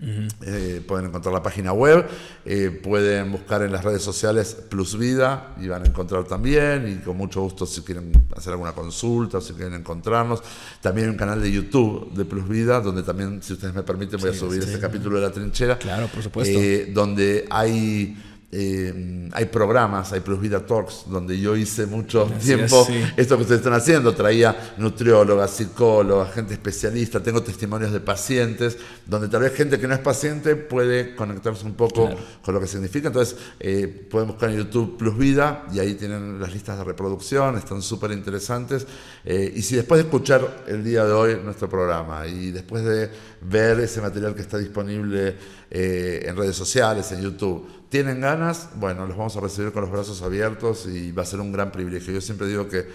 eh, 0.00 0.80
pueden 0.86 1.06
encontrar 1.06 1.34
la 1.34 1.42
página 1.42 1.72
web, 1.72 2.06
eh, 2.44 2.70
pueden 2.70 3.32
buscar 3.32 3.62
en 3.62 3.72
las 3.72 3.84
redes 3.84 4.02
sociales 4.02 4.56
Plus 4.68 4.96
Vida 4.96 5.54
y 5.60 5.66
van 5.66 5.82
a 5.82 5.86
encontrar 5.86 6.24
también, 6.24 6.88
y 6.88 7.04
con 7.04 7.16
mucho 7.16 7.42
gusto 7.42 7.66
si 7.66 7.80
quieren 7.82 8.12
hacer 8.36 8.52
alguna 8.52 8.72
consulta, 8.72 9.40
si 9.40 9.54
quieren 9.54 9.74
encontrarnos. 9.74 10.40
También 10.80 11.08
hay 11.08 11.10
un 11.12 11.18
canal 11.18 11.42
de 11.42 11.50
YouTube 11.50 12.12
de 12.12 12.24
Plus 12.24 12.48
Vida, 12.48 12.80
donde 12.80 13.02
también, 13.02 13.42
si 13.42 13.54
ustedes 13.54 13.74
me 13.74 13.82
permiten, 13.82 14.20
voy 14.20 14.30
a 14.30 14.34
subir 14.34 14.62
este 14.62 14.78
capítulo 14.78 15.16
de 15.20 15.26
la 15.26 15.32
trinchera. 15.32 15.78
Claro, 15.78 16.06
por 16.06 16.22
supuesto. 16.22 16.58
Eh, 16.58 16.90
donde 16.94 17.46
hay 17.50 18.16
eh, 18.50 19.28
hay 19.34 19.44
programas, 19.44 20.10
hay 20.12 20.20
Plus 20.20 20.40
Vida 20.40 20.64
Talks, 20.64 21.04
donde 21.08 21.38
yo 21.38 21.54
hice 21.54 21.84
mucho 21.84 22.24
tiempo 22.42 22.88
esto 23.14 23.36
que 23.36 23.42
ustedes 23.42 23.60
están 23.60 23.74
haciendo. 23.74 24.14
Traía 24.14 24.74
nutriólogas, 24.78 25.50
psicólogas, 25.50 26.32
gente 26.32 26.54
especialista, 26.54 27.22
tengo 27.22 27.42
testimonios 27.42 27.92
de 27.92 28.00
pacientes, 28.00 28.78
donde 29.04 29.28
tal 29.28 29.42
vez 29.42 29.52
gente 29.52 29.78
que 29.78 29.86
no 29.86 29.92
es 29.92 30.00
paciente 30.00 30.56
puede 30.56 31.14
conectarse 31.14 31.66
un 31.66 31.74
poco 31.74 32.08
con 32.42 32.54
lo 32.54 32.60
que 32.60 32.66
significa. 32.66 33.08
Entonces, 33.08 33.36
eh, 33.60 33.86
pueden 34.10 34.28
buscar 34.28 34.48
en 34.48 34.56
YouTube 34.56 34.96
Plus 34.96 35.18
Vida 35.18 35.66
y 35.70 35.80
ahí 35.80 35.94
tienen 35.94 36.40
las 36.40 36.50
listas 36.50 36.78
de 36.78 36.84
reproducción, 36.84 37.58
están 37.58 37.82
súper 37.82 38.12
interesantes. 38.12 38.86
Eh, 39.26 39.52
y 39.56 39.60
si 39.60 39.76
después 39.76 39.98
de 39.98 40.04
escuchar 40.04 40.64
el 40.66 40.82
día 40.82 41.04
de 41.04 41.12
hoy 41.12 41.38
nuestro 41.44 41.68
programa 41.68 42.26
y 42.26 42.50
después 42.50 42.82
de 42.82 43.10
ver 43.42 43.78
ese 43.80 44.00
material 44.00 44.34
que 44.34 44.40
está 44.40 44.56
disponible 44.56 45.36
en 45.70 46.34
redes 46.34 46.56
sociales, 46.56 47.12
en 47.12 47.20
YouTube, 47.20 47.77
tienen 47.88 48.20
ganas, 48.20 48.70
bueno, 48.76 49.06
los 49.06 49.16
vamos 49.16 49.36
a 49.36 49.40
recibir 49.40 49.72
con 49.72 49.82
los 49.82 49.90
brazos 49.90 50.22
abiertos 50.22 50.86
y 50.86 51.12
va 51.12 51.22
a 51.22 51.26
ser 51.26 51.40
un 51.40 51.52
gran 51.52 51.72
privilegio. 51.72 52.12
Yo 52.12 52.20
siempre 52.20 52.46
digo 52.46 52.68
que 52.68 52.86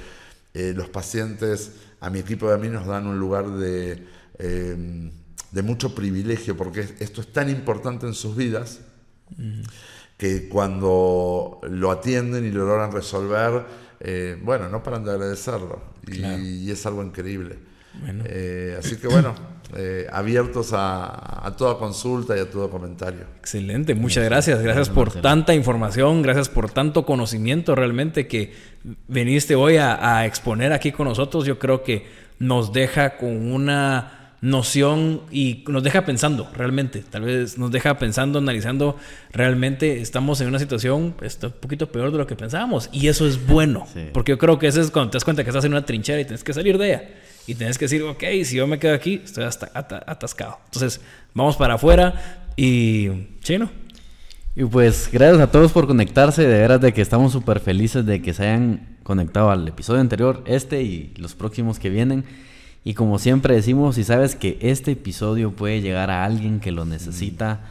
eh, 0.53 0.73
los 0.75 0.89
pacientes, 0.89 1.71
a 1.99 2.09
mi 2.09 2.19
equipo 2.19 2.49
y 2.49 2.53
a 2.53 2.57
mí, 2.57 2.69
nos 2.69 2.85
dan 2.85 3.07
un 3.07 3.19
lugar 3.19 3.49
de, 3.49 4.05
eh, 4.37 5.11
de 5.51 5.63
mucho 5.63 5.95
privilegio 5.95 6.55
porque 6.55 6.81
esto 6.99 7.21
es 7.21 7.33
tan 7.33 7.49
importante 7.49 8.05
en 8.05 8.13
sus 8.13 8.35
vidas 8.35 8.81
que 10.17 10.47
cuando 10.47 11.59
lo 11.63 11.89
atienden 11.89 12.45
y 12.45 12.51
lo 12.51 12.65
logran 12.65 12.91
resolver, 12.91 13.65
eh, 13.99 14.39
bueno, 14.43 14.69
no 14.69 14.83
paran 14.83 15.03
de 15.03 15.11
agradecerlo 15.11 15.81
y, 16.07 16.69
es 16.69 16.85
algo 16.85 17.03
increíble. 17.03 17.57
así 18.77 18.97
que 18.97 19.07
bueno. 19.07 19.33
Eh, 19.75 20.07
abiertos 20.11 20.71
a, 20.73 21.51
toda 21.57 21.77
consulta 21.77 22.37
y 22.37 22.39
a 22.39 22.49
todo 22.49 22.69
comentario. 22.69 23.21
Excelente, 23.39 23.95
muchas 23.95 24.23
gracias. 24.23 24.61
Gracias 24.61 24.89
por 24.89 25.11
tanta 25.11 25.55
información, 25.55 26.21
gracias 26.21 26.49
por 26.49 26.69
tanto 26.69 27.05
conocimiento 27.05 27.73
realmente 27.73 28.27
que 28.27 28.53
viniste 29.07 29.55
hoy 29.55 29.77
a, 29.77 30.25
exponer 30.25 30.73
aquí 30.73 30.91
con 30.91 31.07
nosotros. 31.07 31.45
Yo 31.45 31.57
creo 31.57 31.83
que 31.83 32.05
nos 32.39 32.71
deja 32.71 33.17
con 33.17 33.51
una 33.51 34.35
noción 34.41 35.21
y 35.31 35.63
nos 35.67 35.81
deja 35.81 36.05
pensando 36.05 36.49
realmente, 36.53 36.99
tal 37.09 37.23
vez 37.23 37.57
nos 37.57 37.71
deja 37.71 37.97
pensando, 37.97 38.39
analizando, 38.39 38.97
realmente 39.31 40.01
estamos 40.01 40.41
en 40.41 40.49
una 40.49 40.59
situación 40.59 41.15
está 41.21 41.47
un 41.47 41.53
poquito 41.53 41.89
peor 41.89 42.11
de 42.11 42.17
lo 42.17 42.27
que 42.27 42.35
pensábamos 42.35 42.89
y 42.91 43.07
eso 43.07 43.25
es 43.25 43.47
bueno, 43.47 43.87
porque 44.11 44.33
yo 44.33 44.37
creo 44.37 44.59
que 44.59 44.67
eso 44.67 44.81
es 44.81 44.91
cuando 44.91 45.11
te 45.11 45.15
das 45.15 45.23
cuenta 45.23 45.45
que 45.45 45.49
estás 45.49 45.63
en 45.63 45.71
una 45.71 45.85
trinchera 45.85 46.19
y 46.19 46.25
tienes 46.25 46.43
que 46.43 46.53
salir 46.53 46.77
de 46.77 46.87
ella 46.87 47.03
y 47.47 47.55
tienes 47.55 47.77
que 47.77 47.85
decir, 47.85 48.03
ok, 48.03 48.23
si 48.43 48.55
yo 48.55 48.67
me 48.67 48.79
quedo 48.79 48.93
aquí, 48.93 49.21
estoy 49.23 49.43
hasta 49.43 49.71
atascado. 49.73 50.59
Entonces, 50.65 51.01
vamos 51.33 51.57
para 51.57 51.75
afuera 51.75 52.41
y 52.55 53.09
chino. 53.41 53.69
Y 54.55 54.65
pues 54.65 55.09
gracias 55.11 55.41
a 55.41 55.51
todos 55.51 55.71
por 55.71 55.87
conectarse, 55.87 56.43
de 56.43 56.59
veras 56.59 56.79
de 56.79 56.93
que 56.93 57.01
estamos 57.01 57.31
súper 57.31 57.59
felices 57.59 58.05
de 58.05 58.21
que 58.21 58.33
se 58.33 58.43
hayan 58.43 58.97
conectado 59.01 59.49
al 59.49 59.67
episodio 59.67 59.99
anterior, 59.99 60.43
este 60.45 60.83
y 60.83 61.13
los 61.17 61.33
próximos 61.33 61.79
que 61.79 61.89
vienen. 61.89 62.23
Y 62.83 62.93
como 62.93 63.17
siempre 63.17 63.55
decimos, 63.55 63.95
si 63.95 64.03
sabes 64.03 64.35
que 64.35 64.57
este 64.61 64.91
episodio 64.91 65.51
puede 65.51 65.81
llegar 65.81 66.11
a 66.11 66.23
alguien 66.23 66.59
que 66.59 66.71
lo 66.71 66.85
necesita, 66.85 67.61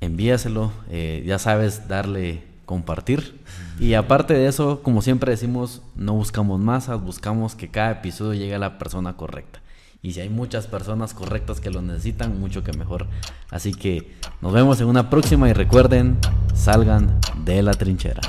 envíaselo. 0.00 0.72
Eh, 0.90 1.24
ya 1.26 1.38
sabes, 1.38 1.88
darle 1.88 2.42
compartir. 2.64 3.34
Y 3.78 3.94
aparte 3.94 4.34
de 4.34 4.46
eso, 4.46 4.82
como 4.82 5.02
siempre 5.02 5.30
decimos, 5.30 5.82
no 5.96 6.14
buscamos 6.14 6.58
masas, 6.60 7.02
buscamos 7.02 7.54
que 7.54 7.68
cada 7.68 7.92
episodio 7.92 8.34
llegue 8.34 8.54
a 8.54 8.58
la 8.58 8.78
persona 8.78 9.16
correcta. 9.16 9.60
Y 10.02 10.12
si 10.12 10.20
hay 10.20 10.28
muchas 10.30 10.66
personas 10.66 11.14
correctas 11.14 11.60
que 11.60 11.70
lo 11.70 11.82
necesitan, 11.82 12.40
mucho 12.40 12.62
que 12.62 12.72
mejor. 12.72 13.06
Así 13.50 13.74
que 13.74 14.14
nos 14.40 14.52
vemos 14.52 14.80
en 14.80 14.86
una 14.86 15.10
próxima 15.10 15.48
y 15.48 15.52
recuerden, 15.52 16.16
salgan 16.54 17.18
de 17.44 17.62
la 17.62 17.74
trinchera. 17.74 18.22